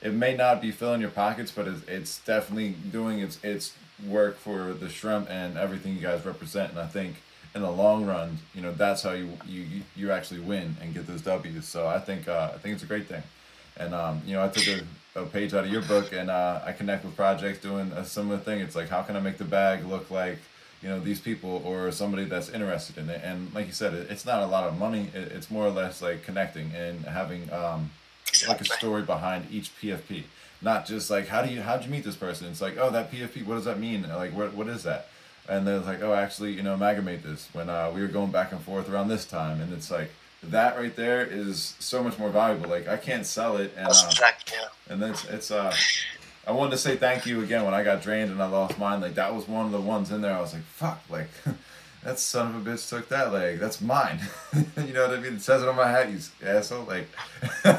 it 0.00 0.12
may 0.14 0.34
not 0.34 0.62
be 0.62 0.70
filling 0.70 1.00
your 1.00 1.10
pockets 1.10 1.50
but 1.50 1.68
it's, 1.68 1.86
it's 1.88 2.18
definitely 2.20 2.76
doing 2.90 3.18
its 3.18 3.38
its 3.44 3.72
work 4.06 4.36
for 4.38 4.72
the 4.72 4.88
shrimp 4.88 5.30
and 5.30 5.56
everything 5.56 5.94
you 5.94 6.00
guys 6.00 6.24
represent 6.24 6.70
and 6.70 6.78
i 6.78 6.86
think 6.86 7.16
in 7.54 7.62
the 7.62 7.70
long 7.70 8.06
run, 8.06 8.38
you 8.54 8.62
know, 8.62 8.72
that's 8.72 9.02
how 9.02 9.12
you 9.12 9.30
you 9.46 9.82
you 9.94 10.10
actually 10.10 10.40
win 10.40 10.76
and 10.80 10.94
get 10.94 11.06
those 11.06 11.22
W's. 11.22 11.66
So 11.66 11.86
I 11.86 11.98
think 11.98 12.28
uh, 12.28 12.52
I 12.54 12.58
think 12.58 12.74
it's 12.74 12.82
a 12.82 12.86
great 12.86 13.06
thing. 13.06 13.22
And 13.76 13.94
um, 13.94 14.22
you 14.26 14.34
know, 14.34 14.44
I 14.44 14.48
took 14.48 14.66
a, 15.14 15.20
a 15.20 15.26
page 15.26 15.54
out 15.54 15.64
of 15.64 15.70
your 15.70 15.82
book 15.82 16.12
and 16.12 16.30
uh, 16.30 16.60
I 16.64 16.72
connect 16.72 17.04
with 17.04 17.16
projects 17.16 17.60
doing 17.60 17.92
a 17.92 18.04
similar 18.04 18.38
thing. 18.38 18.60
It's 18.60 18.76
like 18.76 18.88
how 18.88 19.02
can 19.02 19.16
I 19.16 19.20
make 19.20 19.38
the 19.38 19.44
bag 19.44 19.84
look 19.84 20.10
like 20.10 20.38
you 20.82 20.88
know 20.88 20.98
these 20.98 21.20
people 21.20 21.62
or 21.64 21.92
somebody 21.92 22.24
that's 22.24 22.48
interested 22.48 22.98
in 22.98 23.10
it. 23.10 23.20
And 23.22 23.52
like 23.54 23.66
you 23.66 23.72
said, 23.72 23.92
it, 23.94 24.10
it's 24.10 24.24
not 24.24 24.42
a 24.42 24.46
lot 24.46 24.64
of 24.64 24.78
money. 24.78 25.10
It, 25.14 25.32
it's 25.32 25.50
more 25.50 25.66
or 25.66 25.70
less 25.70 26.00
like 26.00 26.22
connecting 26.22 26.72
and 26.74 27.04
having 27.04 27.52
um, 27.52 27.90
like 28.48 28.60
a 28.60 28.64
story 28.64 29.02
behind 29.02 29.46
each 29.50 29.70
PFP. 29.80 30.24
Not 30.60 30.86
just 30.86 31.10
like 31.10 31.28
how 31.28 31.42
do 31.42 31.52
you 31.52 31.62
how'd 31.62 31.84
you 31.84 31.90
meet 31.90 32.04
this 32.04 32.16
person? 32.16 32.48
It's 32.48 32.60
like 32.60 32.76
oh 32.78 32.90
that 32.90 33.10
PFP. 33.10 33.44
What 33.44 33.54
does 33.54 33.64
that 33.64 33.78
mean? 33.78 34.08
Like 34.08 34.34
what 34.34 34.54
what 34.54 34.68
is 34.68 34.82
that? 34.84 35.08
and 35.48 35.66
they're 35.66 35.80
like, 35.80 36.02
oh, 36.02 36.14
actually, 36.14 36.52
you 36.52 36.62
know, 36.62 36.76
Maga 36.76 37.02
made 37.02 37.22
this 37.22 37.48
when 37.52 37.68
uh, 37.68 37.90
we 37.94 38.00
were 38.00 38.06
going 38.06 38.30
back 38.30 38.52
and 38.52 38.60
forth 38.60 38.88
around 38.88 39.08
this 39.08 39.24
time, 39.24 39.60
and 39.60 39.72
it's 39.72 39.90
like 39.90 40.10
that 40.44 40.76
right 40.76 40.94
there 40.94 41.24
is 41.24 41.74
so 41.78 42.02
much 42.02 42.18
more 42.18 42.30
valuable. 42.30 42.68
Like 42.68 42.88
I 42.88 42.96
can't 42.96 43.26
sell 43.26 43.56
it, 43.56 43.72
and 43.76 43.88
uh, 43.88 44.30
and 44.88 45.02
it's 45.02 45.24
it's 45.24 45.50
uh. 45.50 45.74
I 46.44 46.50
wanted 46.50 46.72
to 46.72 46.78
say 46.78 46.96
thank 46.96 47.24
you 47.24 47.40
again 47.42 47.64
when 47.64 47.72
I 47.72 47.84
got 47.84 48.02
drained 48.02 48.32
and 48.32 48.42
I 48.42 48.48
lost 48.48 48.76
mine. 48.76 49.00
Like 49.00 49.14
that 49.14 49.32
was 49.32 49.46
one 49.46 49.64
of 49.64 49.70
the 49.70 49.80
ones 49.80 50.10
in 50.10 50.22
there. 50.22 50.34
I 50.34 50.40
was 50.40 50.52
like, 50.52 50.64
fuck, 50.64 51.00
like 51.08 51.28
that 52.04 52.18
son 52.18 52.54
of 52.54 52.66
a 52.66 52.70
bitch 52.70 52.88
took 52.88 53.08
that 53.08 53.32
leg. 53.32 53.58
That's 53.58 53.80
mine. 53.80 54.20
you 54.76 54.92
know 54.92 55.08
what 55.08 55.18
I 55.18 55.20
mean? 55.20 55.34
It 55.34 55.42
says 55.42 55.62
it 55.62 55.68
on 55.68 55.76
my 55.76 55.88
hat, 55.88 56.10
you 56.10 56.18
asshole. 56.44 56.84
Like. 56.84 57.08
yeah, 57.64 57.72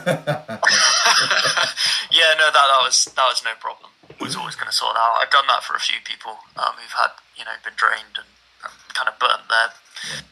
no, 2.38 2.50
that 2.50 2.54
that 2.54 2.82
was 2.84 3.06
that 3.16 3.28
was 3.28 3.42
no 3.44 3.52
problem 3.60 3.90
was 4.24 4.36
always 4.36 4.56
going 4.56 4.72
to 4.72 4.76
sort 4.76 4.96
that 4.96 5.04
out. 5.04 5.20
I've 5.20 5.30
done 5.30 5.48
that 5.52 5.64
for 5.64 5.76
a 5.76 5.84
few 5.84 6.00
people 6.04 6.40
um, 6.56 6.80
who've 6.80 6.96
had, 6.96 7.12
you 7.36 7.44
know, 7.44 7.60
been 7.64 7.76
drained 7.76 8.16
and, 8.16 8.32
and 8.64 8.74
kind 8.96 9.12
of 9.12 9.20
burnt 9.20 9.52
their, 9.52 9.76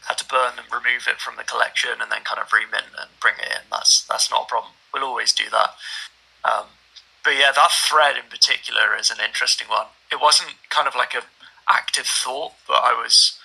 had 0.07 0.17
to 0.17 0.27
burn 0.27 0.55
and 0.55 0.67
remove 0.71 1.11
it 1.11 1.19
from 1.19 1.35
the 1.35 1.43
collection 1.43 1.99
and 1.99 2.11
then 2.11 2.23
kind 2.23 2.39
of 2.39 2.51
remint 2.55 2.87
and 2.95 3.11
bring 3.19 3.35
it 3.39 3.51
in. 3.51 3.63
That's 3.69 4.07
that's 4.07 4.31
not 4.31 4.47
a 4.47 4.49
problem. 4.49 4.73
We'll 4.93 5.03
always 5.03 5.35
do 5.35 5.51
that. 5.51 5.75
Um, 6.47 6.71
but 7.23 7.35
yeah, 7.35 7.51
that 7.53 7.71
thread 7.71 8.17
in 8.17 8.27
particular 8.31 8.95
is 8.97 9.11
an 9.11 9.19
interesting 9.23 9.67
one. 9.67 9.91
It 10.11 10.19
wasn't 10.19 10.55
kind 10.69 10.87
of 10.87 10.95
like 10.95 11.13
a 11.13 11.23
active 11.69 12.07
thought, 12.07 12.55
but 12.67 12.81
I 12.83 12.91
was 12.95 13.39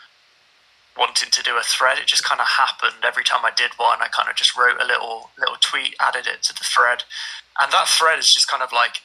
wanting 0.97 1.31
to 1.31 1.43
do 1.43 1.57
a 1.57 1.63
thread. 1.63 1.99
It 1.99 2.07
just 2.07 2.25
kind 2.25 2.41
of 2.41 2.47
happened 2.47 3.05
every 3.05 3.25
time 3.25 3.45
I 3.45 3.51
did 3.57 3.73
one. 3.77 3.99
I 4.01 4.09
kind 4.09 4.29
of 4.29 4.37
just 4.37 4.57
wrote 4.57 4.81
a 4.81 4.87
little 4.87 5.31
little 5.39 5.57
tweet, 5.61 5.95
added 6.01 6.27
it 6.27 6.43
to 6.45 6.55
the 6.55 6.65
thread, 6.65 7.05
and 7.61 7.73
that 7.73 7.89
thread 7.89 8.19
is 8.19 8.33
just 8.33 8.49
kind 8.49 8.63
of 8.63 8.73
like 8.73 9.03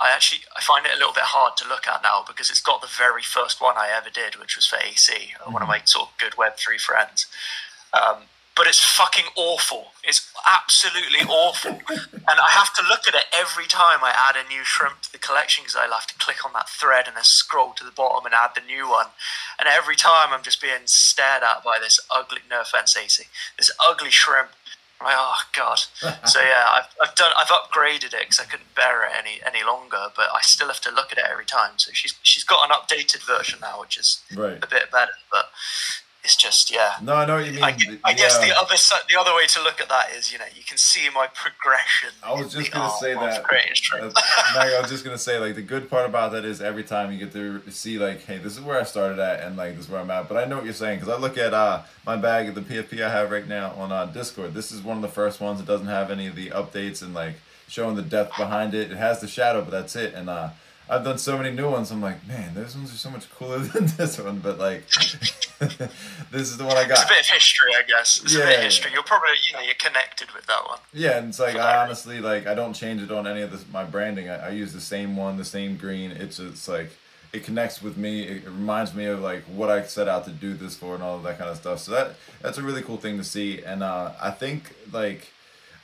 I 0.00 0.10
actually 0.10 0.42
I 0.56 0.60
find 0.60 0.84
it 0.86 0.92
a 0.92 0.98
little 0.98 1.14
bit 1.14 1.30
hard 1.30 1.56
to 1.58 1.68
look 1.68 1.86
at 1.86 2.02
now 2.02 2.24
because 2.26 2.50
it's 2.50 2.60
got 2.60 2.80
the 2.80 2.90
very 2.90 3.22
first 3.22 3.60
one 3.60 3.76
I 3.76 3.88
ever 3.94 4.10
did, 4.10 4.36
which 4.36 4.56
was 4.56 4.66
for 4.66 4.76
AC, 4.76 5.12
mm-hmm. 5.12 5.52
one 5.52 5.62
of 5.62 5.68
mm-hmm. 5.68 5.80
my 5.80 5.84
sort 5.84 6.08
of 6.08 6.18
good 6.18 6.36
Web 6.36 6.56
three 6.56 6.78
friends. 6.78 7.26
Um, 7.92 8.31
but 8.56 8.66
it's 8.66 8.80
fucking 8.80 9.24
awful. 9.36 9.92
It's 10.04 10.30
absolutely 10.50 11.20
awful, 11.28 11.70
and 11.70 12.36
I 12.38 12.50
have 12.50 12.74
to 12.74 12.82
look 12.82 13.08
at 13.08 13.14
it 13.14 13.24
every 13.32 13.66
time 13.66 14.00
I 14.02 14.12
add 14.12 14.36
a 14.36 14.48
new 14.48 14.64
shrimp 14.64 15.02
to 15.02 15.12
the 15.12 15.18
collection 15.18 15.64
because 15.64 15.76
I 15.76 15.86
have 15.86 16.06
to 16.08 16.18
click 16.18 16.44
on 16.44 16.52
that 16.54 16.68
thread 16.68 17.06
and 17.06 17.16
then 17.16 17.24
scroll 17.24 17.72
to 17.74 17.84
the 17.84 17.90
bottom 17.90 18.26
and 18.26 18.34
add 18.34 18.50
the 18.54 18.66
new 18.66 18.88
one. 18.88 19.06
And 19.58 19.68
every 19.68 19.96
time 19.96 20.32
I'm 20.32 20.42
just 20.42 20.60
being 20.60 20.86
stared 20.86 21.42
at 21.42 21.64
by 21.64 21.78
this 21.80 22.00
ugly, 22.10 22.40
no 22.50 22.60
offense, 22.60 22.96
AC, 22.96 23.24
this 23.58 23.70
ugly 23.86 24.10
shrimp 24.10 24.50
I'm 25.02 25.06
like, 25.06 25.16
oh 25.18 25.42
god. 25.52 25.78
so 26.28 26.40
yeah, 26.40 26.66
I've, 26.72 26.88
I've 27.02 27.14
done, 27.14 27.32
I've 27.36 27.48
upgraded 27.48 28.14
it 28.14 28.20
because 28.20 28.40
I 28.40 28.44
couldn't 28.44 28.74
bear 28.74 29.04
it 29.06 29.12
any 29.18 29.40
any 29.44 29.64
longer. 29.64 30.08
But 30.14 30.28
I 30.34 30.40
still 30.42 30.68
have 30.68 30.80
to 30.82 30.90
look 30.90 31.12
at 31.12 31.18
it 31.18 31.24
every 31.30 31.44
time. 31.44 31.72
So 31.76 31.90
she's 31.92 32.14
she's 32.22 32.44
got 32.44 32.70
an 32.70 32.76
updated 32.76 33.26
version 33.26 33.58
now, 33.60 33.80
which 33.80 33.98
is 33.98 34.22
right. 34.36 34.62
a 34.62 34.66
bit 34.66 34.90
better. 34.92 35.12
But 35.30 35.50
it's 36.24 36.36
just 36.36 36.70
yeah. 36.72 36.92
No, 37.02 37.14
I 37.14 37.26
know 37.26 37.36
what 37.36 37.46
you 37.46 37.52
mean. 37.52 37.64
I, 37.64 37.76
I 38.04 38.12
guess 38.14 38.38
the 38.38 38.56
other 38.56 38.76
the 39.08 39.18
other 39.18 39.34
way 39.34 39.46
to 39.46 39.62
look 39.62 39.80
at 39.80 39.88
that 39.88 40.12
is 40.16 40.32
you 40.32 40.38
know 40.38 40.44
you 40.54 40.62
can 40.62 40.78
see 40.78 41.08
my 41.12 41.26
progression. 41.34 42.10
I 42.22 42.32
was 42.32 42.52
just 42.52 42.70
gonna 42.70 42.90
say 43.00 43.14
that. 43.14 43.42
Like 44.54 44.72
I 44.72 44.80
was 44.80 44.88
just 44.90 45.04
gonna 45.04 45.18
say 45.18 45.38
like 45.38 45.56
the 45.56 45.62
good 45.62 45.90
part 45.90 46.06
about 46.08 46.30
that 46.32 46.44
is 46.44 46.60
every 46.62 46.84
time 46.84 47.10
you 47.12 47.18
get 47.18 47.32
to 47.32 47.68
see 47.70 47.98
like 47.98 48.24
hey 48.24 48.38
this 48.38 48.52
is 48.56 48.60
where 48.60 48.78
I 48.78 48.84
started 48.84 49.18
at 49.18 49.40
and 49.40 49.56
like 49.56 49.74
this 49.76 49.86
is 49.86 49.90
where 49.90 50.00
I'm 50.00 50.10
at. 50.12 50.28
But 50.28 50.36
I 50.36 50.44
know 50.44 50.56
what 50.56 50.64
you're 50.64 50.74
saying 50.74 51.00
because 51.00 51.12
I 51.12 51.18
look 51.18 51.36
at 51.36 51.52
uh 51.52 51.82
my 52.06 52.16
bag 52.16 52.48
of 52.48 52.54
the 52.54 52.60
PFP 52.62 53.02
I 53.02 53.10
have 53.10 53.30
right 53.32 53.46
now 53.48 53.72
on 53.72 53.90
uh, 53.90 54.06
Discord. 54.06 54.54
This 54.54 54.70
is 54.70 54.80
one 54.80 54.96
of 54.96 55.02
the 55.02 55.08
first 55.08 55.40
ones 55.40 55.58
that 55.58 55.66
doesn't 55.66 55.86
have 55.88 56.10
any 56.10 56.28
of 56.28 56.36
the 56.36 56.50
updates 56.50 57.02
and 57.02 57.14
like 57.14 57.34
showing 57.68 57.96
the 57.96 58.02
depth 58.02 58.36
behind 58.36 58.74
it. 58.74 58.92
It 58.92 58.96
has 58.96 59.20
the 59.20 59.28
shadow, 59.28 59.62
but 59.62 59.70
that's 59.70 59.96
it. 59.96 60.14
And 60.14 60.30
uh 60.30 60.50
I've 60.92 61.04
done 61.04 61.16
so 61.16 61.38
many 61.38 61.50
new 61.50 61.70
ones. 61.70 61.90
I'm 61.90 62.02
like, 62.02 62.26
man, 62.28 62.54
those 62.54 62.76
ones 62.76 62.92
are 62.92 62.98
so 62.98 63.10
much 63.10 63.30
cooler 63.30 63.58
than 63.60 63.86
this 63.96 64.18
one. 64.18 64.40
But 64.40 64.58
like, 64.58 64.86
this 66.30 66.50
is 66.50 66.58
the 66.58 66.64
one 66.64 66.76
I 66.76 66.86
got. 66.86 66.98
It's 66.98 67.04
a 67.04 67.08
bit 67.08 67.20
of 67.20 67.26
history, 67.26 67.72
I 67.74 67.82
guess. 67.82 68.20
It's 68.22 68.34
yeah, 68.34 68.42
a 68.42 68.46
bit 68.46 68.58
of 68.58 68.64
history. 68.64 68.90
You're 68.92 69.02
probably, 69.02 69.30
you 69.48 69.54
know, 69.54 69.60
you're 69.60 69.74
connected 69.74 70.30
with 70.32 70.46
that 70.46 70.66
one. 70.66 70.78
Yeah, 70.92 71.18
and 71.18 71.30
it's 71.30 71.40
like 71.40 71.56
I 71.56 71.82
honestly 71.84 72.20
like 72.20 72.46
I 72.46 72.54
don't 72.54 72.74
change 72.74 73.00
it 73.02 73.10
on 73.10 73.26
any 73.26 73.40
of 73.40 73.50
this 73.50 73.64
my 73.72 73.84
branding. 73.84 74.28
I, 74.28 74.48
I 74.48 74.50
use 74.50 74.72
the 74.74 74.80
same 74.80 75.16
one, 75.16 75.38
the 75.38 75.44
same 75.44 75.76
green. 75.78 76.10
It's 76.10 76.36
just 76.36 76.68
like 76.68 76.90
it 77.32 77.44
connects 77.44 77.80
with 77.80 77.96
me. 77.96 78.24
It 78.24 78.44
reminds 78.44 78.94
me 78.94 79.06
of 79.06 79.20
like 79.20 79.44
what 79.44 79.70
I 79.70 79.82
set 79.84 80.08
out 80.08 80.26
to 80.26 80.30
do 80.30 80.52
this 80.52 80.76
for 80.76 80.94
and 80.94 81.02
all 81.02 81.16
of 81.16 81.22
that 81.22 81.38
kind 81.38 81.48
of 81.48 81.56
stuff. 81.56 81.78
So 81.78 81.92
that 81.92 82.16
that's 82.42 82.58
a 82.58 82.62
really 82.62 82.82
cool 82.82 82.98
thing 82.98 83.16
to 83.16 83.24
see. 83.24 83.62
And 83.62 83.82
uh, 83.82 84.12
I 84.20 84.30
think 84.30 84.74
like 84.92 85.28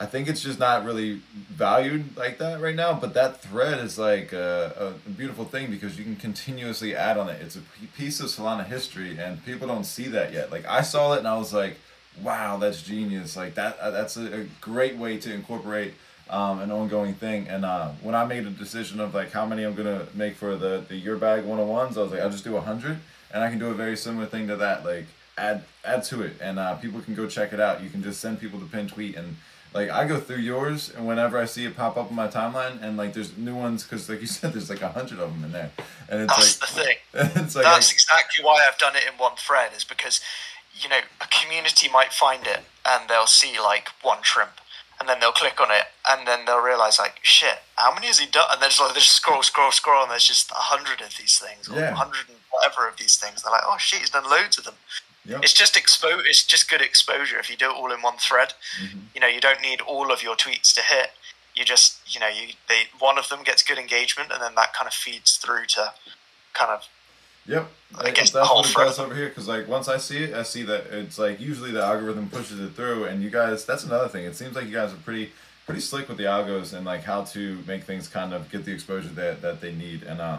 I 0.01 0.07
think 0.07 0.29
it's 0.29 0.41
just 0.41 0.61
not 0.61 0.85
really 0.85 1.21
valued 1.35 2.17
like 2.17 2.39
that 2.39 2.61
right 2.61 2.75
now. 2.75 2.93
But 2.95 3.15
that 3.15 3.41
thread 3.41 3.81
is 3.81 3.99
like 3.99 4.33
a, 4.33 4.95
a 5.07 5.11
beautiful 5.11 5.45
thing 5.45 5.71
because 5.71 5.99
you 5.99 6.05
can 6.05 6.15
continuously 6.15 6.95
add 6.95 7.19
on 7.19 7.29
it. 7.29 7.43
It's 7.43 7.57
a 7.57 7.63
piece 7.97 8.21
of 8.21 8.27
Solana 8.27 8.65
history, 8.65 9.19
and 9.19 9.45
people 9.45 9.67
don't 9.67 9.85
see 9.85 10.07
that 10.09 10.33
yet. 10.33 10.53
Like 10.53 10.67
I 10.67 10.83
saw 10.83 11.15
it 11.15 11.19
and 11.19 11.29
I 11.29 11.37
was 11.37 11.53
like, 11.53 11.79
"Wow, 12.23 12.59
that's 12.59 12.83
genius!" 12.83 13.37
Like 13.37 13.55
that. 13.57 13.77
Uh, 13.81 13.91
that's 13.91 14.17
a, 14.17 14.43
a, 14.43 14.45
great 14.61 14.97
way 14.97 15.19
to 15.19 15.33
incorporate 15.33 15.95
um, 16.31 16.61
an 16.61 16.71
ongoing 16.71 17.15
thing. 17.15 17.49
And 17.49 17.65
uh, 17.65 17.89
when 18.01 18.15
I 18.15 18.25
made 18.25 18.47
a 18.47 18.51
decision 18.51 19.01
of 19.01 19.15
like 19.15 19.33
how 19.33 19.47
many 19.47 19.65
I'm 19.65 19.75
gonna 19.75 20.07
make 20.15 20.37
for 20.37 20.55
the 20.55 20.85
the 20.89 20.95
your 20.95 21.17
bag 21.17 21.43
101s, 21.43 21.97
I 21.97 22.03
was 22.03 22.13
like, 22.13 22.21
I'll 22.21 22.31
just 22.31 22.45
do 22.45 22.57
hundred, 22.59 23.01
and 23.35 23.43
I 23.43 23.51
can 23.51 23.59
do 23.59 23.71
a 23.71 23.75
very 23.75 23.97
similar 23.97 24.27
thing 24.27 24.47
to 24.47 24.55
that. 24.57 24.85
Like 24.85 25.07
add 25.37 25.65
add 25.85 26.05
to 26.05 26.23
it, 26.23 26.35
and 26.41 26.61
uh, 26.61 26.77
people 26.77 27.01
can 27.01 27.17
go 27.17 27.27
check 27.27 27.53
it 27.53 27.59
out. 27.59 27.83
You 27.83 27.91
can 27.91 28.05
just 28.05 28.21
send 28.21 28.39
people 28.39 28.61
the 28.61 28.67
pin 28.67 28.87
tweet 28.87 29.17
and 29.17 29.37
like 29.79 29.91
I 29.91 30.09
go 30.09 30.19
through 30.19 30.39
yours, 30.39 30.91
and 30.91 31.07
whenever 31.07 31.39
I 31.39 31.45
see 31.45 31.65
it 31.65 31.77
pop 31.77 31.97
up 31.97 32.11
in 32.11 32.17
my 32.17 32.27
timeline, 32.27 32.83
and 32.83 32.97
like 32.97 33.13
there's 33.15 33.37
new 33.37 33.55
ones, 33.55 33.85
because 33.85 34.09
like 34.09 34.21
you 34.21 34.27
said, 34.37 34.53
there's 34.53 34.69
like 34.69 34.83
a 34.83 34.89
hundred 34.89 35.21
of 35.21 35.33
them 35.33 35.45
in 35.45 35.53
there, 35.53 35.71
and 36.09 36.23
it's 36.23 36.37
That's 36.37 36.61
like 36.61 36.69
the 36.69 36.81
thing. 36.81 36.97
it's 37.45 37.55
like 37.55 37.65
That's 37.65 37.93
exactly 37.93 38.45
why 38.45 38.65
I've 38.69 38.79
done 38.79 38.97
it 38.97 39.05
in 39.07 39.17
one 39.19 39.37
thread, 39.37 39.71
is 39.77 39.85
because 39.85 40.21
you 40.75 40.89
know 40.89 41.01
a 41.21 41.27
community 41.29 41.89
might 41.89 42.13
find 42.13 42.47
it 42.47 42.61
and 42.89 43.09
they'll 43.09 43.27
see 43.27 43.61
like 43.61 43.91
one 44.03 44.23
shrimp, 44.23 44.61
and 44.99 45.09
then 45.09 45.21
they'll 45.21 45.33
click 45.33 45.61
on 45.61 45.71
it, 45.71 45.85
and 46.09 46.27
then 46.27 46.45
they'll 46.45 46.63
realize 46.63 46.99
like 46.99 47.21
shit, 47.23 47.59
how 47.77 47.95
many 47.95 48.09
has 48.09 48.19
he 48.19 48.27
done? 48.27 48.49
And 48.51 48.61
then 48.61 48.71
just 48.71 48.81
like 48.81 48.95
they 48.95 49.01
just 49.01 49.15
scroll, 49.15 49.43
scroll, 49.43 49.71
scroll, 49.71 50.03
and 50.03 50.11
there's 50.11 50.27
just 50.27 50.51
a 50.51 50.67
hundred 50.75 51.01
of 51.01 51.17
these 51.17 51.39
things, 51.39 51.69
or 51.69 51.79
yeah. 51.79 51.95
hundred 51.95 52.29
and 52.29 52.39
whatever 52.51 52.89
of 52.89 52.97
these 52.97 53.17
things. 53.17 53.43
They're 53.43 53.53
like, 53.53 53.63
oh 53.65 53.79
shit, 53.79 54.01
he's 54.01 54.11
done 54.11 54.29
loads 54.29 54.59
of 54.59 54.65
them. 54.65 54.75
Yep. 55.29 55.43
It's 55.43 55.53
just 55.53 55.75
expo- 55.75 56.25
It's 56.25 56.43
just 56.43 56.71
good 56.71 56.81
exposure 56.81 57.39
if 57.39 57.51
you 57.51 57.57
do 57.57 57.67
it 57.67 57.75
all 57.77 57.93
in 57.93 58.01
one 58.01 58.17
thread. 58.17 58.55
Mm-hmm. 58.83 58.99
You 59.15 59.21
know, 59.21 59.27
you 59.27 59.41
don't 59.41 59.61
need 59.61 59.83
all 59.83 60.11
of 60.11 60.23
your 60.23 60.37
tweets 60.37 60.75
to 60.75 60.81
hit. 60.81 61.11
You 61.55 61.65
just, 61.65 62.01
you 62.15 62.19
know, 62.19 62.29
you 62.29 62.55
they 62.69 62.85
one 62.99 63.19
of 63.19 63.29
them 63.29 63.43
gets 63.43 63.63
good 63.63 63.79
engagement, 63.79 64.33
and 64.33 64.41
then 64.41 64.55
that 64.55 64.73
kind 64.73 64.87
of 64.87 64.95
feeds 64.95 65.37
through 65.37 65.67
to 65.67 65.93
kind 66.55 66.71
of. 66.71 66.89
Yep, 67.47 67.69
I 67.97 68.11
guess 68.11 68.31
that's 68.31 68.49
what 68.49 68.69
it 68.69 68.75
does 68.75 68.99
over 68.99 69.15
here. 69.15 69.29
Because 69.29 69.49
like 69.49 69.69
once 69.69 69.89
I 69.89 69.99
see 69.99 70.25
it, 70.25 70.35
I 70.35 70.43
see 70.45 70.63
that 70.65 70.87
it's 70.93 71.19
like 71.19 71.41
usually 71.41 71.73
the 71.73 71.83
algorithm 71.83 72.31
pushes 72.31 72.61
it 72.61 72.73
through, 72.75 73.05
and 73.05 73.23
you 73.23 73.31
guys. 73.31 73.67
That's 73.67 73.85
another 73.85 74.09
thing. 74.09 74.25
It 74.25 74.35
seems 74.37 74.55
like 74.55 74.67
you 74.67 74.73
guys 74.73 74.93
are 74.93 74.97
pretty 74.97 75.33
pretty 75.67 75.81
slick 75.81 76.09
with 76.09 76.17
the 76.17 76.25
algos 76.25 76.73
and 76.73 76.87
like 76.87 77.03
how 77.03 77.25
to 77.25 77.59
make 77.67 77.85
things 77.85 78.09
kind 78.09 78.33
of 78.33 78.51
get 78.51 78.65
the 78.65 78.73
exposure 78.73 79.09
that 79.09 79.43
that 79.43 79.61
they 79.61 79.73
need, 79.73 80.05
and 80.05 80.21
uh, 80.21 80.39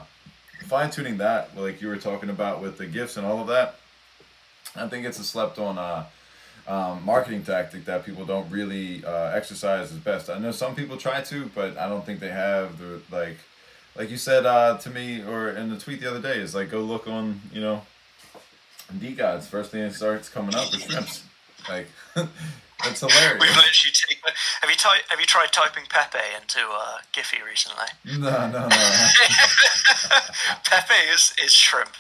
fine 0.66 0.90
tuning 0.90 1.18
that, 1.18 1.56
like 1.58 1.82
you 1.82 1.90
were 1.90 1.98
talking 1.98 2.30
about 2.30 2.62
with 2.62 2.78
the 2.78 2.86
gifts 2.86 3.18
and 3.18 3.26
all 3.26 3.42
of 3.42 3.48
that 3.48 3.79
I 4.76 4.88
think 4.88 5.06
it's 5.06 5.20
a 5.20 5.24
slept 5.24 5.58
on 5.58 5.78
uh, 5.78 6.06
um, 6.68 7.04
marketing 7.04 7.44
tactic 7.44 7.86
that 7.86 8.06
people 8.06 8.26
don't 8.26 8.50
really 8.52 9.04
uh, 9.04 9.32
exercise 9.32 9.92
as 9.92 9.98
best. 9.98 10.30
I 10.30 10.38
know 10.38 10.52
some 10.52 10.76
people 10.76 10.98
try 10.98 11.22
to, 11.22 11.50
but 11.56 11.78
I 11.78 11.90
don't 11.90 12.06
think 12.06 12.20
they 12.20 12.30
have 12.30 12.78
the 12.78 13.02
like 13.12 13.38
like 13.96 14.10
you 14.10 14.18
said 14.18 14.46
uh, 14.46 14.78
to 14.78 14.90
me 14.90 15.22
or 15.24 15.50
in 15.50 15.70
the 15.70 15.78
tweet 15.78 16.02
the 16.02 16.10
other 16.10 16.22
day 16.22 16.40
is 16.40 16.56
like 16.56 16.70
go 16.70 16.82
look 16.82 17.08
on 17.08 17.42
you 17.52 17.62
know 17.62 17.82
DeGods 18.94 19.44
first 19.44 19.72
thing 19.72 19.82
that 19.82 19.94
starts 19.94 20.30
coming 20.30 20.56
up 20.56 20.74
is 20.74 20.84
shrimps 20.84 21.24
like 21.68 21.88
It's 22.86 23.00
hilarious. 23.06 23.40
We've 23.42 23.56
literally 23.56 23.94
taken. 24.08 24.32
Have 24.62 24.70
you 24.70 24.76
ty- 24.76 25.02
Have 25.10 25.20
you 25.20 25.26
tried 25.26 25.52
typing 25.52 25.84
Pepe 25.90 26.20
into 26.40 26.60
uh, 26.70 26.98
Giphy 27.14 27.44
recently? 27.46 27.88
No, 28.06 28.48
no, 28.48 28.68
no. 28.68 28.70
Pepe 30.66 30.94
is 31.14 31.34
is 31.44 31.54
shrimp. 31.54 31.92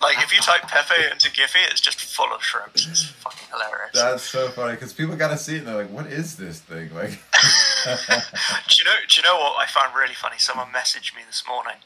Like 0.00 0.18
if 0.18 0.30
you 0.32 0.40
type 0.40 0.62
Pepe 0.62 1.10
into 1.10 1.30
Giphy, 1.30 1.64
it's 1.70 1.80
just 1.80 2.00
full 2.00 2.30
of 2.34 2.42
shrimps. 2.42 2.86
It's 2.86 3.04
fucking 3.04 3.48
hilarious. 3.50 3.92
That's 3.94 4.22
so 4.24 4.48
funny 4.48 4.72
because 4.74 4.92
people 4.92 5.16
got 5.16 5.28
to 5.30 5.38
see 5.38 5.54
it 5.56 5.58
and 5.60 5.68
they're 5.68 5.76
like, 5.76 5.90
"What 5.90 6.06
is 6.06 6.36
this 6.36 6.60
thing?" 6.60 6.90
Like, 6.94 7.10
do 7.12 8.76
you 8.78 8.84
know? 8.84 8.96
Do 9.08 9.16
you 9.16 9.22
know 9.22 9.36
what 9.36 9.56
I 9.58 9.66
found 9.66 9.94
really 9.96 10.12
funny? 10.14 10.36
Someone 10.38 10.66
messaged 10.68 11.16
me 11.16 11.22
this 11.26 11.44
morning, 11.48 11.76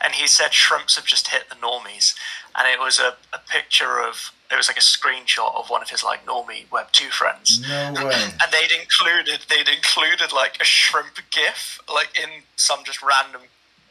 and 0.00 0.14
he 0.14 0.28
said 0.28 0.52
shrimps 0.52 0.94
have 0.96 1.06
just 1.06 1.28
hit 1.28 1.48
the 1.48 1.56
normies, 1.56 2.14
and 2.58 2.66
it 2.68 2.78
was 2.80 2.98
a, 2.98 3.14
a 3.34 3.38
picture 3.48 4.00
of 4.00 4.32
it 4.50 4.56
was 4.56 4.68
like 4.68 4.76
a 4.76 4.80
screenshot 4.80 5.54
of 5.56 5.68
one 5.68 5.82
of 5.82 5.90
his 5.90 6.04
like 6.04 6.24
normie 6.24 6.70
web 6.70 6.86
two 6.92 7.08
friends. 7.10 7.60
No 7.68 8.06
way. 8.06 8.14
And 8.42 8.52
they'd 8.52 8.72
included 8.80 9.40
they'd 9.48 9.68
included 9.68 10.32
like 10.32 10.58
a 10.60 10.64
shrimp 10.64 11.18
gif 11.30 11.80
like 11.92 12.10
in 12.20 12.42
some 12.56 12.84
just 12.84 13.02
random 13.02 13.42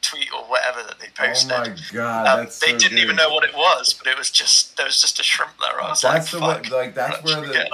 tweet 0.02 0.32
or 0.34 0.44
whatever 0.44 0.84
that 0.88 1.00
they 1.00 1.08
posted. 1.16 1.52
Oh 1.52 1.60
my 1.62 1.76
god, 1.92 2.28
um, 2.40 2.46
they 2.46 2.52
so 2.52 2.68
didn't 2.78 2.92
good. 2.92 3.00
even 3.00 3.16
know 3.16 3.30
what 3.34 3.44
it 3.44 3.56
was, 3.56 3.94
but 3.94 4.08
it 4.08 4.18
was 4.18 4.30
just 4.30 4.78
there 4.78 4.86
was 4.86 5.02
just 5.02 5.20
a 5.20 5.24
shrimp 5.24 5.52
there. 5.60 5.82
I 5.82 5.90
was 5.90 6.02
That's 6.02 6.32
the 6.32 6.40
like, 6.40 6.64
way, 6.66 6.70
like 6.70 6.96
that's 6.96 7.24
where 7.24 7.42
the 7.42 7.68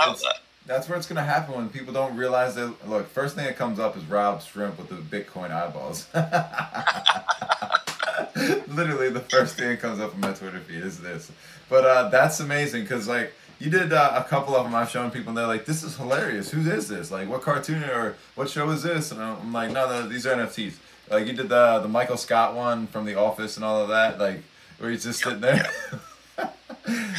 getting 0.66 0.68
out 0.68 0.68
it's- 0.68 0.68
there. 0.68 0.78
that's 0.78 0.89
where 0.89 0.97
it's 0.97 1.07
gonna 1.07 1.24
happen 1.24 1.55
when 1.55 1.70
people 1.70 1.93
don't 1.93 2.16
realize 2.16 2.55
that. 2.55 2.88
Look, 2.89 3.09
first 3.09 3.36
thing 3.36 3.45
that 3.45 3.57
comes 3.57 3.80
up 3.80 3.97
is 3.97 4.05
Rob 4.05 4.41
Shrimp 4.41 4.78
with 4.78 4.89
the 4.89 4.95
Bitcoin 4.95 5.51
eyeballs. 5.51 6.07
Literally, 8.68 9.09
the 9.09 9.20
first 9.30 9.57
thing 9.57 9.70
that 9.70 9.80
comes 9.82 9.99
up 9.99 10.14
on 10.14 10.20
my 10.22 10.32
Twitter 10.34 10.59
feed 10.59 10.84
is 10.84 10.99
this. 11.01 11.32
But 11.70 11.86
uh, 11.86 12.09
that's 12.09 12.39
amazing 12.39 12.84
because 12.84 13.07
like 13.07 13.34
you 13.59 13.70
did 13.70 13.93
uh, 13.93 14.14
a 14.16 14.24
couple 14.28 14.55
of 14.55 14.64
them. 14.64 14.74
I've 14.74 14.89
shown 14.89 15.12
people 15.12 15.30
and 15.30 15.38
they're 15.38 15.47
like, 15.47 15.66
"This 15.66 15.84
is 15.84 15.97
hilarious. 15.97 16.49
Who 16.51 16.62
is 16.62 16.88
this? 16.88 17.12
Like, 17.12 17.30
what 17.30 17.41
cartoon 17.41 17.84
or 17.84 18.16
what 18.36 18.49
show 18.49 18.70
is 18.72 18.84
this?" 18.84 19.12
And 19.12 19.22
I'm 19.22 19.53
like, 19.53 19.72
"No, 19.72 19.88
no, 19.88 20.07
these 20.07 20.26
are 20.26 20.36
NFTs." 20.36 20.74
Like 21.09 21.28
you 21.28 21.34
did 21.34 21.49
the 21.49 21.80
the 21.80 21.89
Michael 21.89 22.18
Scott 22.18 22.55
one 22.55 22.88
from 22.88 23.05
The 23.05 23.16
Office 23.16 23.57
and 23.57 23.66
all 23.66 23.82
of 23.82 23.89
that. 23.89 24.18
Like 24.20 24.41
where 24.80 24.89
he's 24.91 25.03
just 25.03 25.22
sitting 25.24 25.41
there. 25.41 25.70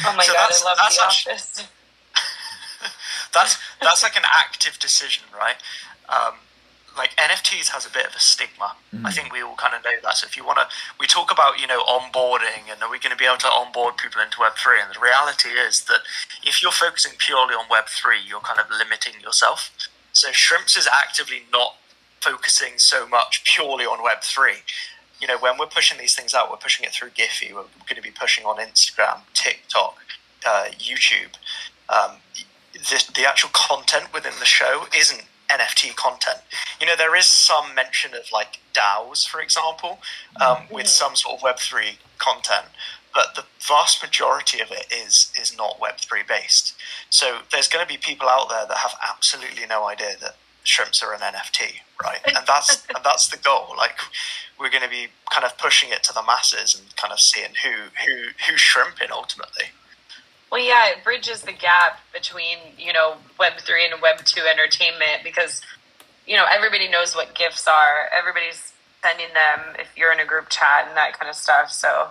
Oh 0.05 0.13
my 0.17 0.23
So 0.23 0.33
god, 0.33 0.51
I 0.51 0.65
love 0.65 0.77
that's 0.77 0.97
The 0.97 1.03
actu- 1.03 1.29
Office. 1.31 1.67
That's 3.33 3.57
that's 3.81 4.03
like 4.03 4.15
an 4.15 4.23
active 4.25 4.79
decision, 4.79 5.23
right? 5.33 5.57
Um, 6.09 6.35
like 6.95 7.15
NFTs 7.15 7.69
has 7.69 7.85
a 7.87 7.89
bit 7.89 8.05
of 8.05 8.13
a 8.15 8.19
stigma. 8.19 8.75
I 9.03 9.11
think 9.11 9.33
we 9.33 9.41
all 9.41 9.55
kind 9.55 9.73
of 9.73 9.83
know 9.83 9.97
that. 10.03 10.17
So 10.17 10.27
if 10.27 10.37
you 10.37 10.45
want 10.45 10.59
to, 10.59 10.67
we 10.99 11.07
talk 11.07 11.31
about 11.31 11.59
you 11.59 11.67
know 11.67 11.83
onboarding 11.83 12.69
and 12.71 12.81
are 12.81 12.89
we 12.89 12.99
going 12.99 13.11
to 13.11 13.17
be 13.17 13.25
able 13.25 13.37
to 13.39 13.47
onboard 13.47 13.97
people 13.97 14.21
into 14.21 14.39
Web 14.39 14.53
three? 14.55 14.79
And 14.79 14.93
the 14.93 14.99
reality 14.99 15.49
is 15.49 15.85
that 15.85 16.01
if 16.43 16.61
you're 16.61 16.71
focusing 16.71 17.13
purely 17.17 17.55
on 17.55 17.65
Web 17.69 17.85
three, 17.87 18.19
you're 18.25 18.41
kind 18.41 18.59
of 18.59 18.67
limiting 18.69 19.19
yourself. 19.21 19.71
So 20.13 20.31
Shrimps 20.31 20.77
is 20.77 20.87
actively 20.87 21.43
not 21.51 21.75
focusing 22.21 22.77
so 22.77 23.07
much 23.07 23.43
purely 23.43 23.85
on 23.85 24.03
Web 24.03 24.21
three. 24.21 24.61
You 25.19 25.27
know, 25.27 25.37
when 25.39 25.57
we're 25.57 25.67
pushing 25.67 25.97
these 25.97 26.15
things 26.15 26.33
out, 26.33 26.51
we're 26.51 26.57
pushing 26.57 26.85
it 26.85 26.91
through 26.91 27.09
Giphy. 27.09 27.53
We're 27.53 27.63
going 27.87 27.95
to 27.95 28.01
be 28.01 28.11
pushing 28.11 28.45
on 28.45 28.57
Instagram, 28.57 29.21
TikTok, 29.33 29.97
uh, 30.45 30.65
YouTube. 30.77 31.33
Um, 31.89 32.17
the, 32.73 33.11
the 33.15 33.27
actual 33.27 33.49
content 33.53 34.13
within 34.13 34.33
the 34.39 34.45
show 34.45 34.85
isn't 34.97 35.23
NFT 35.49 35.95
content. 35.95 36.39
You 36.79 36.87
know, 36.87 36.95
there 36.95 37.15
is 37.15 37.25
some 37.25 37.75
mention 37.75 38.13
of 38.13 38.31
like 38.31 38.59
DAOs, 38.73 39.27
for 39.27 39.41
example, 39.41 39.99
um, 40.41 40.63
with 40.71 40.87
some 40.87 41.15
sort 41.15 41.41
of 41.41 41.41
Web3 41.41 41.97
content, 42.17 42.67
but 43.13 43.35
the 43.35 43.43
vast 43.67 44.01
majority 44.01 44.59
of 44.61 44.71
it 44.71 44.87
is 44.91 45.31
is 45.39 45.55
not 45.55 45.79
Web3 45.79 46.27
based. 46.27 46.73
So 47.09 47.39
there's 47.51 47.67
going 47.67 47.85
to 47.85 47.91
be 47.91 47.97
people 47.97 48.27
out 48.27 48.49
there 48.49 48.65
that 48.67 48.77
have 48.77 48.95
absolutely 49.07 49.65
no 49.67 49.85
idea 49.87 50.15
that 50.21 50.35
shrimps 50.63 51.03
are 51.03 51.13
an 51.13 51.19
NFT, 51.19 51.81
right? 52.03 52.19
And 52.35 52.47
that's 52.47 52.85
and 52.87 53.03
that's 53.03 53.27
the 53.27 53.37
goal. 53.37 53.75
Like 53.77 53.97
we're 54.59 54.71
going 54.71 54.83
to 54.83 54.89
be 54.89 55.07
kind 55.31 55.45
of 55.45 55.57
pushing 55.57 55.89
it 55.91 56.03
to 56.03 56.13
the 56.13 56.23
masses 56.23 56.75
and 56.75 56.95
kind 56.95 57.11
of 57.11 57.19
seeing 57.19 57.53
who 57.63 57.89
who 58.05 58.29
who's 58.47 58.59
shrimping 58.59 59.09
ultimately. 59.11 59.65
Well, 60.53 60.63
yeah, 60.63 60.91
it 60.91 61.03
bridges 61.03 61.41
the 61.41 61.51
gap 61.51 61.99
between 62.13 62.59
you 62.77 62.93
know 62.93 63.15
Web 63.39 63.53
three 63.57 63.89
and 63.89 63.99
Web 64.03 64.23
two 64.23 64.43
entertainment 64.45 65.23
because 65.23 65.61
you 66.27 66.35
know 66.35 66.45
everybody 66.47 66.87
knows 66.87 67.15
what 67.15 67.33
gifts 67.33 67.67
are. 67.67 68.07
Everybody's 68.15 68.71
sending 69.01 69.33
them 69.33 69.75
if 69.79 69.87
you're 69.97 70.13
in 70.13 70.19
a 70.19 70.25
group 70.27 70.49
chat 70.49 70.85
and 70.87 70.95
that 70.95 71.19
kind 71.19 71.27
of 71.27 71.35
stuff. 71.35 71.71
So 71.71 72.09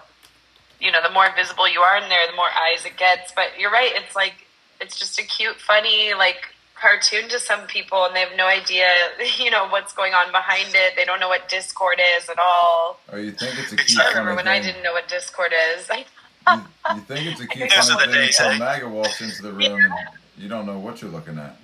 you 0.81 0.91
know, 0.91 0.99
the 1.01 1.11
more 1.11 1.29
visible 1.37 1.71
you 1.71 1.83
are 1.83 1.97
in 1.97 2.09
there, 2.09 2.27
the 2.29 2.35
more 2.35 2.51
eyes 2.51 2.85
it 2.85 2.97
gets. 2.97 3.31
But 3.31 3.61
you're 3.61 3.71
right; 3.71 3.93
it's 3.95 4.17
like 4.17 4.35
it's 4.81 4.99
just 4.99 5.21
a 5.21 5.23
cute, 5.23 5.61
funny 5.61 6.13
like 6.13 6.49
cartoon 6.75 7.29
to 7.29 7.39
some 7.39 7.69
people, 7.69 8.07
and 8.07 8.17
they 8.17 8.27
have 8.27 8.37
no 8.37 8.49
idea 8.49 8.89
you 9.39 9.53
know 9.53 9.69
what's 9.69 9.93
going 9.93 10.15
on 10.15 10.33
behind 10.33 10.75
it. 10.75 10.97
They 10.97 11.05
don't 11.05 11.21
know 11.21 11.29
what 11.29 11.49
Discord 11.49 12.01
is 12.19 12.29
at 12.29 12.41
all. 12.41 12.99
or 13.13 13.21
you 13.21 13.31
think 13.31 13.57
it's 13.61 13.73
a 13.73 13.77
cute 13.77 14.01
I 14.01 14.09
remember 14.09 14.35
when 14.35 14.49
I 14.49 14.61
didn't 14.61 14.83
know 14.83 14.95
what 14.95 15.07
Discord 15.07 15.53
is. 15.77 15.89
you, 16.49 16.61
you 16.95 17.01
think 17.03 17.27
it's 17.27 17.41
a 17.41 17.47
cute 17.47 17.71
Those 17.75 17.91
funny 17.91 18.13
thing 18.13 18.27
days, 18.27 18.41
until 18.41 18.55
eh? 18.55 18.59
MAGA 18.59 18.89
walks 18.89 19.21
into 19.21 19.43
the 19.43 19.53
room 19.53 19.81
and 19.81 19.93
you 20.39 20.49
don't 20.49 20.67
know 20.67 20.79
what 20.79 21.01
you're 21.03 21.11
looking 21.11 21.39
at. 21.39 21.57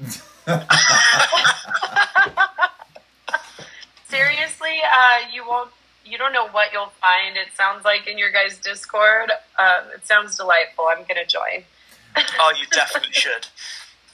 Seriously, 4.09 4.81
uh, 4.85 5.19
you 5.33 5.47
won't. 5.47 5.71
You 6.05 6.17
don't 6.17 6.33
know 6.33 6.49
what 6.49 6.73
you'll 6.73 6.93
find. 7.01 7.37
It 7.37 7.49
sounds 7.55 7.85
like 7.85 8.07
in 8.07 8.17
your 8.17 8.31
guys' 8.33 8.57
Discord. 8.57 9.31
Um, 9.59 9.85
it 9.95 10.07
sounds 10.07 10.37
delightful. 10.37 10.87
I'm 10.89 11.05
gonna 11.07 11.27
join. 11.27 11.65
Oh, 12.17 12.53
you 12.59 12.67
definitely 12.71 13.13
should. 13.13 13.47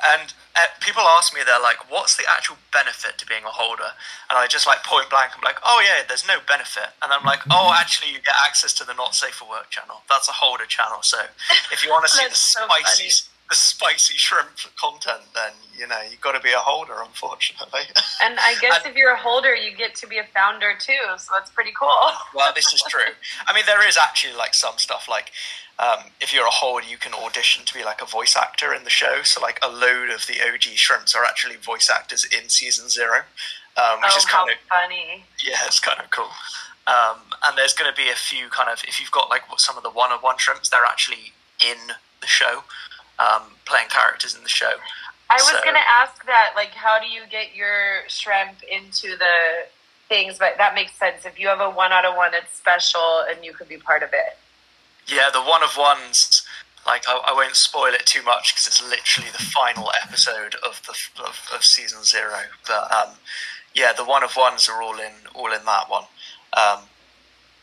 And 0.02 0.32
uh, 0.56 0.66
people 0.80 1.02
ask 1.02 1.34
me, 1.34 1.40
they're 1.44 1.60
like, 1.60 1.90
"What's 1.90 2.16
the 2.16 2.24
actual 2.28 2.56
benefit 2.72 3.18
to 3.18 3.26
being 3.26 3.44
a 3.44 3.52
holder?" 3.52 3.94
And 4.30 4.38
I 4.38 4.46
just 4.46 4.66
like 4.66 4.82
point 4.84 5.10
blank, 5.10 5.32
I'm 5.36 5.42
like, 5.42 5.58
"Oh 5.64 5.82
yeah, 5.84 6.02
there's 6.06 6.26
no 6.26 6.38
benefit." 6.46 6.90
And 7.02 7.12
I'm 7.12 7.24
like, 7.24 7.40
"Oh, 7.50 7.74
actually, 7.76 8.12
you 8.12 8.18
get 8.18 8.34
access 8.38 8.72
to 8.74 8.84
the 8.84 8.94
Not 8.94 9.14
Safe 9.14 9.34
for 9.34 9.48
Work 9.48 9.70
channel. 9.70 10.02
That's 10.08 10.28
a 10.28 10.32
holder 10.32 10.66
channel. 10.66 11.02
So 11.02 11.18
if 11.72 11.84
you 11.84 11.90
want 11.90 12.06
to 12.06 12.10
see 12.14 12.26
the 12.28 12.34
so 12.34 12.66
spicy, 12.66 13.10
funny. 13.10 13.33
The 13.48 13.54
spicy 13.54 14.16
shrimp 14.16 14.56
content, 14.80 15.22
then 15.34 15.52
you 15.78 15.86
know 15.86 16.00
you've 16.10 16.20
got 16.20 16.32
to 16.32 16.40
be 16.40 16.52
a 16.52 16.58
holder, 16.58 16.94
unfortunately." 17.04 17.82
And 18.22 18.38
I 18.38 18.54
guess 18.60 18.78
And- 18.78 18.90
if 18.90 18.96
you're 18.96 19.12
a 19.12 19.18
holder, 19.18 19.54
you 19.54 19.76
get 19.76 19.94
to 19.96 20.06
be 20.06 20.18
a 20.18 20.24
founder 20.24 20.72
too. 20.78 21.04
So 21.18 21.32
that's 21.34 21.50
pretty 21.50 21.72
cool. 21.78 21.90
well, 22.34 22.52
this 22.54 22.72
is 22.72 22.82
true. 22.88 23.12
I 23.46 23.52
mean, 23.52 23.64
there 23.66 23.86
is 23.86 23.98
actually 23.98 24.34
like 24.34 24.54
some 24.54 24.78
stuff 24.78 25.08
like 25.08 25.30
um, 25.78 26.10
if 26.20 26.32
you're 26.32 26.46
a 26.46 26.50
holder, 26.50 26.86
you 26.86 26.96
can 26.96 27.12
audition 27.14 27.64
to 27.64 27.74
be 27.74 27.84
like 27.84 28.00
a 28.00 28.06
voice 28.06 28.36
actor 28.36 28.72
in 28.72 28.84
the 28.84 28.90
show. 28.90 29.22
So 29.24 29.40
like 29.40 29.58
a 29.62 29.68
load 29.68 30.10
of 30.10 30.26
the 30.26 30.40
OG 30.40 30.76
shrimps 30.76 31.14
are 31.14 31.24
actually 31.24 31.56
voice 31.56 31.90
actors 31.90 32.24
in 32.24 32.48
season 32.48 32.88
zero, 32.88 33.18
um, 33.76 34.00
which 34.00 34.12
oh, 34.12 34.16
is 34.16 34.24
kind 34.24 34.50
of 34.50 34.56
funny! 34.68 35.24
yeah, 35.44 35.58
it's 35.66 35.80
kind 35.80 36.00
of 36.00 36.10
cool. 36.10 36.30
Um, 36.86 37.18
and 37.44 37.58
there's 37.58 37.72
going 37.72 37.90
to 37.90 37.96
be 37.96 38.08
a 38.08 38.14
few 38.14 38.48
kind 38.50 38.70
of 38.70 38.84
if 38.86 39.00
you've 39.00 39.10
got 39.10 39.30
like 39.30 39.42
some 39.56 39.76
of 39.76 39.82
the 39.82 39.90
one-on-one 39.90 40.38
shrimps, 40.38 40.68
they're 40.68 40.84
actually 40.84 41.32
in 41.64 41.76
the 42.20 42.26
show, 42.26 42.62
um, 43.18 43.42
playing 43.64 43.88
characters 43.88 44.34
in 44.34 44.42
the 44.42 44.48
show. 44.48 44.72
I 45.30 45.34
was 45.36 45.48
So- 45.50 45.64
gonna 45.64 45.78
ask 45.78 46.24
that. 46.26 46.52
Like, 46.54 46.70
how 46.72 46.98
do 46.98 47.06
you 47.06 47.26
get 47.26 47.54
your 47.54 48.08
shrimp 48.08 48.62
into 48.64 49.16
the 49.16 49.66
things? 50.08 50.38
But 50.38 50.58
that 50.58 50.74
makes 50.74 50.92
sense. 50.92 51.24
If 51.24 51.38
you 51.38 51.48
have 51.48 51.60
a 51.60 51.70
one 51.70 51.92
out 51.92 52.04
of 52.04 52.14
one, 52.16 52.34
it's 52.34 52.54
special, 52.56 53.20
and 53.28 53.44
you 53.44 53.52
could 53.52 53.68
be 53.68 53.78
part 53.78 54.02
of 54.02 54.12
it. 54.12 54.38
Yeah, 55.06 55.30
the 55.32 55.42
one 55.42 55.62
of 55.62 55.76
ones. 55.76 56.46
Like 56.86 57.04
I, 57.08 57.16
I 57.28 57.32
won't 57.32 57.56
spoil 57.56 57.94
it 57.94 58.04
too 58.04 58.22
much 58.22 58.52
because 58.52 58.66
it's 58.66 58.82
literally 58.82 59.30
the 59.30 59.42
final 59.42 59.90
episode 60.02 60.54
of 60.56 60.82
the 60.86 61.22
of, 61.22 61.48
of 61.54 61.64
season 61.64 62.04
zero. 62.04 62.40
But 62.66 62.92
um, 62.92 63.14
yeah, 63.74 63.92
the 63.94 64.04
one 64.04 64.22
of 64.22 64.36
ones 64.36 64.68
are 64.68 64.82
all 64.82 64.98
in 64.98 65.12
all 65.34 65.50
in 65.52 65.64
that 65.64 65.88
one. 65.88 66.04
Um, 66.52 66.80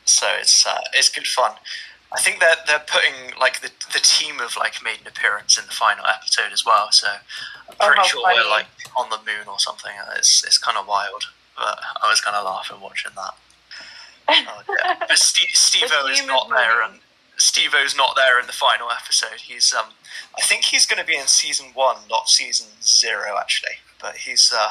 so 0.06 0.28
it's 0.40 0.66
uh, 0.66 0.82
it's 0.94 1.10
good 1.10 1.28
fun. 1.28 1.52
I 2.14 2.20
think 2.20 2.40
they're 2.40 2.56
they're 2.68 2.80
putting 2.88 3.38
like 3.40 3.62
the 3.62 3.72
the 3.94 4.00
team 4.00 4.36
have 4.40 4.58
like 4.58 4.84
made 4.84 5.00
an 5.02 5.08
appearance 5.08 5.58
in 5.58 5.66
the 5.66 5.72
final 5.72 6.06
episode 6.06 6.52
as 6.52 6.66
well. 6.66 6.92
So 6.92 7.08
I'm 7.08 7.76
Oh, 7.80 7.86
pretty 7.88 8.02
how 8.02 8.08
sure 8.08 8.22
funny. 8.24 8.40
we're 8.44 8.50
like 8.50 8.68
on 8.98 9.10
the 9.10 9.18
moon 9.18 9.48
or 9.48 9.60
something. 9.60 9.92
It's 10.18 10.44
it's 10.44 10.58
kind 10.58 10.78
of 10.78 10.88
wild. 10.88 11.26
But 11.58 11.80
I 12.02 12.10
was 12.10 12.22
kind 12.22 12.36
of 12.36 12.44
laughing 12.46 12.80
watching 12.82 13.12
that. 13.16 13.34
Oh, 14.30 14.64
yeah. 14.86 14.96
But 15.08 15.18
Steve, 15.18 15.50
Steve-O 15.54 16.08
is 16.08 16.26
not 16.26 16.46
is 16.48 16.52
there, 16.54 16.82
and 16.84 17.00
Steve-O's 17.38 17.96
not 17.96 18.16
there 18.16 18.40
in 18.40 18.48
the 18.48 18.54
final 18.54 18.88
episode. 18.90 19.40
He's 19.42 19.74
um, 19.74 19.88
I 20.38 20.42
think 20.42 20.64
he's 20.66 20.86
going 20.86 21.00
to 21.00 21.06
be 21.06 21.18
in 21.18 21.28
season 21.28 21.68
one, 21.74 21.98
not 22.10 22.30
season 22.30 22.68
zero 22.82 23.38
actually. 23.40 23.76
But 24.02 24.18
he's 24.18 24.52
uh, 24.56 24.70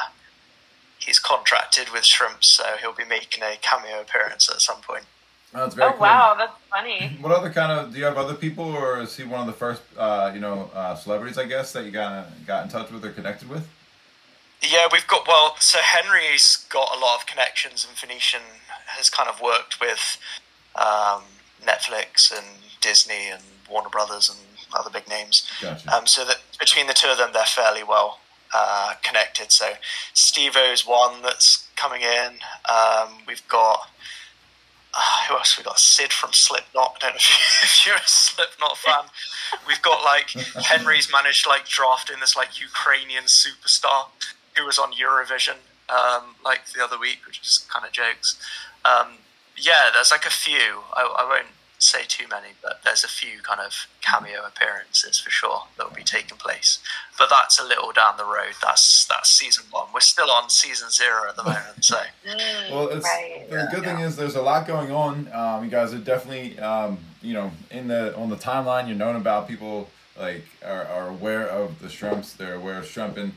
he's 0.99 1.19
contracted 1.19 1.89
with 1.89 2.03
Shrimp, 2.05 2.43
so 2.43 2.75
he'll 2.79 2.93
be 2.93 3.05
making 3.05 3.43
a 3.43 3.55
cameo 3.61 3.99
appearance 4.01 4.49
at 4.49 4.61
some 4.61 4.81
point. 4.81 5.05
Oh, 5.53 5.65
it's 5.65 5.75
very 5.75 5.89
Oh 5.89 5.93
cool. 5.93 6.01
wow, 6.01 6.35
that's 6.37 6.53
funny. 6.69 7.17
What 7.21 7.31
other 7.33 7.49
kind 7.51 7.71
of? 7.71 7.91
Do 7.93 7.99
you 7.99 8.05
have 8.05 8.17
other 8.17 8.33
people, 8.35 8.63
or 8.65 9.01
is 9.01 9.15
he 9.17 9.23
one 9.23 9.41
of 9.41 9.47
the 9.47 9.53
first, 9.53 9.81
uh, 9.97 10.31
you 10.33 10.39
know, 10.39 10.69
uh, 10.73 10.95
celebrities? 10.95 11.37
I 11.37 11.45
guess 11.45 11.73
that 11.73 11.83
you 11.85 11.91
got 11.91 12.27
got 12.47 12.63
in 12.65 12.69
touch 12.71 12.89
with 12.91 13.03
or 13.03 13.11
connected 13.11 13.49
with. 13.49 13.67
Yeah, 14.61 14.87
we've 14.91 15.07
got 15.07 15.27
well. 15.27 15.55
So 15.59 15.79
Henry's 15.81 16.65
got 16.69 16.95
a 16.95 16.99
lot 16.99 17.19
of 17.19 17.25
connections 17.25 17.85
and 17.87 17.97
Phoenician 17.97 18.41
has 18.85 19.09
kind 19.09 19.27
of 19.27 19.41
worked 19.41 19.81
with 19.81 20.17
um, 20.75 21.23
Netflix 21.65 22.31
and 22.35 22.45
Disney 22.79 23.27
and 23.31 23.41
Warner 23.69 23.89
Brothers 23.89 24.29
and 24.29 24.39
other 24.77 24.89
big 24.91 25.07
names. 25.09 25.49
Gotcha. 25.61 25.91
Um, 25.93 26.05
so 26.07 26.23
that 26.25 26.37
between 26.59 26.87
the 26.87 26.93
two 26.93 27.07
of 27.09 27.17
them, 27.17 27.31
they're 27.33 27.43
fairly 27.45 27.83
well 27.83 28.19
uh, 28.53 28.93
connected. 29.03 29.51
So 29.51 29.71
Steve-O's 30.13 30.85
one 30.85 31.21
that's 31.23 31.67
coming 31.75 32.01
in. 32.01 32.33
Um, 32.69 33.13
we've 33.27 33.45
got 33.47 33.89
who 35.27 35.35
else? 35.35 35.57
We 35.57 35.63
got 35.63 35.79
Sid 35.79 36.13
from 36.13 36.33
Slipknot. 36.33 36.97
I 36.97 36.99
don't 36.99 37.11
know 37.13 37.17
if, 37.17 37.85
you, 37.85 37.91
you're 37.91 37.97
a 37.97 38.07
Slipknot 38.07 38.77
fan. 38.77 39.05
We've 39.67 39.81
got 39.81 40.03
like 40.03 40.29
Henry's 40.65 41.11
managed 41.11 41.47
like 41.47 41.67
drafting 41.67 42.17
this 42.19 42.35
like 42.35 42.59
Ukrainian 42.59 43.25
superstar 43.25 44.07
who 44.57 44.65
was 44.65 44.77
on 44.77 44.91
Eurovision 44.93 45.55
um, 45.89 46.35
like 46.43 46.71
the 46.75 46.83
other 46.83 46.97
week, 46.97 47.19
which 47.25 47.41
is 47.41 47.65
kind 47.69 47.85
of 47.85 47.91
jokes. 47.91 48.39
Um, 48.85 49.17
yeah, 49.57 49.89
there's 49.93 50.11
like 50.11 50.25
a 50.25 50.31
few. 50.31 50.83
I, 50.93 51.03
I 51.19 51.27
won't 51.27 51.47
say 51.81 52.01
too 52.07 52.25
many, 52.29 52.49
but 52.61 52.81
there's 52.83 53.03
a 53.03 53.07
few 53.07 53.39
kind 53.41 53.59
of 53.59 53.87
cameo 54.01 54.45
appearances 54.45 55.19
for 55.19 55.29
sure 55.29 55.63
that 55.77 55.87
will 55.87 55.95
be 55.95 56.03
taking 56.03 56.37
place. 56.37 56.79
But 57.17 57.29
that's 57.29 57.59
a 57.59 57.63
little 57.63 57.91
down 57.91 58.17
the 58.17 58.23
road. 58.25 58.53
That's 58.61 59.05
that's 59.05 59.29
season 59.29 59.65
one. 59.71 59.87
We're 59.93 59.99
still 60.01 60.29
on 60.31 60.49
season 60.49 60.89
zero 60.89 61.27
at 61.29 61.35
the 61.35 61.43
moment, 61.43 61.83
so 61.83 61.97
Mm, 62.27 62.71
Well, 62.71 62.87
it's, 62.89 63.05
right. 63.05 63.45
the 63.49 63.67
good 63.71 63.83
thing 63.83 63.99
is 63.99 64.15
there's 64.15 64.35
a 64.35 64.41
lot 64.41 64.67
going 64.67 64.91
on. 64.91 65.27
Um, 65.33 65.63
you 65.63 65.69
guys 65.71 65.93
are 65.93 65.97
definitely, 65.97 66.57
um, 66.59 66.99
you 67.21 67.33
know, 67.33 67.51
in 67.71 67.87
the 67.87 68.15
on 68.15 68.29
the 68.29 68.35
timeline. 68.35 68.87
You're 68.87 68.97
known 68.97 69.15
about 69.15 69.47
people 69.47 69.89
like 70.19 70.43
are, 70.65 70.85
are 70.85 71.07
aware 71.09 71.47
of 71.47 71.79
the 71.79 71.89
shrimps. 71.89 72.33
They're 72.33 72.55
aware 72.55 72.77
of 72.77 72.85
shrimping. 72.85 73.33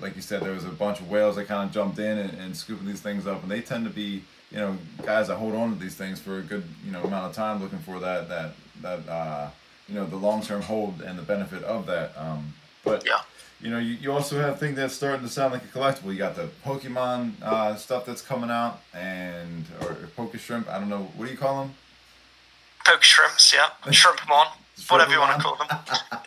Like 0.00 0.16
you 0.16 0.22
said, 0.22 0.42
there 0.42 0.52
was 0.52 0.64
a 0.64 0.68
bunch 0.70 1.00
of 1.00 1.08
whales 1.10 1.36
that 1.36 1.46
kind 1.46 1.68
of 1.68 1.72
jumped 1.74 1.98
in 1.98 2.18
and, 2.18 2.36
and 2.38 2.56
scooping 2.56 2.86
these 2.86 3.00
things 3.00 3.26
up, 3.26 3.42
and 3.42 3.50
they 3.50 3.60
tend 3.60 3.84
to 3.84 3.90
be, 3.90 4.22
you 4.56 4.62
know, 4.62 4.78
guys 5.04 5.28
that 5.28 5.36
hold 5.36 5.54
on 5.54 5.74
to 5.74 5.78
these 5.78 5.94
things 5.94 6.18
for 6.18 6.38
a 6.38 6.42
good, 6.42 6.64
you 6.82 6.90
know, 6.90 7.02
amount 7.02 7.26
of 7.26 7.34
time, 7.34 7.60
looking 7.62 7.78
for 7.78 8.00
that 8.00 8.26
that 8.30 8.52
that 8.80 9.06
uh, 9.06 9.50
you 9.86 9.94
know 9.94 10.06
the 10.06 10.16
long 10.16 10.40
term 10.42 10.62
hold 10.62 11.02
and 11.02 11.18
the 11.18 11.22
benefit 11.22 11.62
of 11.62 11.84
that. 11.86 12.16
Um, 12.16 12.54
but 12.82 13.04
yeah. 13.04 13.20
you 13.60 13.68
know, 13.68 13.78
you, 13.78 13.94
you 13.94 14.12
also 14.12 14.40
have 14.40 14.58
things 14.58 14.76
that's 14.76 14.94
starting 14.94 15.20
to 15.20 15.28
sound 15.28 15.52
like 15.52 15.62
a 15.62 15.66
collectible. 15.66 16.10
You 16.10 16.16
got 16.16 16.36
the 16.36 16.48
Pokemon 16.64 17.42
uh, 17.42 17.76
stuff 17.76 18.06
that's 18.06 18.22
coming 18.22 18.50
out, 18.50 18.80
and 18.94 19.66
or, 19.82 19.94
Poke 20.16 20.34
Shrimp. 20.38 20.70
I 20.70 20.78
don't 20.78 20.88
know 20.88 21.10
what 21.16 21.26
do 21.26 21.30
you 21.30 21.38
call 21.38 21.62
them. 21.62 21.74
Poke 22.86 23.02
shrimps, 23.02 23.52
yeah, 23.52 23.70
shrimpamon, 23.92 24.46
whatever 24.88 25.12
you 25.12 25.18
want 25.18 25.36
to 25.36 25.42
call 25.42 25.56
them. 25.56 25.66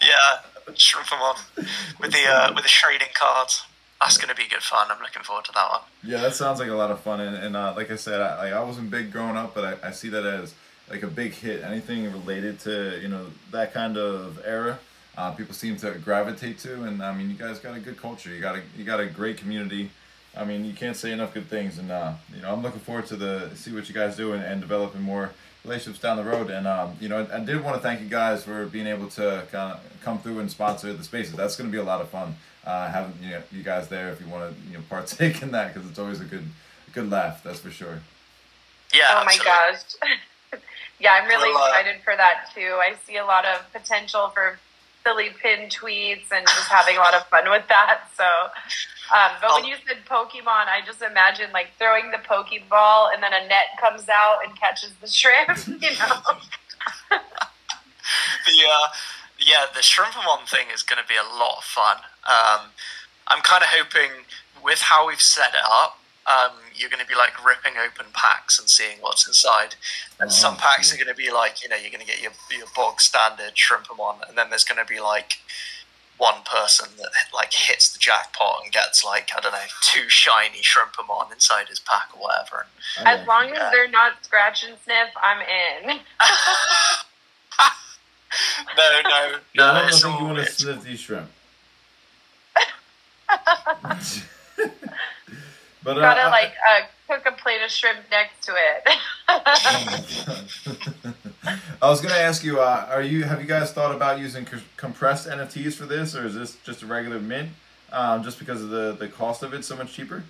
Yeah, 0.02 0.74
shrimpamon 0.74 1.40
with 2.00 2.12
the 2.12 2.28
uh, 2.28 2.52
with 2.54 2.64
the 2.64 2.70
trading 2.70 3.08
cards. 3.16 3.64
That's 4.02 4.18
going 4.18 4.30
to 4.30 4.36
be 4.36 4.48
good 4.48 4.64
fun. 4.64 4.88
I'm 4.90 5.02
looking 5.02 5.24
forward 5.24 5.46
to 5.46 5.52
that 5.54 5.70
one. 5.70 5.82
Yeah, 6.04 6.22
that 6.22 6.34
sounds 6.34 6.60
like 6.60 6.70
a 6.70 6.74
lot 6.74 6.90
of 6.90 7.02
fun, 7.02 7.20
and, 7.20 7.36
and 7.36 7.56
uh, 7.58 7.74
like 7.76 7.92
I 7.92 7.98
said, 7.98 8.22
I, 8.22 8.38
like 8.38 8.54
I 8.54 8.64
wasn't 8.64 8.90
big 8.90 9.12
growing 9.12 9.36
up, 9.36 9.54
but 9.54 9.80
I, 9.84 9.90
I 9.90 9.92
see 9.92 10.08
that 10.10 10.26
as 10.26 10.54
like 10.90 11.04
a 11.04 11.08
big 11.08 11.34
hit. 11.34 11.64
Anything 11.64 12.10
related 12.12 12.60
to 12.62 12.98
you 13.02 13.10
know 13.10 13.28
that 13.52 13.74
kind 13.74 13.98
of 13.98 14.40
era, 14.46 14.80
uh, 15.18 15.32
people 15.32 15.54
seem 15.54 15.76
to 15.78 15.92
gravitate 15.92 16.60
to, 16.60 16.84
and 16.84 17.04
I 17.04 17.14
mean, 17.14 17.30
you 17.30 17.36
guys 17.36 17.60
got 17.60 17.76
a 17.76 17.80
good 17.80 17.98
culture. 17.98 18.30
You 18.30 18.40
got 18.40 18.56
a 18.56 18.62
you 18.78 18.86
got 18.86 19.02
a 19.02 19.06
great 19.06 19.38
community. 19.38 19.92
I 20.38 20.46
mean, 20.46 20.64
you 20.64 20.74
can't 20.74 20.96
say 20.96 21.12
enough 21.12 21.34
good 21.34 21.50
things, 21.50 21.78
and 21.78 21.92
uh, 21.92 22.14
you 22.34 22.42
know, 22.42 22.54
I'm 22.54 22.64
looking 22.64 22.80
forward 22.80 23.06
to 23.08 23.18
the 23.18 23.52
see 23.56 23.74
what 23.74 23.90
you 23.90 23.96
guys 23.96 24.16
do 24.16 24.32
and, 24.32 24.42
and 24.42 24.62
developing 24.62 25.02
more 25.02 25.32
relationships 25.66 26.02
down 26.02 26.16
the 26.16 26.24
road. 26.24 26.50
And 26.50 26.68
um, 26.68 26.96
you 27.02 27.10
know, 27.10 27.28
I, 27.30 27.38
I 27.38 27.40
did 27.42 27.62
want 27.62 27.76
to 27.76 27.82
thank 27.82 28.00
you 28.00 28.08
guys 28.08 28.46
for 28.46 28.66
being 28.66 28.88
able 28.88 29.10
to 29.10 29.44
kind 29.52 29.74
of 29.74 29.82
come 30.02 30.20
through 30.20 30.40
and 30.40 30.50
sponsor 30.50 30.94
the 30.94 31.04
spaces. 31.04 31.34
That's 31.34 31.58
going 31.58 31.70
to 31.70 31.72
be 31.72 31.82
a 31.82 31.84
lot 31.84 32.00
of 32.00 32.08
fun 32.08 32.38
uh, 32.70 32.92
having 32.92 33.14
you, 33.24 33.32
know, 33.32 33.42
you 33.52 33.64
guys 33.64 33.88
there 33.88 34.10
if 34.10 34.22
you 34.22 34.28
want 34.28 34.54
to 34.54 34.68
you 34.70 34.78
know 34.78 34.84
partake 34.90 35.42
in 35.42 35.52
that 35.52 35.74
because 35.74 35.90
it's 35.90 36.00
always 36.00 36.22
a 36.22 36.26
good 36.26 36.46
a 36.88 36.92
good 36.92 37.10
laugh. 37.10 37.44
That's 37.44 37.60
for 37.60 37.72
sure. 37.72 38.00
Yeah. 38.94 39.06
Oh 39.12 39.26
my 39.26 39.34
absolutely. 39.34 39.46
gosh. 39.46 40.62
yeah, 41.00 41.14
I'm 41.14 41.28
really 41.28 41.50
Well, 41.52 41.64
uh, 41.64 41.68
excited 41.70 42.02
for 42.04 42.16
that 42.16 42.50
too. 42.54 42.78
I 42.80 42.94
see 43.06 43.18
a 43.18 43.26
lot 43.26 43.46
of 43.46 43.72
potential 43.74 44.30
for 44.34 44.60
silly 45.04 45.30
pin 45.42 45.70
tweets 45.70 46.30
and 46.32 46.46
just 46.46 46.68
having 46.70 46.98
a 46.98 47.00
lot 47.00 47.14
of 47.14 47.26
fun 47.28 47.50
with 47.50 47.64
that. 47.70 48.02
So, 48.18 48.26
um, 49.16 49.32
but 49.42 49.54
when 49.54 49.64
Um, 49.64 49.70
you 49.70 49.76
said 49.88 49.98
Pokemon, 50.06 50.68
I 50.68 50.82
just 50.86 51.02
imagine 51.02 51.52
like 51.54 51.70
throwing 51.80 52.12
the 52.12 52.18
Pokeball 52.18 53.14
and 53.14 53.24
then 53.24 53.34
a 53.34 53.48
net 53.48 53.68
comes 53.80 54.10
out 54.10 54.40
and 54.46 54.56
catches 54.60 54.92
the 55.02 55.08
shrimp. 55.08 55.58
You 55.82 55.98
know? 55.98 56.22
the 57.10 58.58
uh, 58.68 58.88
yeah, 59.40 59.66
the 59.74 59.82
shrimp 59.82 60.16
one 60.16 60.46
thing 60.46 60.68
is 60.74 60.84
going 60.84 61.02
to 61.02 61.08
be 61.08 61.16
a 61.16 61.24
lot 61.38 61.58
of 61.60 61.64
fun. 61.64 61.98
Um, 62.30 62.72
I'm 63.28 63.42
kind 63.42 63.64
of 63.64 63.70
hoping 63.70 64.12
with 64.64 64.80
how 64.82 65.08
we've 65.08 65.22
set 65.22 65.50
it 65.50 65.64
up, 65.70 66.00
um, 66.28 66.52
you're 66.76 66.90
going 66.90 67.02
to 67.02 67.08
be 67.08 67.16
like 67.16 67.44
ripping 67.44 67.74
open 67.84 68.06
packs 68.14 68.60
and 68.60 68.70
seeing 68.70 68.98
what's 69.02 69.28
inside. 69.28 69.76
And 70.20 70.30
Oh, 70.30 70.34
some 70.34 70.56
packs 70.58 70.92
cool. 70.92 71.02
are 71.02 71.04
going 71.06 71.16
to 71.16 71.18
be 71.22 71.32
like, 71.32 71.64
you 71.64 71.70
know, 71.70 71.76
you're 71.76 71.90
going 71.92 72.06
to 72.06 72.08
get 72.08 72.22
your 72.22 72.32
your 72.52 72.68
bog 72.76 73.02
standard 73.02 73.56
shrimpamon, 73.56 74.28
and 74.30 74.38
then 74.38 74.50
there's 74.50 74.64
going 74.64 74.78
to 74.80 74.86
be 74.86 75.00
like 75.00 75.40
one 76.18 76.42
person 76.44 76.90
that 76.98 77.10
like 77.34 77.54
hits 77.54 77.94
the 77.94 77.98
jackpot 78.00 78.60
and 78.64 78.72
gets 78.74 79.04
like 79.06 79.32
I 79.36 79.40
don't 79.40 79.54
know 79.54 79.58
two 79.82 80.10
shiny 80.10 80.62
shrimp 80.62 80.92
shrimpamon 80.94 81.32
inside 81.34 81.68
his 81.70 81.80
pack 81.80 82.10
or 82.14 82.22
whatever. 82.22 82.68
As 83.06 83.26
long 83.28 83.50
Yeah. 83.50 83.66
as 83.68 83.72
they're 83.72 83.88
not 83.90 84.14
scratch 84.24 84.64
and 84.64 84.78
sniff, 84.84 85.10
I'm 85.22 85.40
in. 85.42 86.00
No, 88.78 89.02
no, 89.04 89.10
Yeah, 89.10 89.38
no. 89.56 89.72
I 89.72 89.90
don't 89.90 90.00
think 90.00 90.20
you 90.20 90.26
want 90.26 90.38
to 90.38 90.46
sniff 90.46 90.84
these 90.84 91.00
shrimp. 91.00 91.30
but 95.84 95.98
uh, 95.98 96.02
Gotta 96.02 96.22
I- 96.22 96.30
like 96.30 96.54
uh, 96.72 96.82
cook 97.08 97.26
a 97.26 97.32
plate 97.42 97.62
of 97.64 97.72
shrimp 97.72 98.00
next 98.12 98.44
to 98.46 98.54
it. 98.56 98.88
I 101.82 101.90
was 101.90 102.02
gonna 102.02 102.14
ask 102.16 102.44
you, 102.44 102.60
uh, 102.60 102.86
are 102.90 103.02
you 103.02 103.24
have 103.24 103.40
you 103.42 103.48
guys 103.48 103.72
thought 103.72 103.94
about 103.96 104.20
using 104.20 104.46
c- 104.46 104.58
compressed 104.78 105.28
NFTs 105.28 105.74
for 105.74 105.86
this, 105.86 106.16
or 106.16 106.26
is 106.26 106.36
this 106.36 106.58
just 106.64 106.84
a 106.84 106.86
regular 106.86 107.20
mint? 107.20 107.50
Um, 107.92 108.24
just 108.24 108.38
because 108.40 108.62
of 108.62 108.70
the 108.70 108.96
the 109.00 109.08
cost 109.08 109.42
of 109.44 109.54
it 109.54 109.66
so 109.66 109.76
much 109.76 109.94
cheaper. 109.94 110.24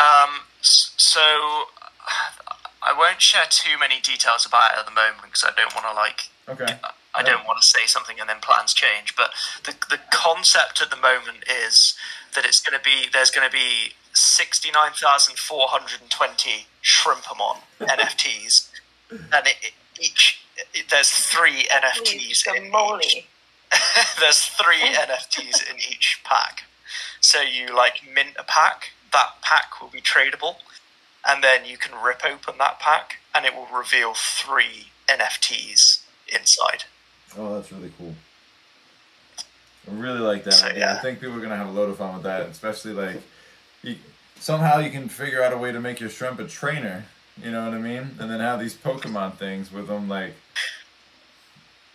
Um, 0.00 0.30
so 0.60 1.20
I 2.82 2.92
won't 2.96 3.20
share 3.20 3.44
too 3.50 3.78
many 3.78 4.00
details 4.00 4.46
about 4.46 4.72
it 4.72 4.78
at 4.80 4.86
the 4.86 4.92
moment 4.92 5.22
because 5.22 5.44
I 5.44 5.50
don't 5.56 5.74
want 5.74 5.86
to 5.86 5.92
like 5.94 6.20
Okay. 6.48 6.76
I 7.14 7.22
don't 7.22 7.46
want 7.46 7.60
to 7.60 7.66
say 7.66 7.86
something 7.86 8.20
and 8.20 8.28
then 8.28 8.38
plans 8.40 8.74
change. 8.74 9.16
But 9.16 9.30
the 9.64 9.74
the 9.90 10.00
concept 10.12 10.80
at 10.82 10.90
the 10.90 10.96
moment 10.96 11.44
is 11.48 11.94
that 12.34 12.44
it's 12.44 12.60
going 12.60 12.78
to 12.78 12.84
be 12.84 13.08
there's 13.12 13.30
going 13.30 13.48
to 13.48 13.52
be 13.52 13.94
sixty 14.12 14.70
nine 14.70 14.92
thousand 14.92 15.38
four 15.38 15.68
hundred 15.68 16.00
and 16.00 16.10
twenty 16.10 16.66
Shrimpamon 16.82 17.58
NFTs, 17.80 18.70
and 19.10 19.46
it, 19.46 19.56
it- 19.62 19.72
each 20.00 20.40
it, 20.74 20.90
there's 20.90 21.10
three 21.10 21.66
NFTs 21.72 22.44
in 22.56 22.66
each 22.66 23.26
there's 24.20 24.44
three 24.44 24.80
NFTs 24.94 25.68
in 25.70 25.76
each 25.76 26.20
pack. 26.24 26.64
So 27.20 27.40
you 27.42 27.74
like 27.74 28.02
mint 28.14 28.36
a 28.38 28.44
pack, 28.44 28.90
that 29.12 29.42
pack 29.42 29.80
will 29.80 29.88
be 29.88 30.00
tradable, 30.00 30.56
and 31.26 31.42
then 31.42 31.64
you 31.64 31.76
can 31.78 32.00
rip 32.00 32.22
open 32.24 32.54
that 32.58 32.78
pack 32.80 33.16
and 33.34 33.44
it 33.44 33.54
will 33.54 33.66
reveal 33.76 34.14
three 34.14 34.88
NFTs 35.08 36.02
inside. 36.28 36.84
Oh, 37.36 37.54
that's 37.54 37.72
really 37.72 37.92
cool. 37.98 38.14
I 39.88 39.94
really 39.94 40.20
like 40.20 40.44
that 40.44 40.52
So, 40.54 40.68
yeah. 40.74 40.94
I 40.94 40.98
think 40.98 41.20
people 41.20 41.36
are 41.36 41.40
gonna 41.40 41.56
have 41.56 41.68
a 41.68 41.72
load 41.72 41.90
of 41.90 41.98
fun 41.98 42.14
with 42.14 42.22
that, 42.24 42.42
especially 42.42 42.92
like 42.92 43.22
you, 43.82 43.96
somehow 44.38 44.78
you 44.78 44.90
can 44.90 45.08
figure 45.08 45.42
out 45.42 45.52
a 45.52 45.58
way 45.58 45.72
to 45.72 45.80
make 45.80 46.00
your 46.00 46.10
shrimp 46.10 46.40
a 46.40 46.46
trainer. 46.46 47.04
You 47.42 47.52
know 47.52 47.64
what 47.64 47.74
I 47.74 47.78
mean? 47.78 48.16
And 48.18 48.30
then 48.30 48.40
have 48.40 48.58
these 48.58 48.74
Pokemon 48.74 49.36
things 49.36 49.72
with 49.72 49.86
them, 49.86 50.08
like 50.08 50.34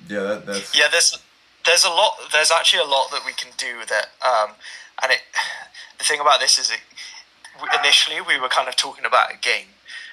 yeah, 0.07 0.21
that 0.21 0.45
that's 0.45 0.77
Yeah, 0.77 0.87
there's 0.91 1.17
there's 1.65 1.85
a 1.85 1.89
lot. 1.89 2.13
There's 2.31 2.51
actually 2.51 2.83
a 2.83 2.85
lot 2.87 3.11
that 3.11 3.21
we 3.25 3.33
can 3.33 3.51
do 3.57 3.77
with 3.77 3.91
it. 3.91 4.07
Um, 4.25 4.51
and 5.01 5.11
it 5.11 5.21
the 5.97 6.03
thing 6.03 6.19
about 6.19 6.39
this 6.39 6.57
is, 6.57 6.71
it 6.71 6.79
initially 7.79 8.21
we 8.21 8.39
were 8.39 8.49
kind 8.49 8.67
of 8.67 8.75
talking 8.75 9.05
about 9.05 9.31
a 9.33 9.37
game, 9.37 9.67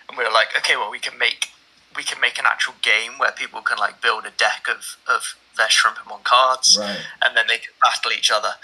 and 0.08 0.18
we 0.18 0.24
were 0.24 0.32
like, 0.32 0.48
okay, 0.56 0.76
well 0.76 0.90
we 0.90 0.98
can 0.98 1.18
make 1.18 1.49
we 1.96 2.02
can 2.02 2.20
make 2.20 2.38
an 2.38 2.46
actual 2.46 2.74
game 2.82 3.12
where 3.18 3.32
people 3.32 3.60
can 3.62 3.78
like 3.78 4.00
build 4.00 4.24
a 4.26 4.30
deck 4.30 4.66
of 4.68 4.96
of 5.08 5.36
their 5.56 5.68
Shrimpamon 5.68 6.22
cards, 6.24 6.78
right. 6.80 6.98
and 7.22 7.36
then 7.36 7.46
they 7.48 7.58
can 7.58 7.72
battle 7.82 8.12
each 8.12 8.30
other. 8.30 8.54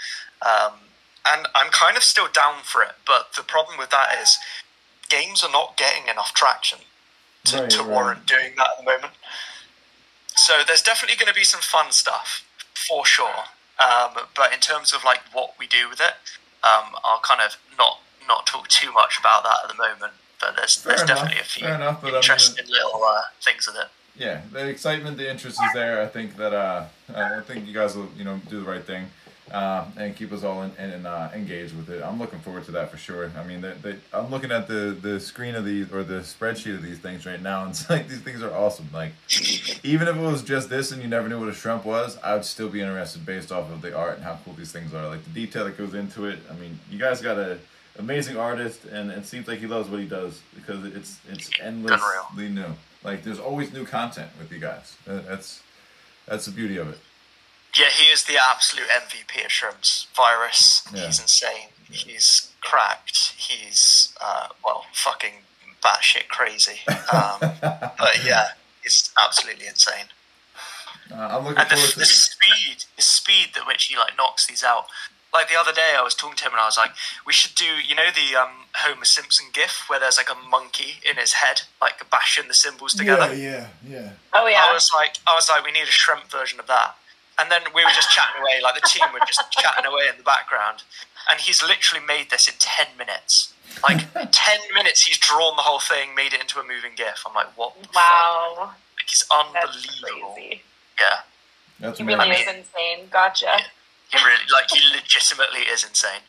Um, 0.41 0.73
and 1.25 1.47
I'm 1.55 1.69
kind 1.71 1.97
of 1.97 2.03
still 2.03 2.27
down 2.31 2.63
for 2.63 2.81
it, 2.81 2.93
but 3.05 3.33
the 3.35 3.43
problem 3.43 3.77
with 3.77 3.89
that 3.89 4.17
is 4.21 4.37
games 5.09 5.43
are 5.43 5.51
not 5.51 5.77
getting 5.77 6.07
enough 6.07 6.33
traction 6.33 6.79
to, 7.45 7.61
Right, 7.61 7.69
to 7.71 7.79
right. 7.79 7.87
warrant 7.89 8.25
doing 8.25 8.53
that 8.57 8.67
at 8.71 8.77
the 8.77 8.83
moment. 8.83 9.13
So 10.35 10.61
there's 10.65 10.81
definitely 10.81 11.17
going 11.17 11.27
to 11.27 11.33
be 11.33 11.43
some 11.43 11.61
fun 11.61 11.91
stuff 11.91 12.45
for 12.73 13.05
sure. 13.05 13.45
Um, 13.79 14.11
but 14.35 14.53
in 14.53 14.59
terms 14.59 14.93
of 14.93 15.03
like 15.03 15.21
what 15.33 15.53
we 15.59 15.67
do 15.67 15.89
with 15.89 15.99
it, 15.99 16.13
um, 16.63 16.95
I'll 17.03 17.19
kind 17.21 17.41
of 17.41 17.57
not 17.77 17.99
not 18.27 18.45
talk 18.45 18.67
too 18.67 18.91
much 18.91 19.17
about 19.19 19.43
that 19.43 19.59
at 19.63 19.69
the 19.69 19.75
moment. 19.75 20.13
But 20.39 20.55
there's 20.55 20.75
Fair 20.75 20.91
there's 20.95 21.01
enough. 21.03 21.17
definitely 21.17 21.41
a 21.41 21.43
few 21.45 21.67
enough, 21.67 22.01
but 22.01 22.07
I 22.07 22.11
mean, 22.11 22.15
interesting 22.17 22.65
little 22.67 23.03
uh, 23.03 23.21
things 23.41 23.67
with 23.67 23.75
it. 23.77 23.87
yeah, 24.15 24.41
the 24.51 24.67
excitement, 24.67 25.17
the 25.17 25.29
interest 25.29 25.59
is 25.63 25.73
there. 25.73 26.01
I 26.01 26.07
think 26.07 26.35
that 26.37 26.53
uh, 26.53 26.85
I 27.15 27.39
think 27.41 27.67
you 27.67 27.73
guys 27.73 27.95
will, 27.95 28.09
you 28.17 28.23
know, 28.23 28.39
do 28.49 28.59
the 28.63 28.69
right 28.69 28.83
thing. 28.83 29.07
uh, 29.51 29.85
and 29.95 30.13
keep 30.13 30.33
us 30.33 30.43
all 30.43 30.61
in, 30.63 30.71
in, 30.75 31.05
uh, 31.05 31.31
engaged 31.33 31.73
with 31.73 31.89
it. 31.89 32.03
I'm 32.03 32.19
looking 32.19 32.39
forward 32.39 32.65
to 32.65 32.71
that 32.71 32.91
for 32.91 32.97
sure. 32.97 33.31
I 33.37 33.45
mean, 33.45 33.61
they, 33.61 33.71
they, 33.81 33.95
I'm 34.11 34.29
looking 34.29 34.51
at 34.51 34.67
the, 34.67 34.97
the 35.01 35.21
screen 35.21 35.55
of 35.55 35.63
these 35.63 35.89
or 35.89 36.03
the 36.03 36.15
spreadsheet 36.19 36.75
of 36.75 36.83
these 36.83 36.99
things 36.99 37.25
right 37.25 37.41
now, 37.41 37.61
and 37.63 37.69
it's 37.71 37.89
like 37.89 38.09
these 38.09 38.19
things 38.19 38.43
are 38.43 38.51
awesome. 38.53 38.89
Like, 38.93 39.13
even 39.83 40.09
if 40.09 40.17
it 40.17 40.21
was 40.21 40.43
just 40.43 40.69
this 40.69 40.91
and 40.91 41.01
you 41.01 41.07
never 41.07 41.29
knew 41.29 41.39
what 41.39 41.47
a 41.47 41.53
shrimp 41.53 41.85
was, 41.85 42.17
I 42.23 42.33
would 42.33 42.43
still 42.43 42.67
be 42.69 42.81
interested 42.81 43.25
based 43.25 43.51
off 43.53 43.71
of 43.71 43.81
the 43.81 43.95
art 43.95 44.15
and 44.15 44.23
how 44.25 44.37
cool 44.43 44.53
these 44.53 44.73
things 44.73 44.93
are. 44.93 45.07
Like 45.07 45.23
the 45.23 45.29
detail 45.29 45.63
that 45.63 45.77
goes 45.77 45.93
into 45.93 46.25
it. 46.25 46.39
I 46.51 46.53
mean, 46.55 46.77
you 46.91 46.99
guys 46.99 47.21
got 47.21 47.37
a 47.37 47.57
amazing 47.97 48.37
artist, 48.37 48.85
and 48.85 49.11
it 49.11 49.25
seems 49.25 49.47
like 49.47 49.59
he 49.59 49.67
loves 49.67 49.89
what 49.89 49.99
he 49.99 50.07
does 50.07 50.41
because 50.55 50.85
it's 50.85 51.17
it's 51.29 51.49
endlessly 51.59 52.49
new. 52.49 52.73
Like 53.03 53.23
there's 53.23 53.39
always 53.39 53.73
new 53.73 53.85
content 53.85 54.29
with 54.39 54.51
you 54.51 54.59
guys. 54.59 54.95
That's 55.05 55.61
that's 56.27 56.45
the 56.45 56.51
beauty 56.51 56.77
of 56.77 56.89
it. 56.89 56.99
Yeah, 57.77 57.89
he 57.89 58.05
is 58.05 58.23
the 58.23 58.37
absolute 58.37 58.87
MVP 58.87 59.45
of 59.45 59.51
shrimps. 59.51 60.07
Virus, 60.15 60.87
yeah. 60.93 61.05
he's 61.05 61.19
insane. 61.19 61.69
He's 61.89 62.51
cracked. 62.61 63.33
He's 63.37 64.13
uh, 64.21 64.47
well, 64.65 64.85
fucking 64.93 65.43
batshit 65.83 66.27
crazy. 66.27 66.79
Um, 67.13 67.37
but 67.61 68.25
yeah, 68.25 68.49
he's 68.83 69.11
absolutely 69.23 69.67
insane. 69.67 70.07
Uh, 71.11 71.15
I'm 71.15 71.45
looking 71.45 71.59
and 71.59 71.69
forward 71.69 71.87
the, 71.87 71.93
to 71.93 71.99
the 71.99 72.05
speed, 72.05 72.85
the 72.95 73.01
speed 73.01 73.49
at 73.55 73.67
which 73.67 73.85
he 73.85 73.97
like 73.97 74.17
knocks 74.17 74.47
these 74.47 74.63
out. 74.63 74.87
Like 75.33 75.49
the 75.49 75.59
other 75.59 75.73
day, 75.73 75.93
I 75.97 76.01
was 76.01 76.15
talking 76.15 76.37
to 76.37 76.43
him 76.45 76.53
and 76.53 76.61
I 76.61 76.65
was 76.65 76.77
like, 76.77 76.91
"We 77.25 77.33
should 77.33 77.53
do, 77.55 77.65
you 77.65 77.95
know, 77.95 78.09
the 78.13 78.35
um, 78.39 78.65
Homer 78.75 79.05
Simpson 79.05 79.47
GIF 79.51 79.83
where 79.87 79.99
there's 79.99 80.17
like 80.17 80.29
a 80.29 80.49
monkey 80.49 80.99
in 81.07 81.17
his 81.17 81.33
head, 81.33 81.61
like 81.81 82.09
bashing 82.09 82.47
the 82.47 82.53
cymbals 82.53 82.93
together." 82.93 83.33
Yeah, 83.33 83.67
yeah, 83.87 84.01
yeah. 84.01 84.09
Oh 84.33 84.47
yeah. 84.47 84.63
I 84.67 84.73
was 84.73 84.89
like, 84.95 85.17
I 85.27 85.35
was 85.35 85.49
like, 85.49 85.65
we 85.65 85.71
need 85.71 85.83
a 85.83 85.85
shrimp 85.91 86.25
version 86.31 86.59
of 86.59 86.67
that. 86.67 86.95
And 87.39 87.51
then 87.51 87.61
we 87.75 87.83
were 87.83 87.91
just 87.91 88.09
chatting 88.09 88.41
away, 88.41 88.61
like 88.63 88.81
the 88.81 88.87
team 88.87 89.05
were 89.13 89.19
just 89.27 89.43
chatting 89.51 89.85
away 89.85 90.07
in 90.09 90.17
the 90.17 90.23
background. 90.23 90.83
And 91.29 91.39
he's 91.39 91.61
literally 91.61 92.03
made 92.05 92.29
this 92.31 92.47
in 92.47 92.55
ten 92.59 92.87
minutes. 92.97 93.53
Like 93.83 94.11
ten 94.31 94.59
minutes, 94.73 95.05
he's 95.05 95.17
drawn 95.17 95.55
the 95.55 95.61
whole 95.63 95.79
thing, 95.79 96.15
made 96.15 96.33
it 96.33 96.41
into 96.41 96.59
a 96.59 96.63
moving 96.63 96.91
GIF. 96.95 97.23
I'm 97.27 97.35
like, 97.35 97.55
what? 97.57 97.75
Wow. 97.93 98.71
Like, 98.71 99.07
he's 99.07 99.25
unbelievable. 99.29 100.35
Yeah. 100.99 101.19
That's 101.79 101.99
he 101.99 102.03
really 102.03 102.29
is 102.31 102.47
insane. 102.47 103.07
Gotcha. 103.11 103.45
Yeah. 103.45 103.61
He 104.11 104.17
really, 104.23 104.47
like, 104.51 104.71
he 104.71 104.79
legitimately 104.95 105.61
is 105.61 105.83
insane. 105.83 106.23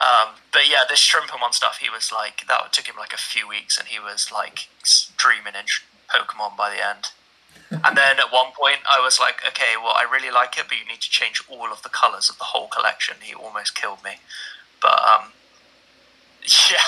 Um, 0.00 0.40
but 0.52 0.68
yeah, 0.68 0.84
this 0.88 0.98
Shrimpamon 0.98 1.52
stuff, 1.52 1.78
he 1.78 1.90
was 1.90 2.10
like, 2.10 2.46
that 2.48 2.72
took 2.72 2.86
him 2.86 2.96
like 2.98 3.12
a 3.12 3.18
few 3.18 3.46
weeks, 3.46 3.78
and 3.78 3.86
he 3.86 4.00
was 4.00 4.32
like 4.32 4.68
dreaming 5.16 5.52
in 5.54 5.66
Pokemon 6.08 6.56
by 6.56 6.74
the 6.74 6.80
end. 6.80 7.12
and 7.84 7.96
then 7.96 8.18
at 8.18 8.32
one 8.32 8.52
point, 8.58 8.80
I 8.88 8.98
was 9.00 9.20
like, 9.20 9.42
okay, 9.46 9.76
well, 9.76 9.94
I 9.94 10.06
really 10.10 10.30
like 10.30 10.58
it, 10.58 10.64
but 10.68 10.78
you 10.78 10.86
need 10.86 11.00
to 11.02 11.10
change 11.10 11.42
all 11.48 11.70
of 11.70 11.82
the 11.82 11.88
colors 11.88 12.30
of 12.30 12.38
the 12.38 12.44
whole 12.44 12.68
collection. 12.68 13.16
He 13.20 13.34
almost 13.34 13.74
killed 13.74 14.02
me. 14.02 14.18
But 14.80 14.98
um, 15.04 15.32
yeah, 16.70 16.82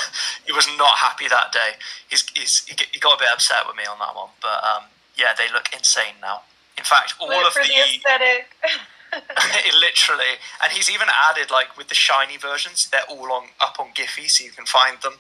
he 0.47 0.53
was 0.53 0.67
not 0.79 0.97
happy 0.97 1.29
that 1.29 1.53
day. 1.53 1.77
He's, 2.09 2.27
he's 2.35 2.65
he 2.67 2.99
got 2.99 3.17
a 3.17 3.19
bit 3.19 3.29
upset 3.33 3.67
with 3.67 3.77
me 3.77 3.85
on 3.85 3.99
that 3.99 4.17
one. 4.17 4.31
But 4.41 4.65
um, 4.65 4.85
yeah, 5.17 5.35
they 5.37 5.53
look 5.53 5.69
insane 5.73 6.17
now. 6.21 6.43
In 6.79 6.85
fact, 6.85 7.15
all 7.21 7.29
Live 7.29 7.47
of 7.47 7.55
the, 7.55 7.61
the 7.61 7.75
aesthetic. 7.75 8.57
literally, 9.81 10.39
and 10.63 10.73
he's 10.73 10.91
even 10.91 11.09
added 11.31 11.51
like 11.51 11.77
with 11.77 11.89
the 11.89 11.95
shiny 11.95 12.37
versions, 12.37 12.89
they're 12.91 13.03
all 13.09 13.33
on 13.33 13.49
up 13.61 13.77
on 13.79 13.89
Giphy, 13.93 14.29
so 14.31 14.45
you 14.45 14.51
can 14.51 14.67
find 14.67 14.99
them. 15.03 15.15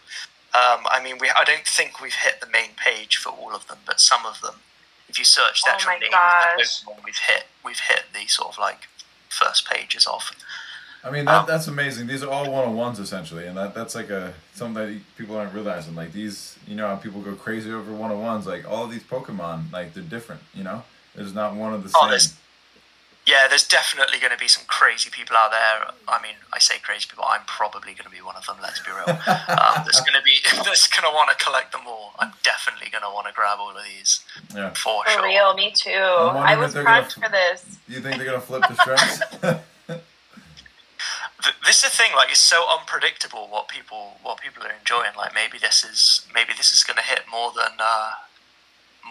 Um, 0.54 0.86
I 0.90 1.00
mean, 1.02 1.16
we 1.20 1.30
I 1.30 1.44
don't 1.44 1.66
think 1.66 2.00
we've 2.00 2.14
hit 2.14 2.40
the 2.40 2.48
main 2.48 2.70
page 2.76 3.16
for 3.16 3.30
all 3.30 3.54
of 3.54 3.66
them, 3.68 3.78
but 3.86 4.00
some 4.00 4.26
of 4.26 4.40
them, 4.40 4.56
if 5.08 5.18
you 5.18 5.24
search 5.24 5.62
the 5.62 5.72
oh 5.72 5.90
name 5.90 6.10
gosh. 6.10 6.84
we've 7.04 7.16
hit 7.16 7.44
we've 7.64 7.80
hit 7.80 8.04
the 8.14 8.26
sort 8.26 8.52
of 8.52 8.58
like 8.58 8.88
first 9.28 9.68
pages 9.68 10.06
of. 10.06 10.30
I 11.04 11.10
mean 11.10 11.24
that, 11.24 11.40
um, 11.40 11.46
that's 11.48 11.66
amazing. 11.66 12.06
These 12.06 12.22
are 12.22 12.30
all 12.30 12.50
one 12.50 12.64
on 12.64 12.76
ones 12.76 13.00
essentially, 13.00 13.46
and 13.46 13.56
that 13.56 13.74
that's 13.74 13.94
like 13.94 14.10
a 14.10 14.34
something 14.54 14.74
that 14.74 15.00
people 15.18 15.36
aren't 15.36 15.52
realizing. 15.52 15.94
Like 15.94 16.12
these, 16.12 16.56
you 16.66 16.76
know, 16.76 16.86
how 16.86 16.96
people 16.96 17.20
go 17.20 17.34
crazy 17.34 17.72
over 17.72 17.92
one 17.92 18.12
on 18.12 18.22
ones. 18.22 18.46
Like 18.46 18.70
all 18.70 18.84
of 18.84 18.90
these 18.90 19.02
Pokemon, 19.02 19.72
like 19.72 19.94
they're 19.94 20.02
different. 20.02 20.42
You 20.54 20.64
know, 20.64 20.82
there's 21.14 21.34
not 21.34 21.56
one 21.56 21.74
of 21.74 21.82
the 21.82 21.90
oh, 21.96 22.16
same 22.16 22.36
yeah, 23.24 23.46
there's 23.46 23.66
definitely 23.66 24.18
going 24.18 24.32
to 24.32 24.38
be 24.38 24.48
some 24.48 24.64
crazy 24.66 25.08
people 25.08 25.36
out 25.36 25.52
there. 25.52 25.94
I 26.08 26.20
mean, 26.20 26.34
I 26.52 26.58
say 26.58 26.78
crazy 26.82 27.06
people. 27.08 27.24
I'm 27.26 27.42
probably 27.46 27.94
going 27.94 28.04
to 28.04 28.10
be 28.10 28.20
one 28.20 28.34
of 28.34 28.46
them. 28.46 28.56
Let's 28.60 28.80
be 28.80 28.90
real. 28.90 29.06
Um, 29.06 29.86
there's 29.86 30.00
going 30.00 30.18
to 30.18 30.22
be 30.24 30.38
that's 30.64 30.88
going 30.88 31.06
to 31.06 31.14
want 31.14 31.30
to 31.30 31.44
collect 31.44 31.70
them 31.70 31.82
all. 31.86 32.14
I'm 32.18 32.32
definitely 32.42 32.90
going 32.90 33.02
to 33.02 33.10
want 33.10 33.28
to 33.28 33.32
grab 33.32 33.58
all 33.60 33.70
of 33.70 33.84
these. 33.84 34.24
Yeah, 34.54 34.70
for, 34.70 35.04
for 35.04 35.10
sure. 35.10 35.24
real. 35.24 35.54
Me 35.54 35.70
too. 35.70 35.90
I 35.90 36.56
was 36.56 36.74
primed 36.74 37.12
for 37.12 37.28
this. 37.30 37.78
Do 37.88 37.94
you 37.94 38.00
think 38.00 38.16
they're 38.16 38.26
going 38.26 38.40
to 38.40 38.46
flip 38.46 38.64
the 38.68 38.74
shrimps? 38.82 39.20
this 41.64 41.76
is 41.76 41.82
the 41.82 41.90
thing. 41.90 42.10
Like, 42.16 42.30
it's 42.30 42.40
so 42.40 42.66
unpredictable 42.76 43.46
what 43.48 43.68
people 43.68 44.18
what 44.24 44.40
people 44.40 44.64
are 44.64 44.74
enjoying. 44.78 45.14
Like, 45.16 45.32
maybe 45.32 45.58
this 45.58 45.84
is 45.84 46.26
maybe 46.34 46.54
this 46.56 46.72
is 46.72 46.82
going 46.82 46.96
to 46.98 47.04
hit 47.04 47.22
more 47.30 47.52
than. 47.54 47.78
Uh, 47.78 48.14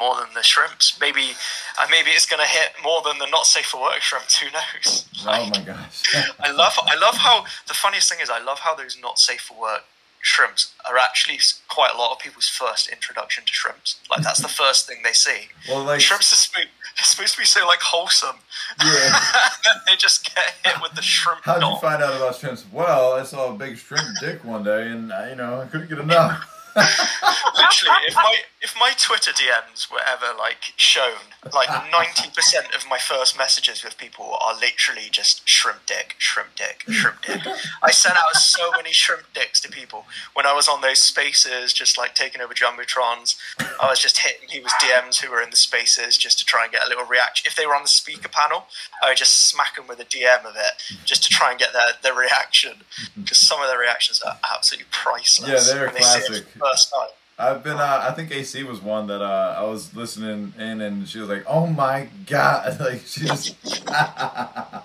more 0.01 0.15
than 0.15 0.33
the 0.33 0.43
shrimps. 0.43 0.97
Maybe, 0.99 1.37
uh, 1.79 1.87
maybe 1.91 2.09
it's 2.09 2.25
going 2.25 2.41
to 2.41 2.49
hit 2.49 2.73
more 2.83 3.01
than 3.05 3.19
the 3.19 3.27
not 3.27 3.45
safe 3.45 3.67
for 3.67 3.81
work 3.81 4.01
shrimps. 4.01 4.39
Who 4.39 4.47
knows? 4.51 5.07
Like, 5.25 5.53
oh 5.55 5.59
my 5.59 5.65
gosh! 5.65 6.03
I 6.39 6.51
love, 6.51 6.73
I 6.81 6.97
love 6.99 7.15
how 7.15 7.45
the 7.67 7.73
funniest 7.73 8.09
thing 8.09 8.19
is 8.21 8.29
I 8.29 8.43
love 8.43 8.59
how 8.59 8.73
those 8.75 8.97
not 8.99 9.19
safe 9.19 9.41
for 9.41 9.59
work 9.59 9.83
shrimps 10.23 10.73
are 10.87 10.97
actually 10.97 11.39
quite 11.67 11.91
a 11.93 11.97
lot 11.97 12.11
of 12.11 12.19
people's 12.19 12.47
first 12.47 12.87
introduction 12.89 13.43
to 13.45 13.53
shrimps. 13.53 13.99
Like 14.09 14.23
that's 14.23 14.41
the 14.41 14.47
first 14.61 14.87
thing 14.87 14.97
they 15.03 15.13
see. 15.13 15.49
Well, 15.69 15.83
like 15.83 16.01
shrimps 16.01 16.31
are 16.33 16.35
supposed, 16.35 16.67
supposed 16.97 17.33
to 17.33 17.39
be 17.39 17.45
so 17.45 17.65
like 17.67 17.81
wholesome. 17.81 18.37
Yeah. 18.83 19.19
they 19.87 19.95
just 19.95 20.33
get 20.33 20.53
hit 20.63 20.81
with 20.81 20.93
the 20.93 21.01
shrimp. 21.01 21.41
How'd 21.43 21.61
you 21.61 21.77
find 21.77 22.01
out 22.01 22.15
about 22.15 22.35
shrimps? 22.35 22.65
Well, 22.71 23.13
I 23.13 23.23
saw 23.23 23.53
a 23.53 23.57
big 23.57 23.77
shrimp 23.77 24.07
dick 24.19 24.43
one 24.43 24.63
day, 24.63 24.87
and 24.87 25.11
uh, 25.11 25.25
you 25.29 25.35
know 25.35 25.61
I 25.61 25.65
couldn't 25.65 25.89
get 25.89 25.99
enough. 25.99 26.47
Literally, 26.75 27.97
if 28.07 28.15
my 28.15 28.41
if 28.61 28.75
my 28.79 28.91
Twitter 28.95 29.31
DMs 29.31 29.91
were 29.91 30.01
ever 30.07 30.37
like 30.37 30.73
shown, 30.75 31.33
like 31.53 31.69
ninety 31.91 32.29
percent 32.29 32.67
of 32.75 32.87
my 32.87 32.99
first 32.99 33.37
messages 33.37 33.83
with 33.83 33.97
people 33.97 34.37
are 34.39 34.53
literally 34.53 35.09
just 35.11 35.47
shrimp 35.49 35.85
dick, 35.87 36.15
shrimp 36.19 36.55
dick, 36.55 36.83
shrimp 36.87 37.21
dick. 37.23 37.41
I 37.83 37.91
sent 37.91 38.17
out 38.17 38.35
so 38.35 38.71
many 38.71 38.91
shrimp 38.91 39.33
dicks 39.33 39.59
to 39.61 39.69
people 39.69 40.05
when 40.33 40.45
I 40.45 40.53
was 40.53 40.67
on 40.67 40.81
those 40.81 40.99
spaces, 40.99 41.73
just 41.73 41.97
like 41.97 42.13
taking 42.13 42.41
over 42.41 42.53
jumbotrons. 42.53 43.35
I 43.81 43.87
was 43.89 43.99
just 43.99 44.19
hitting 44.19 44.47
people's 44.47 44.73
DMs 44.73 45.21
who 45.21 45.31
were 45.31 45.41
in 45.41 45.49
the 45.49 45.57
spaces 45.57 46.17
just 46.17 46.37
to 46.39 46.45
try 46.45 46.63
and 46.63 46.71
get 46.71 46.85
a 46.85 46.89
little 46.89 47.05
reaction. 47.05 47.47
If 47.47 47.55
they 47.55 47.65
were 47.65 47.75
on 47.75 47.83
the 47.83 47.89
speaker 47.89 48.29
panel, 48.29 48.65
I 49.01 49.09
would 49.09 49.17
just 49.17 49.49
smack 49.49 49.75
them 49.75 49.87
with 49.87 49.99
a 49.99 50.05
DM 50.05 50.45
of 50.45 50.55
it 50.55 50.97
just 51.03 51.23
to 51.23 51.29
try 51.29 51.49
and 51.49 51.59
get 51.59 51.73
their, 51.73 51.93
their 52.03 52.13
reaction 52.13 52.73
mm-hmm. 52.73 53.21
because 53.21 53.39
some 53.39 53.61
of 53.61 53.67
their 53.69 53.79
reactions 53.79 54.21
are 54.21 54.37
absolutely 54.55 54.87
priceless. 54.91 55.67
Yeah, 55.67 55.73
they're 55.73 55.89
classic 55.89 56.45
first 56.59 56.93
time. 56.93 57.09
I've 57.41 57.63
been. 57.63 57.77
Uh, 57.77 58.05
I 58.07 58.11
think 58.13 58.31
AC 58.31 58.63
was 58.63 58.81
one 58.81 59.07
that 59.07 59.21
uh, 59.21 59.55
I 59.57 59.63
was 59.63 59.95
listening 59.95 60.53
in, 60.59 60.81
and 60.81 61.07
she 61.07 61.19
was 61.19 61.27
like, 61.27 61.43
"Oh 61.47 61.65
my 61.65 62.07
god!" 62.27 62.79
Like 62.79 63.01
she 63.05 63.25
just. 63.25 63.55
I 63.87 64.83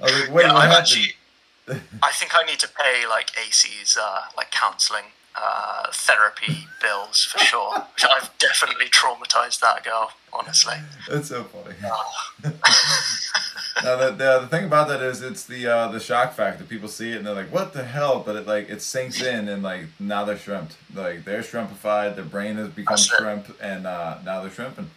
was 0.00 0.20
like, 0.20 0.32
"Wait, 0.32 0.46
yeah, 0.46 0.54
what 0.54 0.68
happened?" 0.68 0.78
Actually, 0.78 1.14
I 2.02 2.12
think 2.12 2.32
I 2.34 2.44
need 2.44 2.60
to 2.60 2.68
pay 2.68 3.06
like 3.08 3.32
AC's 3.36 3.98
uh, 4.00 4.20
like 4.36 4.50
counselling 4.52 5.06
uh, 5.40 5.86
therapy 5.92 6.66
bills 6.80 7.24
for 7.24 7.38
sure. 7.38 7.86
I've 8.10 8.30
definitely 8.38 8.86
traumatized 8.86 9.60
that 9.60 9.84
girl. 9.84 10.12
Honestly, 10.32 10.74
it's 11.08 11.28
so 11.28 11.44
funny. 11.44 11.74
now 13.82 13.96
the, 13.96 14.10
the, 14.10 14.40
the 14.40 14.48
thing 14.48 14.66
about 14.66 14.88
that 14.88 15.00
is 15.00 15.22
it's 15.22 15.44
the 15.44 15.66
uh, 15.66 15.88
the 15.88 16.00
shock 16.00 16.34
factor. 16.34 16.64
People 16.64 16.88
see 16.88 17.12
it 17.12 17.16
and 17.16 17.26
they're 17.26 17.34
like, 17.34 17.52
"What 17.52 17.72
the 17.72 17.84
hell?" 17.84 18.22
But 18.24 18.36
it 18.36 18.46
like 18.46 18.68
it 18.68 18.82
sinks 18.82 19.22
in 19.22 19.48
and 19.48 19.62
like 19.62 19.86
now 19.98 20.24
they're 20.24 20.36
shrimped. 20.36 20.76
Like 20.94 21.24
they're 21.24 21.40
shrimpified. 21.40 22.16
Their 22.16 22.24
brain 22.24 22.56
has 22.56 22.68
become 22.68 22.98
shrimp, 22.98 23.56
and 23.62 23.86
uh, 23.86 24.18
now 24.24 24.42
they're 24.42 24.50
shrimping. 24.50 24.90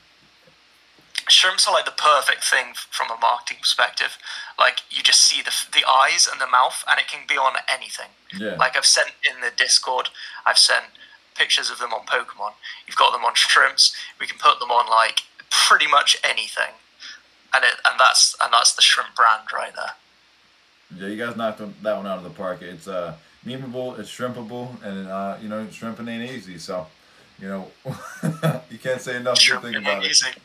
Shrimps 1.32 1.68
are 1.68 1.74
like 1.74 1.86
the 1.86 1.92
perfect 1.92 2.44
thing 2.44 2.74
from 2.90 3.10
a 3.12 3.20
marketing 3.20 3.58
perspective. 3.62 4.18
Like 4.58 4.82
you 4.90 5.04
just 5.04 5.22
see 5.22 5.42
the 5.42 5.54
the 5.72 5.88
eyes 5.88 6.28
and 6.32 6.40
the 6.40 6.48
mouth, 6.48 6.84
and 6.90 7.00
it 7.00 7.08
can 7.08 7.26
be 7.28 7.38
on 7.38 7.54
anything. 7.72 8.12
Yeah. 8.38 8.56
Like 8.56 8.76
I've 8.78 8.86
sent 8.86 9.12
in 9.30 9.42
the 9.42 9.52
Discord, 9.56 10.10
I've 10.46 10.58
sent 10.58 10.86
pictures 11.36 11.70
of 11.70 11.80
them 11.80 11.94
on 11.94 12.06
Pokemon. 12.06 12.54
You've 12.88 12.98
got 12.98 13.12
them 13.12 13.24
on 13.24 13.34
shrimps. 13.36 13.96
We 14.20 14.28
can 14.28 14.38
put 14.38 14.60
them 14.60 14.72
on 14.72 14.90
like 14.90 15.22
pretty 15.50 15.88
much 15.88 16.18
anything 16.24 16.74
and 17.54 17.64
it 17.64 17.74
and 17.86 18.00
that's 18.00 18.36
and 18.42 18.54
that's 18.54 18.76
the 18.76 18.82
shrimp 18.82 19.16
brand 19.16 19.44
right 19.54 19.74
there. 19.76 19.94
Yeah, 20.96 21.08
you 21.08 21.26
guys 21.26 21.36
knocked 21.36 21.60
that 21.60 21.98
one 21.98 22.08
out 22.08 22.18
of 22.18 22.24
the 22.24 22.30
park. 22.30 22.62
It's 22.62 22.88
uh 22.88 23.16
memeable, 23.46 23.98
it's 24.00 24.10
shrimpable, 24.10 24.82
and 24.84 25.08
uh, 25.08 25.38
you 25.42 25.50
know 25.50 25.68
shrimping 25.70 26.08
ain't 26.08 26.30
easy. 26.32 26.58
So, 26.58 26.88
you 27.40 27.48
know, 27.48 27.68
you 28.70 28.78
can't 28.78 29.02
say 29.02 29.18
enough 29.18 29.40
good 29.46 29.62
thing 29.62 29.76
about 29.76 30.04
it. 30.04 30.22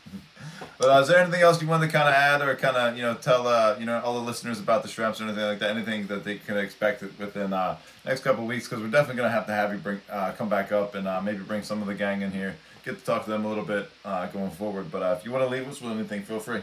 But 0.77 0.89
uh, 0.89 1.01
is 1.01 1.07
there 1.07 1.19
anything 1.19 1.41
else 1.41 1.61
you 1.61 1.67
want 1.67 1.83
to 1.83 1.89
kind 1.89 2.07
of 2.07 2.13
add 2.13 2.41
or 2.41 2.53
kind 2.55 2.75
of 2.75 2.97
you 2.97 3.03
know 3.03 3.13
tell 3.13 3.47
uh, 3.47 3.77
you 3.79 3.85
know 3.85 4.01
all 4.01 4.13
the 4.13 4.25
listeners 4.25 4.59
about 4.59 4.83
the 4.83 4.89
shrimps 4.89 5.21
or 5.21 5.25
anything 5.25 5.43
like 5.43 5.59
that? 5.59 5.69
Anything 5.69 6.07
that 6.07 6.23
they 6.23 6.37
can 6.37 6.57
expect 6.57 7.01
within 7.01 7.53
uh, 7.53 7.77
next 8.05 8.21
couple 8.21 8.43
of 8.43 8.49
weeks? 8.49 8.67
Because 8.67 8.83
we're 8.83 8.89
definitely 8.89 9.17
gonna 9.17 9.33
have 9.33 9.45
to 9.47 9.53
have 9.53 9.71
you 9.71 9.79
bring 9.79 10.01
uh, 10.11 10.33
come 10.37 10.49
back 10.49 10.71
up 10.71 10.95
and 10.95 11.07
uh, 11.07 11.21
maybe 11.21 11.39
bring 11.39 11.63
some 11.63 11.81
of 11.81 11.87
the 11.87 11.95
gang 11.95 12.21
in 12.21 12.31
here, 12.31 12.55
get 12.83 12.99
to 12.99 13.05
talk 13.05 13.23
to 13.23 13.29
them 13.29 13.45
a 13.45 13.47
little 13.47 13.63
bit 13.63 13.89
uh, 14.03 14.27
going 14.27 14.51
forward. 14.51 14.91
But 14.91 15.01
uh, 15.01 15.15
if 15.17 15.25
you 15.25 15.31
want 15.31 15.45
to 15.45 15.49
leave 15.49 15.67
us 15.67 15.81
with 15.81 15.93
anything, 15.93 16.23
feel 16.23 16.39
free. 16.39 16.61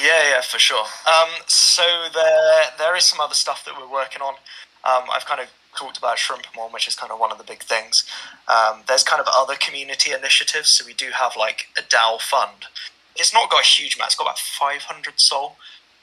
Yeah, 0.00 0.30
yeah, 0.30 0.40
for 0.42 0.58
sure. 0.58 0.84
Um, 1.06 1.28
so 1.46 1.82
there, 2.14 2.64
there 2.78 2.96
is 2.96 3.04
some 3.04 3.20
other 3.20 3.34
stuff 3.34 3.64
that 3.64 3.74
we're 3.78 3.90
working 3.90 4.22
on. 4.22 4.34
Um, 4.84 5.08
I've 5.12 5.24
kind 5.24 5.40
of 5.40 5.48
talked 5.76 5.98
about 5.98 6.18
Shrimpamon, 6.18 6.72
which 6.72 6.88
is 6.88 6.94
kind 6.94 7.12
of 7.12 7.18
one 7.18 7.32
of 7.32 7.38
the 7.38 7.44
big 7.44 7.62
things. 7.62 8.04
Um, 8.48 8.82
there's 8.86 9.02
kind 9.02 9.20
of 9.20 9.26
other 9.36 9.54
community 9.54 10.12
initiatives. 10.12 10.68
So 10.68 10.86
we 10.86 10.94
do 10.94 11.10
have 11.12 11.32
like 11.36 11.68
a 11.76 11.82
DAO 11.82 12.20
fund. 12.20 12.66
It's 13.18 13.32
not 13.34 13.50
got 13.50 13.62
a 13.62 13.66
huge 13.66 13.96
amount. 13.96 14.08
It's 14.08 14.16
got 14.16 14.24
about 14.24 14.38
500 14.38 15.14
SOL, 15.20 15.56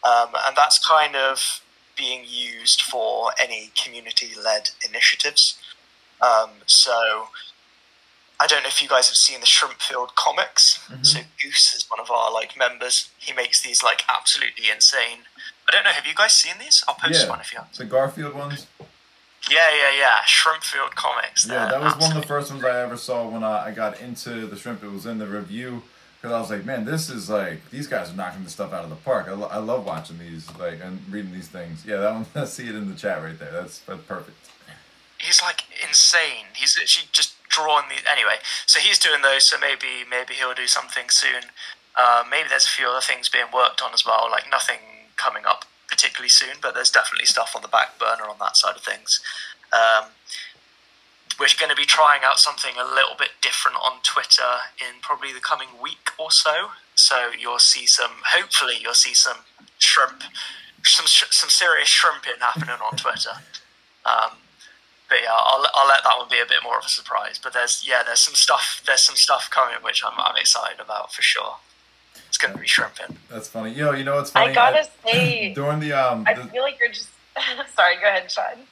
um, 0.03 0.30
and 0.47 0.55
that's 0.55 0.86
kind 0.86 1.16
of 1.16 1.61
being 1.97 2.24
used 2.28 2.82
for 2.82 3.32
any 3.41 3.72
community-led 3.82 4.72
initiatives. 4.88 5.57
Um, 6.22 6.49
so 6.66 7.28
I 8.39 8.47
don't 8.47 8.63
know 8.63 8.68
if 8.70 8.82
you 8.82 8.89
guys 8.89 9.07
have 9.07 9.16
seen 9.16 9.39
the 9.39 9.45
Shrimpfield 9.45 10.16
comics. 10.16 10.80
Mm-hmm. 10.91 11.03
So 11.03 11.20
Goose 11.41 11.74
is 11.74 11.86
one 11.89 11.99
of 12.01 12.11
our 12.11 12.32
like 12.34 12.57
members. 12.57 13.09
He 13.18 13.34
makes 13.34 13.61
these 13.61 13.82
like 13.82 14.03
absolutely 14.13 14.70
insane. 14.70 15.20
I 15.68 15.72
don't 15.72 15.84
know. 15.86 15.91
Have 15.91 16.05
you 16.05 16.13
guys 16.13 16.34
seen 16.34 16.55
these? 16.59 16.84
I'll 16.88 16.95
post 16.95 17.24
Yeah. 17.24 17.30
one 17.30 17.39
if 17.39 17.51
you 17.53 17.59
have. 17.59 17.74
The 17.76 17.86
Garfield 17.86 18.34
ones. 18.34 18.68
Yeah, 19.49 19.70
yeah, 19.72 19.97
yeah. 19.97 20.16
Shrimpfield 20.28 20.95
comics. 20.95 21.47
Yeah, 21.47 21.70
that 21.70 21.82
was 21.82 21.95
one 21.97 22.16
of 22.16 22.22
the 22.22 22.28
first 22.28 22.51
ones 22.51 22.63
I 22.66 22.82
ever 22.82 22.97
saw 22.97 23.28
when 23.28 23.43
I, 23.43 23.68
I 23.68 23.72
got 23.72 24.01
into 24.01 24.47
the 24.47 24.55
shrimp. 24.57 24.84
It 24.84 24.89
was 24.91 25.05
in 25.05 25.18
the 25.20 25.28
review 25.28 25.84
because 26.26 26.38
I 26.38 26.41
was 26.41 26.49
like, 26.49 26.65
man, 26.65 26.86
this 26.86 27.11
is 27.11 27.30
like 27.30 27.69
these 27.69 27.86
guys 27.86 28.09
are 28.11 28.15
knocking 28.15 28.43
the 28.43 28.49
stuff 28.49 28.73
out 28.73 28.84
of 28.84 28.89
the 28.89 28.95
park. 28.95 29.28
I, 29.28 29.34
lo- 29.34 29.49
I 29.51 29.59
love 29.59 29.86
watching 29.86 30.17
these 30.17 30.49
like 30.57 30.80
and 30.84 30.99
reading 31.07 31.32
these 31.32 31.47
things. 31.47 31.86
Yeah, 31.86 31.97
that 31.97 32.13
one. 32.13 32.26
I 32.36 32.45
see 32.45 32.67
it 32.67 32.73
in 32.73 32.89
the 32.89 32.95
chat 32.95 33.21
right 33.21 33.38
there. 33.38 33.51
That's 33.51 33.80
that's 33.82 34.01
perfect. 34.01 34.36
He's 35.19 35.39
like 35.43 35.65
insane. 35.88 36.49
He's 36.55 36.80
literally 36.80 37.09
just 37.11 37.36
drawing 37.47 37.89
these. 37.89 38.01
Anyway, 38.11 38.38
so 38.65 38.80
he's 38.80 38.97
doing 38.97 39.21
those. 39.21 39.43
So 39.43 39.57
maybe 39.61 40.01
maybe 40.09 40.34
he'll 40.34 40.55
do 40.55 40.65
something 40.65 41.09
soon. 41.09 41.53
Uh, 41.95 42.23
maybe 42.28 42.49
there's 42.49 42.65
a 42.65 42.69
few 42.69 42.88
other 42.88 43.01
things 43.01 43.30
being 43.30 43.53
worked 43.53 43.84
on 43.84 43.93
as 43.93 44.03
well. 44.03 44.28
Like 44.32 44.49
nothing 44.49 44.80
coming 45.17 45.43
up 45.45 45.65
particularly 45.88 46.30
soon, 46.30 46.57
but 46.59 46.73
there's 46.73 46.89
definitely 46.89 47.28
stuff 47.28 47.53
on 47.55 47.61
the 47.61 47.67
back 47.67 47.99
burner 47.99 48.28
on 48.28 48.38
that 48.39 48.57
side 48.57 48.76
of 48.76 48.82
things. 48.82 49.21
Um, 49.71 50.05
we're 51.40 51.48
going 51.60 51.70
to 51.70 51.76
be 51.76 51.86
trying 51.86 52.22
out 52.24 52.40
something 52.40 52.74
a 52.80 52.84
little 52.84 53.16
bit 53.18 53.30
different 53.42 53.78
on 53.78 54.00
Twitter 54.04 54.72
in 54.80 55.02
probably 55.02 55.34
the 55.34 55.40
coming 55.40 55.68
week 55.82 56.12
or 56.18 56.32
so. 56.32 56.70
So 56.96 57.32
you'll 57.38 57.60
see 57.60 57.86
some. 57.86 58.12
Hopefully, 58.34 58.76
you'll 58.82 58.94
see 58.94 59.14
some 59.14 59.38
shrimp, 59.80 60.24
some 60.84 61.06
sh- 61.06 61.32
some 61.32 61.50
serious 61.50 61.90
shrimping 61.90 62.40
happening 62.40 62.78
on 62.90 62.96
Twitter. 62.98 63.32
Um, 64.06 64.38
but 65.10 65.20
yeah, 65.22 65.30
I'll, 65.32 65.66
I'll 65.76 65.88
let 65.88 66.04
that 66.04 66.18
one 66.18 66.30
be 66.30 66.40
a 66.40 66.46
bit 66.46 66.60
more 66.64 66.78
of 66.80 66.86
a 66.86 66.90
surprise. 66.90 67.40
But 67.42 67.54
there's 67.54 67.84
yeah, 67.88 68.02
there's 68.06 68.22
some 68.22 68.34
stuff 68.36 68.82
there's 68.86 69.02
some 69.02 69.16
stuff 69.18 69.50
coming 69.52 69.76
which 69.84 70.04
I'm, 70.06 70.14
I'm 70.18 70.38
excited 70.38 70.80
about 70.80 71.12
for 71.14 71.22
sure. 71.22 71.58
It's 72.28 72.38
going 72.38 72.54
to 72.54 72.60
be 72.60 72.68
shrimping. 72.68 73.18
That's 73.30 73.48
funny. 73.48 73.72
Yo, 73.72 73.92
you 73.94 74.04
know 74.04 74.16
what's 74.16 74.32
funny? 74.32 74.52
I 74.52 74.54
gotta 74.54 74.88
say, 75.06 75.54
during 75.56 75.80
the 75.80 75.94
um, 75.94 76.24
I 76.28 76.34
the- 76.34 76.46
feel 76.46 76.64
like 76.64 76.78
you're 76.80 76.90
just. 76.92 77.10
Sorry, 77.76 77.96
go 78.02 78.08
ahead, 78.08 78.32
Sean. 78.32 78.66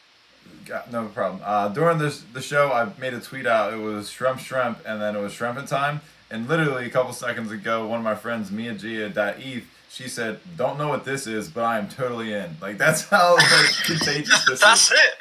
Got, 0.66 0.92
no 0.92 1.06
problem. 1.08 1.42
Uh, 1.44 1.68
during 1.70 1.98
this 1.98 2.24
the 2.34 2.42
show, 2.42 2.72
I 2.72 2.90
made 3.00 3.14
a 3.14 3.20
tweet 3.20 3.46
out. 3.46 3.74
It 3.74 3.78
was 3.78 4.10
shrimp, 4.10 4.40
shrimp, 4.40 4.80
and 4.86 5.02
then 5.02 5.16
it 5.16 5.22
was 5.22 5.34
shrimping 5.34 5.66
time. 5.66 6.02
And 6.32 6.48
literally 6.48 6.86
a 6.86 6.90
couple 6.90 7.14
seconds 7.14 7.52
ago, 7.52 7.86
one 7.88 8.00
of 8.00 8.04
my 8.04 8.16
friends, 8.16 8.52
Mia 8.52 8.74
Gia 8.74 9.36
Eve, 9.40 9.68
she 9.90 10.08
said, 10.08 10.40
"Don't 10.58 10.78
know 10.78 10.88
what 10.88 11.06
this 11.06 11.28
is, 11.28 11.50
but 11.50 11.64
I 11.64 11.78
am 11.78 11.88
totally 11.90 12.34
in." 12.34 12.58
Like 12.62 12.78
that's 12.78 13.04
how 13.10 13.36
like, 13.36 13.74
contagious 13.86 14.46
this 14.46 14.60
That's 14.62 14.84
is. 14.84 14.90
That's 14.90 14.92
it. 14.92 15.14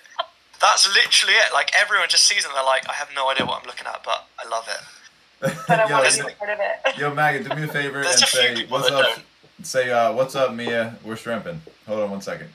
That's 0.61 0.95
literally 0.95 1.35
it. 1.35 1.53
Like 1.53 1.71
everyone 1.79 2.09
just 2.09 2.25
sees 2.27 2.45
it 2.45 2.47
and 2.49 2.55
they're 2.57 2.65
like, 2.65 2.89
I 2.89 2.93
have 2.93 3.09
no 3.17 3.29
idea 3.31 3.45
what 3.45 3.61
I'm 3.63 3.67
looking 3.67 3.87
at, 3.87 4.03
but 4.05 4.27
I 4.39 4.49
love 4.49 4.69
it. 4.69 5.57
But 5.67 5.81
I 5.81 5.89
yo, 5.89 5.95
want 5.99 6.09
to 6.11 6.21
it- 6.21 6.27
be 6.29 6.35
part 6.35 6.51
of 6.51 6.59
it. 6.61 6.99
yo, 6.99 7.13
Maggie, 7.15 7.43
do 7.45 7.55
me 7.55 7.65
a 7.65 7.69
favor 7.69 7.99
and 7.99 8.07
a 8.07 8.13
say, 8.13 8.67
"What's 8.67 8.89
up?" 8.91 9.05
don't. 9.05 9.67
Say, 9.67 9.91
uh, 9.91 10.13
"What's 10.13 10.35
up, 10.37 10.55
Mia? 10.55 10.97
We're 11.05 11.17
shrimping." 11.17 11.61
Hold 11.87 12.01
on 12.03 12.11
one 12.11 12.21
second. 12.23 12.49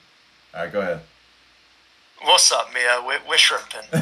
All 0.56 0.64
right, 0.64 0.72
go 0.72 0.80
ahead. 0.82 1.02
What's 2.24 2.52
up, 2.52 2.70
Mia? 2.74 3.02
We're, 3.06 3.20
we're 3.30 3.38
shrimping. 3.38 3.82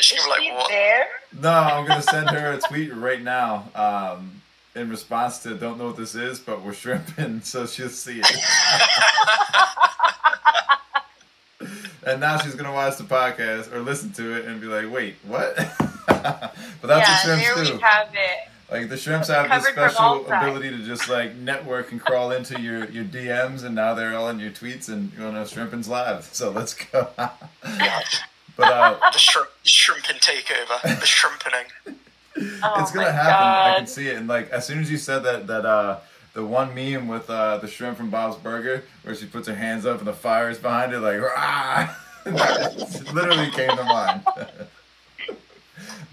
She'll 0.00 0.18
Is 0.18 0.24
be 0.24 0.30
like, 0.30 0.40
she 0.40 0.50
what? 0.52 0.68
there? 0.68 1.06
No, 1.40 1.50
I'm 1.50 1.86
gonna 1.86 2.02
send 2.02 2.28
her 2.30 2.52
a 2.52 2.60
tweet 2.60 2.94
right 2.94 3.22
now. 3.22 3.64
Um, 3.74 4.42
in 4.74 4.90
response 4.90 5.38
to 5.44 5.54
"Don't 5.54 5.78
know 5.78 5.86
what 5.86 5.96
this 5.96 6.14
is, 6.14 6.38
but 6.40 6.62
we're 6.62 6.74
shrimping," 6.74 7.40
so 7.44 7.66
she'll 7.66 7.88
see 7.88 8.20
it. 8.22 8.26
and 12.06 12.20
now 12.20 12.36
she's 12.38 12.54
gonna 12.54 12.72
watch 12.72 12.96
the 12.98 13.04
podcast 13.04 13.72
or 13.72 13.80
listen 13.80 14.12
to 14.12 14.36
it 14.36 14.44
and 14.46 14.60
be 14.60 14.66
like, 14.66 14.90
"Wait, 14.92 15.14
what?" 15.26 15.56
but 15.56 16.52
that's 16.82 17.08
yeah, 17.08 17.18
what 17.18 17.26
there 17.26 17.38
shrimps 17.54 17.70
do. 17.70 17.76
we 17.76 17.80
have 17.80 18.08
it. 18.12 18.48
Like 18.74 18.88
the 18.88 18.96
shrimps 18.96 19.28
have 19.28 19.48
this 19.48 19.70
Covered 19.70 19.92
from 19.92 20.04
all 20.04 20.24
special 20.24 20.48
ability 20.48 20.70
to 20.70 20.78
just 20.78 21.08
like 21.08 21.36
network 21.36 21.92
and 21.92 22.00
crawl 22.00 22.32
into 22.32 22.60
your 22.60 22.86
your 22.86 23.04
DMs, 23.04 23.62
and 23.62 23.72
now 23.72 23.94
they're 23.94 24.16
all 24.16 24.28
in 24.30 24.40
your 24.40 24.50
tweets 24.50 24.88
and 24.88 25.12
you 25.12 25.20
know 25.20 25.44
shrimping's 25.44 25.88
live. 25.98 26.28
So 26.32 26.50
let's 26.50 26.74
go. 26.74 27.08
but 27.16 27.28
uh, 28.58 28.98
The, 29.12 29.18
shrimp, 29.18 29.48
the 29.62 29.68
shrimping 29.68 30.16
takeover. 30.16 30.82
The 30.82 31.06
shrimpening. 31.06 31.66
Oh 32.36 32.82
it's 32.82 32.90
gonna 32.90 33.06
my 33.06 33.12
happen. 33.12 33.46
I 33.46 33.76
can 33.76 33.86
see 33.86 34.08
it. 34.08 34.16
And 34.16 34.26
like 34.26 34.50
as 34.50 34.66
soon 34.66 34.80
as 34.80 34.90
you 34.90 34.98
said 34.98 35.20
that 35.20 35.46
that 35.46 35.64
uh 35.64 36.00
the 36.32 36.44
one 36.44 36.74
meme 36.74 37.06
with 37.06 37.30
uh 37.30 37.58
the 37.58 37.68
shrimp 37.68 37.96
from 37.96 38.10
Bob's 38.10 38.36
Burger 38.36 38.82
where 39.04 39.14
she 39.14 39.26
puts 39.26 39.46
her 39.46 39.54
hands 39.54 39.86
up 39.86 39.98
and 39.98 40.08
the 40.08 40.12
fire 40.12 40.50
is 40.50 40.58
behind 40.58 40.92
it 40.92 40.98
like 40.98 41.20
rah 41.20 41.94
literally 43.12 43.52
came 43.52 43.76
to 43.76 43.84
mind. 43.84 44.22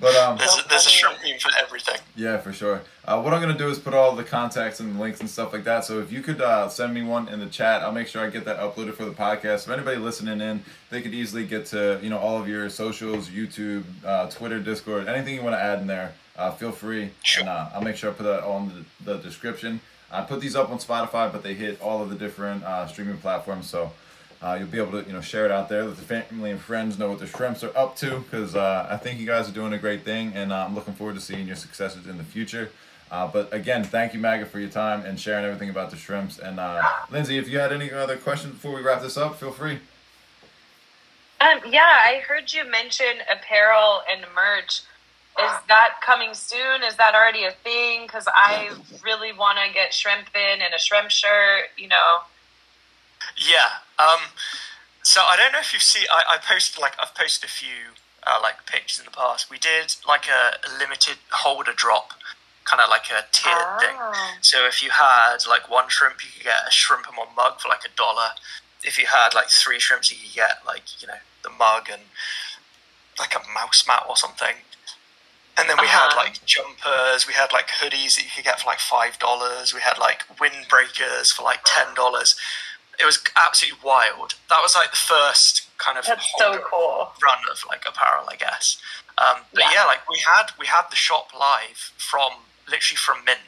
But 0.02 0.14
um 0.16 0.38
There's 0.38 0.58
a, 0.58 0.68
there's 0.68 0.86
a 0.86 0.90
shrimp 0.90 1.20
meme 1.24 1.40
for 1.40 1.52
everything. 1.64 2.00
yeah, 2.18 2.38
for 2.40 2.52
sure. 2.52 2.82
Uh, 3.06 3.22
what 3.22 3.34
I'm 3.34 3.42
gonna 3.42 3.58
do 3.58 3.70
is 3.70 3.80
put 3.80 3.94
all 3.94 4.16
the 4.16 4.24
contacts 4.24 4.80
and 4.82 5.00
links 5.00 5.20
and 5.22 5.30
stuff 5.30 5.54
like 5.54 5.64
that. 5.64 5.86
So 5.86 6.00
if 6.00 6.12
you 6.12 6.22
could 6.22 6.42
uh, 6.42 6.68
send 6.68 6.94
me 6.94 7.04
one 7.04 7.28
in 7.30 7.40
the 7.40 7.46
chat, 7.46 7.82
I'll 7.84 7.92
make 7.94 8.08
sure 8.08 8.22
I 8.26 8.30
get 8.30 8.44
that 8.46 8.60
uploaded 8.60 8.96
for 8.96 9.06
the 9.06 9.12
podcast. 9.12 9.64
If 9.66 9.70
anybody 9.70 9.98
listening 9.98 10.42
in, 10.42 10.64
they 10.90 11.02
could 11.02 11.14
easily 11.14 11.46
get 11.46 11.66
to 11.68 12.00
you 12.04 12.10
know 12.10 12.18
all 12.20 12.38
of 12.42 12.48
your 12.50 12.70
socials, 12.70 13.30
YouTube, 13.30 13.84
uh, 14.06 14.28
Twitter, 14.30 14.60
Discord, 14.60 15.08
anything 15.08 15.36
you 15.36 15.42
want 15.44 15.56
to 15.56 15.62
add 15.62 15.80
in 15.80 15.88
there. 15.88 16.14
Uh, 16.38 16.50
feel 16.52 16.72
free, 16.72 17.12
Sure. 17.24 17.42
and 17.42 17.50
uh, 17.50 17.70
I'll 17.74 17.82
make 17.82 17.96
sure 17.96 18.10
I 18.10 18.14
put 18.14 18.24
that 18.24 18.44
on 18.44 18.86
the, 19.04 19.14
the 19.14 19.18
description. 19.22 19.80
I 20.12 20.22
put 20.22 20.40
these 20.42 20.56
up 20.56 20.70
on 20.72 20.78
Spotify, 20.78 21.32
but 21.32 21.44
they 21.44 21.54
hit 21.54 21.80
all 21.82 22.02
of 22.02 22.10
the 22.10 22.16
different 22.16 22.64
uh, 22.64 22.88
streaming 22.88 23.18
platforms. 23.18 23.70
So 23.70 23.92
uh, 24.42 24.56
you'll 24.60 24.68
be 24.68 24.80
able 24.80 24.92
to 24.92 25.08
you 25.08 25.14
know 25.14 25.22
share 25.22 25.46
it 25.46 25.52
out 25.52 25.70
there. 25.70 25.84
Let 25.84 25.98
the 25.98 26.02
family 26.02 26.52
and 26.52 26.60
friends 26.60 26.98
know 26.98 27.10
what 27.10 27.20
the 27.20 27.28
shrimps 27.28 27.64
are 27.64 27.76
up 27.78 27.96
to 27.98 28.20
because 28.20 28.56
uh, 28.56 28.88
I 28.90 28.98
think 28.98 29.20
you 29.20 29.28
guys 29.28 29.48
are 29.48 29.54
doing 29.54 29.74
a 29.74 29.78
great 29.78 30.04
thing, 30.04 30.34
and 30.34 30.52
uh, 30.52 30.66
I'm 30.66 30.74
looking 30.74 30.94
forward 30.96 31.16
to 31.16 31.22
seeing 31.22 31.46
your 31.48 31.56
successes 31.56 32.08
in 32.08 32.18
the 32.18 32.24
future. 32.24 32.72
Uh, 33.12 33.28
but 33.28 33.54
again, 33.54 33.84
thank 33.84 34.14
you, 34.14 34.20
Maga, 34.20 34.46
for 34.46 34.60
your 34.60 34.70
time 34.70 35.06
and 35.06 35.20
sharing 35.20 35.44
everything 35.44 35.70
about 35.70 35.92
the 35.92 35.98
shrimps. 35.98 36.40
And 36.40 36.60
uh, 36.60 36.82
Lindsay, 37.12 37.38
if 37.38 37.50
you 37.50 37.60
had 37.60 37.74
any 37.74 37.92
other 37.92 38.16
questions 38.16 38.54
before 38.54 38.74
we 38.74 38.82
wrap 38.82 39.02
this 39.02 39.18
up, 39.18 39.38
feel 39.38 39.52
free. 39.52 39.80
Um, 41.42 41.60
yeah, 41.70 41.82
I 41.82 42.24
heard 42.26 42.54
you 42.54 42.70
mention 42.70 43.18
apparel 43.30 44.02
and 44.10 44.22
merch. 44.34 44.82
Is 45.40 45.52
that 45.68 45.96
coming 46.02 46.34
soon? 46.34 46.84
Is 46.88 46.96
that 46.96 47.14
already 47.14 47.44
a 47.44 47.52
thing? 47.52 48.04
Because 48.04 48.28
I 48.34 48.70
really 49.04 49.34
want 49.34 49.58
to 49.66 49.74
get 49.74 49.94
shrimp 49.94 50.28
in 50.34 50.62
and 50.62 50.74
a 50.74 50.80
shrimp 50.80 51.12
shirt. 51.12 51.66
You 51.78 51.90
know. 51.90 52.22
Yeah. 53.38 53.82
Um, 54.00 54.20
so 55.04 55.22
I 55.22 55.36
don't 55.38 55.52
know 55.52 55.60
if 55.60 55.74
you've 55.74 55.82
seen. 55.84 56.06
I, 56.12 56.36
I 56.36 56.38
posted 56.38 56.82
like 56.82 56.94
I've 57.02 57.16
posted 57.16 57.50
a 57.50 57.52
few 57.52 57.98
uh, 58.26 58.40
like 58.42 58.66
pictures 58.66 59.00
in 59.00 59.06
the 59.06 59.12
past. 59.12 59.50
We 59.50 59.58
did 59.58 59.96
like 60.08 60.26
a, 60.28 60.58
a 60.66 60.70
limited 60.78 61.18
holder 61.32 61.74
drop, 61.76 62.12
kind 62.66 62.82
of 62.82 62.90
like 62.90 63.10
a 63.10 63.26
tiered 63.32 63.80
thing. 63.80 63.96
Oh. 64.00 64.34
So 64.42 64.66
if 64.68 64.84
you 64.84 64.92
had 64.92 65.38
like 65.50 65.70
one 65.70 65.90
shrimp, 65.90 66.24
you 66.24 66.30
could 66.36 66.44
get 66.44 66.68
a 66.68 66.72
shrimp 66.72 67.08
and 67.08 67.18
one 67.18 67.34
mug 67.36 67.60
for 67.60 67.70
like 67.70 67.84
a 67.86 67.96
dollar. 67.96 68.38
If 68.84 68.98
you 68.98 69.06
had 69.08 69.34
like 69.34 69.48
three 69.50 69.80
shrimps, 69.80 70.12
you 70.12 70.18
could 70.18 70.36
get 70.36 70.62
like 70.66 71.02
you 71.02 71.08
know 71.08 71.22
the 71.44 71.50
mug 71.50 71.90
and 71.92 72.02
like 73.20 73.34
a 73.36 73.42
mouse 73.54 73.86
mat 73.88 74.04
or 74.08 74.16
something. 74.16 74.56
And 75.58 75.70
then 75.70 75.78
we 75.82 75.88
had 75.88 76.08
Uh-huh. 76.08 76.24
like 76.24 76.46
jumpers, 76.46 77.28
we 77.28 77.34
had 77.34 77.52
like 77.52 77.68
hoodies 77.68 78.16
that 78.16 78.24
you 78.24 78.32
could 78.34 78.46
get 78.46 78.60
for 78.62 78.68
like 78.68 78.80
five 78.80 79.20
dollars. 79.20 79.74
We 79.74 79.82
had 79.82 79.98
like 79.98 80.24
windbreakers 80.38 81.34
for 81.34 81.44
like 81.44 81.60
ten 81.66 81.94
dollars. 81.94 82.36
It 83.02 83.06
was 83.06 83.20
absolutely 83.38 83.80
wild. 83.84 84.36
That 84.50 84.62
was 84.62 84.76
like 84.76 84.92
the 84.92 84.98
first 84.98 85.68
kind 85.78 85.98
of 85.98 86.06
so 86.06 86.60
cool. 86.70 87.12
run 87.24 87.40
of 87.52 87.64
like 87.68 87.84
apparel, 87.88 88.26
I 88.30 88.36
guess. 88.36 88.78
Um, 89.18 89.38
but 89.54 89.64
Yeah. 89.64 89.72
yeah. 89.74 89.86
like 89.86 90.08
we 90.10 90.20
had 90.20 90.52
we 90.60 90.68
had 90.68 90.84
the 90.90 90.96
shop 90.96 91.32
live 91.38 91.92
from 91.98 92.32
literally 92.70 92.98
from 92.98 93.26
Mint. 93.26 93.40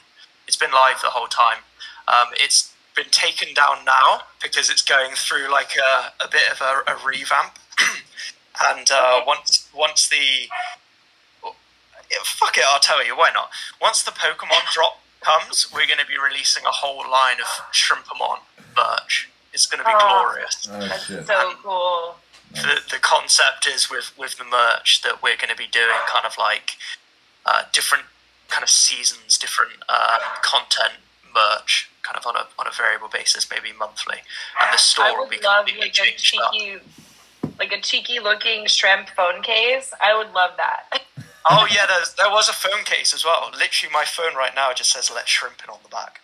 It's 0.48 0.58
been 0.58 0.72
live 0.72 1.02
the 1.02 1.10
whole 1.10 1.28
time. 1.28 1.60
Um, 2.08 2.28
it's 2.34 2.74
been 2.96 3.10
taken 3.12 3.54
down 3.54 3.86
now 3.86 4.22
because 4.42 4.70
it's 4.70 4.82
going 4.82 5.12
through 5.16 5.50
like 5.52 5.76
a, 5.78 6.14
a 6.24 6.28
bit 6.30 6.52
of 6.52 6.62
a, 6.62 6.84
a 6.92 6.98
revamp. 7.06 7.58
and 8.70 8.90
uh, 8.92 9.18
Okay. 9.18 9.24
once 9.28 9.70
once 9.74 10.08
the 10.10 10.48
fuck 12.24 12.58
it, 12.58 12.64
I'll 12.68 12.80
tell 12.80 13.06
you 13.06 13.16
why 13.18 13.32
not. 13.34 13.50
Once 13.82 14.04
the 14.04 14.12
Pokemon 14.12 14.72
drop 14.74 15.00
comes, 15.22 15.72
we're 15.74 15.88
going 15.88 16.00
to 16.00 16.06
be 16.06 16.18
releasing 16.18 16.64
a 16.66 16.72
whole 16.72 17.10
line 17.10 17.38
of 17.40 17.48
Shrimpamon 17.74 18.40
merch. 18.76 19.30
It's 19.54 19.66
going 19.66 19.80
to 19.80 19.86
be 19.86 19.94
Oh. 19.96 20.00
glorious 20.24 20.68
Oh 20.72 20.98
shit! 20.98 21.28
so 21.28 21.54
cool. 21.64 22.16
the, 22.54 22.82
the 22.90 22.98
concept 23.00 23.68
is 23.68 23.90
with 23.90 24.12
with 24.18 24.38
the 24.38 24.44
merch 24.46 25.02
that 25.04 25.22
we're 25.24 25.38
going 25.38 25.50
to 25.50 25.56
be 25.56 25.68
doing 25.68 25.96
kind 26.08 26.26
of 26.26 26.36
like 26.38 26.72
uh, 27.46 27.64
different 27.72 28.06
kind 28.50 28.64
of 28.64 28.70
seasons 28.70 29.38
different 29.38 29.74
um, 29.90 30.20
content 30.42 30.94
merch 31.34 31.90
kind 32.04 32.18
of 32.18 32.26
on 32.28 32.36
a 32.36 32.46
on 32.60 32.68
a 32.68 32.72
variable 32.72 33.08
basis, 33.10 33.50
maybe 33.50 33.72
monthly, 33.78 34.18
and 34.62 34.74
the 34.74 34.78
store 34.78 35.14
will 35.18 35.20
would 35.22 35.30
be 35.30 35.40
love 35.44 35.66
completely 35.66 35.82
like 35.88 35.92
a 35.92 35.94
changed 35.94 36.36
up. 36.42 36.52
cheeky, 36.54 36.78
like 37.60 37.72
a 37.72 37.82
cheeky 37.82 38.20
looking 38.20 38.68
shrimp 38.68 39.10
phone 39.10 39.42
case. 39.42 39.94
I 40.02 40.18
would 40.18 40.32
love 40.34 40.52
that. 40.58 41.02
Oh 41.50 41.68
yeah, 41.70 41.86
there 42.18 42.32
was 42.32 42.48
a 42.48 42.54
phone 42.54 42.86
case 42.86 43.14
as 43.14 43.26
well. 43.26 43.52
Literally, 43.52 43.92
my 43.92 44.06
phone 44.06 44.34
right 44.34 44.56
now 44.56 44.72
just 44.72 44.92
says 44.94 45.12
"Let 45.14 45.26
Shrempin" 45.26 45.68
on 45.70 45.80
the 45.84 45.90
back. 45.90 46.22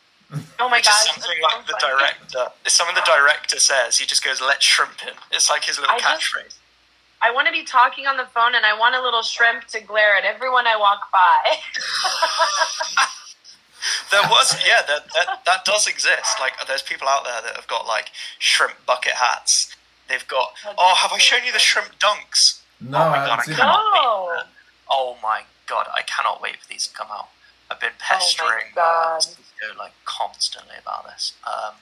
Oh 0.59 0.69
my 0.69 0.77
Which 0.77 0.87
is 0.87 0.93
something 0.93 1.23
that's 1.41 1.41
like 1.41 1.65
so 1.65 1.73
the 1.73 1.79
funny. 1.81 1.93
director. 1.97 2.51
It's 2.65 2.75
something 2.75 2.95
the 2.95 3.01
director 3.05 3.59
says. 3.59 3.97
He 3.97 4.05
just 4.05 4.23
goes 4.23 4.39
"Let 4.41 4.61
shrimp 4.61 5.01
in." 5.07 5.13
It's 5.31 5.49
like 5.49 5.63
his 5.65 5.79
little 5.79 5.95
I 5.95 5.99
just- 5.99 6.21
catchphrase. 6.33 6.55
I 7.21 7.31
want 7.31 7.47
to 7.47 7.51
be 7.51 7.63
talking 7.63 8.07
on 8.07 8.15
the 8.15 8.25
phone, 8.33 8.55
and 8.55 8.65
I 8.65 8.77
want 8.77 8.95
a 8.95 9.01
little 9.01 9.23
shrimp 9.23 9.65
to 9.67 9.81
glare 9.81 10.15
at 10.15 10.23
everyone 10.23 10.65
I 10.67 10.77
walk 10.77 11.11
by. 11.11 11.57
There 14.11 14.21
was, 14.23 14.55
yeah, 14.67 14.81
that, 14.87 15.05
that 15.13 15.45
that 15.45 15.63
does 15.65 15.87
exist. 15.87 16.37
Like, 16.39 16.53
there's 16.67 16.81
people 16.81 17.07
out 17.07 17.23
there 17.23 17.41
that 17.43 17.55
have 17.55 17.67
got 17.67 17.85
like 17.87 18.11
shrimp 18.37 18.73
bucket 18.85 19.13
hats. 19.13 19.73
They've 20.09 20.27
got. 20.27 20.51
That's 20.63 20.75
Oh, 20.77 20.95
have 20.95 21.11
I 21.13 21.17
shown 21.17 21.41
you 21.45 21.53
the 21.53 21.59
shrimp 21.59 21.97
dunks? 21.99 22.59
No, 22.81 22.97
Oh 22.97 23.09
my 23.09 23.17
I 23.19 23.25
God, 23.25 23.29
haven't 23.29 23.39
I 23.39 23.43
seen 23.45 23.55
can't. 23.55 23.71
them. 23.71 23.93
no. 23.93 24.39
Oh 24.89 25.17
my 25.23 25.43
god, 25.67 25.87
I 25.95 26.01
cannot 26.01 26.41
wait 26.41 26.57
for 26.61 26.67
these 26.67 26.87
to 26.87 26.93
come 26.93 27.07
out. 27.11 27.29
I've 27.71 27.79
been 27.79 27.91
pestering 27.99 28.71
Oh 28.75 28.75
God. 28.75 29.21
uh, 29.25 29.77
like 29.77 29.93
constantly 30.05 30.75
about 30.81 31.05
this. 31.07 31.33
Um, 31.45 31.73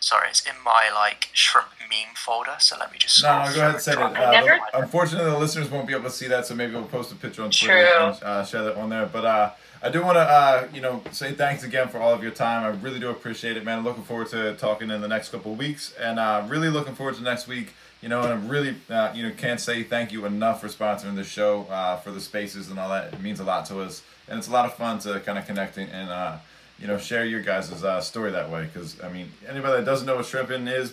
sorry, 0.00 0.28
it's 0.28 0.46
in 0.46 0.54
my 0.64 0.90
like 0.94 1.28
shrimp 1.32 1.68
meme 1.80 2.14
folder. 2.14 2.56
So 2.58 2.76
let 2.78 2.92
me 2.92 2.98
just. 2.98 3.22
No, 3.22 3.44
no, 3.44 3.54
go 3.54 3.60
ahead 3.60 3.70
and 3.74 3.80
say 3.82 3.92
it. 3.92 3.98
Uh, 3.98 4.30
never- 4.30 4.48
find 4.48 4.60
unfortunately, 4.74 5.30
the 5.30 5.38
listeners 5.38 5.70
won't 5.70 5.86
be 5.86 5.94
able 5.94 6.04
to 6.04 6.10
see 6.10 6.28
that, 6.28 6.46
so 6.46 6.54
maybe 6.54 6.72
we'll 6.74 6.84
post 6.84 7.10
a 7.12 7.16
picture 7.16 7.42
on 7.42 7.50
Twitter 7.50 7.74
True. 7.96 8.04
and 8.06 8.22
uh, 8.22 8.44
share 8.44 8.62
that 8.64 8.76
one 8.76 8.88
there. 8.90 9.06
But 9.06 9.24
uh, 9.24 9.50
I 9.82 9.88
do 9.90 10.02
want 10.02 10.16
to, 10.16 10.20
uh, 10.20 10.68
you 10.74 10.80
know, 10.80 11.02
say 11.12 11.32
thanks 11.32 11.62
again 11.64 11.88
for 11.88 11.98
all 11.98 12.12
of 12.12 12.22
your 12.22 12.32
time. 12.32 12.64
I 12.64 12.68
really 12.80 13.00
do 13.00 13.10
appreciate 13.10 13.56
it, 13.56 13.64
man. 13.64 13.84
Looking 13.84 14.02
forward 14.04 14.28
to 14.30 14.54
talking 14.56 14.90
in 14.90 15.00
the 15.00 15.08
next 15.08 15.30
couple 15.30 15.52
of 15.52 15.58
weeks, 15.58 15.94
and 16.00 16.18
uh, 16.18 16.44
really 16.48 16.68
looking 16.68 16.94
forward 16.94 17.14
to 17.16 17.22
next 17.22 17.48
week. 17.48 17.72
You 18.00 18.08
know, 18.08 18.22
and 18.22 18.32
I 18.32 18.46
really, 18.48 18.76
uh, 18.90 19.10
you 19.12 19.24
know, 19.24 19.32
can't 19.34 19.58
say 19.60 19.82
thank 19.82 20.12
you 20.12 20.24
enough 20.26 20.60
for 20.60 20.68
sponsoring 20.68 21.16
the 21.16 21.24
show, 21.24 21.62
uh, 21.64 21.96
for 21.96 22.12
the 22.12 22.20
spaces 22.20 22.70
and 22.70 22.78
all 22.78 22.90
that. 22.90 23.12
It 23.12 23.20
means 23.20 23.40
a 23.40 23.44
lot 23.44 23.66
to 23.66 23.80
us, 23.80 24.02
and 24.28 24.38
it's 24.38 24.48
a 24.48 24.52
lot 24.52 24.64
of 24.66 24.74
fun 24.74 24.98
to 25.00 25.20
kind 25.20 25.38
of 25.38 25.46
connect 25.46 25.76
and, 25.78 25.90
and 25.90 26.10
uh, 26.10 26.36
you 26.78 26.86
know, 26.86 26.98
share 26.98 27.24
your 27.24 27.40
guys' 27.42 27.70
uh, 27.82 28.00
story 28.00 28.30
that 28.32 28.50
way. 28.50 28.68
Because 28.72 29.00
I 29.02 29.08
mean, 29.08 29.32
anybody 29.48 29.78
that 29.78 29.84
doesn't 29.84 30.06
know 30.06 30.16
what 30.16 30.26
shrimping 30.26 30.66
is, 30.68 30.92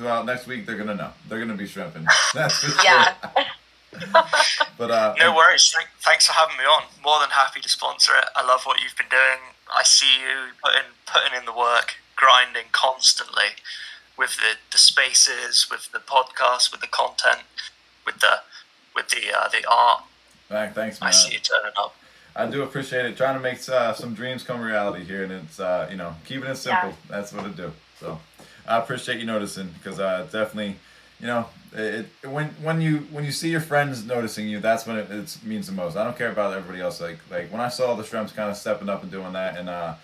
well, 0.00 0.24
next 0.24 0.46
week 0.46 0.66
they're 0.66 0.76
gonna 0.76 0.94
know. 0.94 1.10
They're 1.28 1.38
gonna 1.40 1.54
be 1.54 1.66
shrimping. 1.66 2.06
That's 2.34 2.58
for 2.58 2.70
sure. 2.70 2.84
Yeah. 2.84 3.14
But 4.76 4.90
uh, 4.90 5.14
No 5.18 5.34
worries. 5.36 5.72
Thanks 6.00 6.26
for 6.26 6.32
having 6.32 6.56
me 6.56 6.64
on. 6.64 6.82
More 7.04 7.20
than 7.20 7.30
happy 7.30 7.60
to 7.60 7.68
sponsor 7.68 8.12
it. 8.16 8.24
I 8.34 8.44
love 8.44 8.64
what 8.64 8.80
you've 8.82 8.96
been 8.96 9.08
doing. 9.08 9.38
I 9.72 9.84
see 9.84 10.18
you 10.20 10.50
putting 10.62 10.90
putting 11.06 11.38
in 11.38 11.44
the 11.44 11.52
work, 11.56 11.94
grinding 12.16 12.64
constantly 12.72 13.54
with 14.18 14.36
the, 14.36 14.56
the 14.72 14.78
spaces, 14.78 15.68
with 15.70 15.90
the 15.92 16.00
podcast, 16.00 16.72
with 16.72 16.80
the 16.80 16.88
content, 16.88 17.42
with 18.04 18.18
the 18.18 18.40
with 18.96 19.08
the 19.10 19.32
uh, 19.32 19.48
the 19.48 19.64
art. 19.70 20.02
Thank- 20.48 20.74
thanks, 20.74 21.00
man. 21.00 21.08
I 21.08 21.12
see 21.12 21.32
you 21.34 21.38
turning 21.38 21.72
up. 21.76 21.94
I 22.36 22.46
do 22.46 22.62
appreciate 22.62 23.06
it. 23.06 23.16
Trying 23.16 23.36
to 23.36 23.40
make 23.40 23.66
uh, 23.68 23.92
some 23.94 24.14
dreams 24.14 24.42
come 24.42 24.60
reality 24.60 25.04
here, 25.04 25.22
and 25.22 25.32
it's 25.32 25.60
uh, 25.60 25.88
you 25.90 25.96
know 25.96 26.14
keeping 26.24 26.50
it 26.50 26.56
simple. 26.56 26.90
Yeah. 26.90 26.94
That's 27.08 27.32
what 27.32 27.46
it 27.46 27.56
do. 27.56 27.72
So 28.00 28.18
I 28.66 28.78
appreciate 28.78 29.20
you 29.20 29.26
noticing 29.26 29.68
because 29.68 30.00
uh, 30.00 30.26
definitely, 30.32 30.76
you 31.20 31.26
know, 31.26 31.46
it, 31.72 32.06
it 32.22 32.26
when 32.26 32.48
when 32.62 32.80
you 32.80 32.98
when 33.10 33.24
you 33.24 33.32
see 33.32 33.50
your 33.50 33.60
friends 33.60 34.04
noticing 34.04 34.48
you, 34.48 34.60
that's 34.60 34.86
when 34.86 34.96
it, 34.96 35.10
it 35.10 35.38
means 35.44 35.66
the 35.66 35.72
most. 35.72 35.96
I 35.96 36.04
don't 36.04 36.18
care 36.18 36.30
about 36.30 36.52
everybody 36.52 36.82
else. 36.82 37.00
Like 37.00 37.18
like 37.30 37.52
when 37.52 37.60
I 37.60 37.68
saw 37.68 37.94
the 37.94 38.04
Shrimps 38.04 38.32
kind 38.32 38.50
of 38.50 38.56
stepping 38.56 38.88
up 38.88 39.02
and 39.02 39.12
doing 39.12 39.32
that, 39.34 39.56
and 39.56 39.68
uh, 39.68 39.94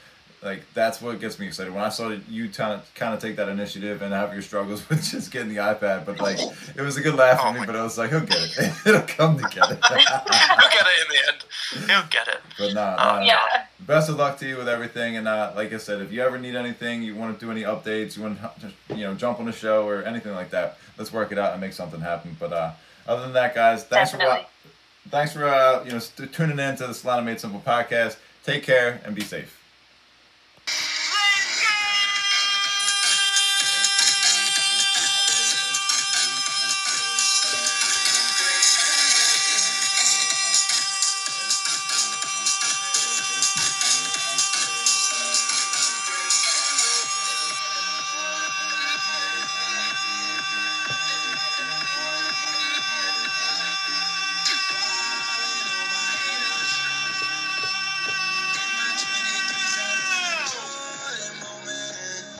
like 0.42 0.62
that's 0.74 1.02
what 1.02 1.20
gets 1.20 1.38
me 1.38 1.46
excited. 1.46 1.72
When 1.74 1.82
I 1.84 1.90
saw 1.90 2.08
you 2.28 2.48
kind 2.48 2.72
of 2.74 2.94
kind 2.94 3.12
of 3.14 3.20
take 3.20 3.36
that 3.36 3.48
initiative 3.48 4.00
and 4.02 4.12
have 4.14 4.32
your 4.32 4.42
struggles 4.42 4.88
with 4.88 5.02
just 5.04 5.30
getting 5.30 5.48
the 5.50 5.56
iPad, 5.56 6.06
but 6.06 6.18
like 6.18 6.38
it 6.74 6.80
was 6.80 6.96
a 6.96 7.00
good 7.02 7.14
laugh 7.14 7.40
Oh 7.42 7.52
for 7.52 7.60
me. 7.60 7.66
But 7.66 7.76
I 7.76 7.82
was 7.82 7.98
like, 7.98 8.10
he'll 8.10 8.20
get 8.20 8.38
it. 8.42 8.72
It'll 8.86 9.02
come 9.02 9.36
together. 9.38 9.78
He'll 9.90 10.70
get 10.70 10.86
it 10.86 11.00
in 11.02 11.08
the 11.08 11.28
end. 11.28 11.88
He'll 11.90 12.08
get 12.10 12.28
it. 12.28 12.40
But 12.58 12.74
nah, 12.74 12.96
Oh, 12.98 13.12
nah, 13.18 13.20
Yeah. 13.22 13.64
best 13.80 14.08
of 14.08 14.16
luck 14.16 14.38
to 14.38 14.48
you 14.48 14.56
with 14.56 14.68
everything. 14.68 15.16
And 15.16 15.28
uh, 15.28 15.52
like 15.54 15.72
I 15.72 15.76
said, 15.78 16.00
if 16.00 16.10
you 16.12 16.22
ever 16.22 16.38
need 16.38 16.54
anything, 16.56 17.02
you 17.02 17.14
want 17.14 17.38
to 17.38 17.44
do 17.44 17.50
any 17.50 17.62
updates, 17.62 18.16
you 18.16 18.22
want 18.22 18.40
to 18.40 18.50
just 18.60 18.74
you 18.90 19.04
know 19.04 19.14
jump 19.14 19.38
on 19.40 19.46
the 19.46 19.52
show 19.52 19.86
or 19.86 20.02
anything 20.04 20.32
like 20.32 20.50
that, 20.50 20.78
let's 20.98 21.12
work 21.12 21.32
it 21.32 21.38
out 21.38 21.52
and 21.52 21.60
make 21.60 21.72
something 21.74 22.00
happen. 22.00 22.36
But 22.40 22.52
uh, 22.52 22.72
other 23.06 23.22
than 23.22 23.32
that, 23.34 23.54
guys, 23.54 23.84
thanks 23.84 24.10
for 24.10 24.16
Definitely. 24.16 24.44
wa- 24.64 24.70
thanks 25.10 25.32
for 25.34 25.46
uh, 25.46 25.84
you 25.84 25.92
know 25.92 25.98
st- 25.98 26.32
tuning 26.32 26.58
in 26.58 26.76
to 26.76 26.86
the 26.86 26.92
Solana 26.92 27.24
Made 27.24 27.38
Simple 27.40 27.62
podcast. 27.64 28.16
Take 28.42 28.62
care 28.62 29.00
and 29.04 29.14
be 29.14 29.22
safe. 29.22 29.59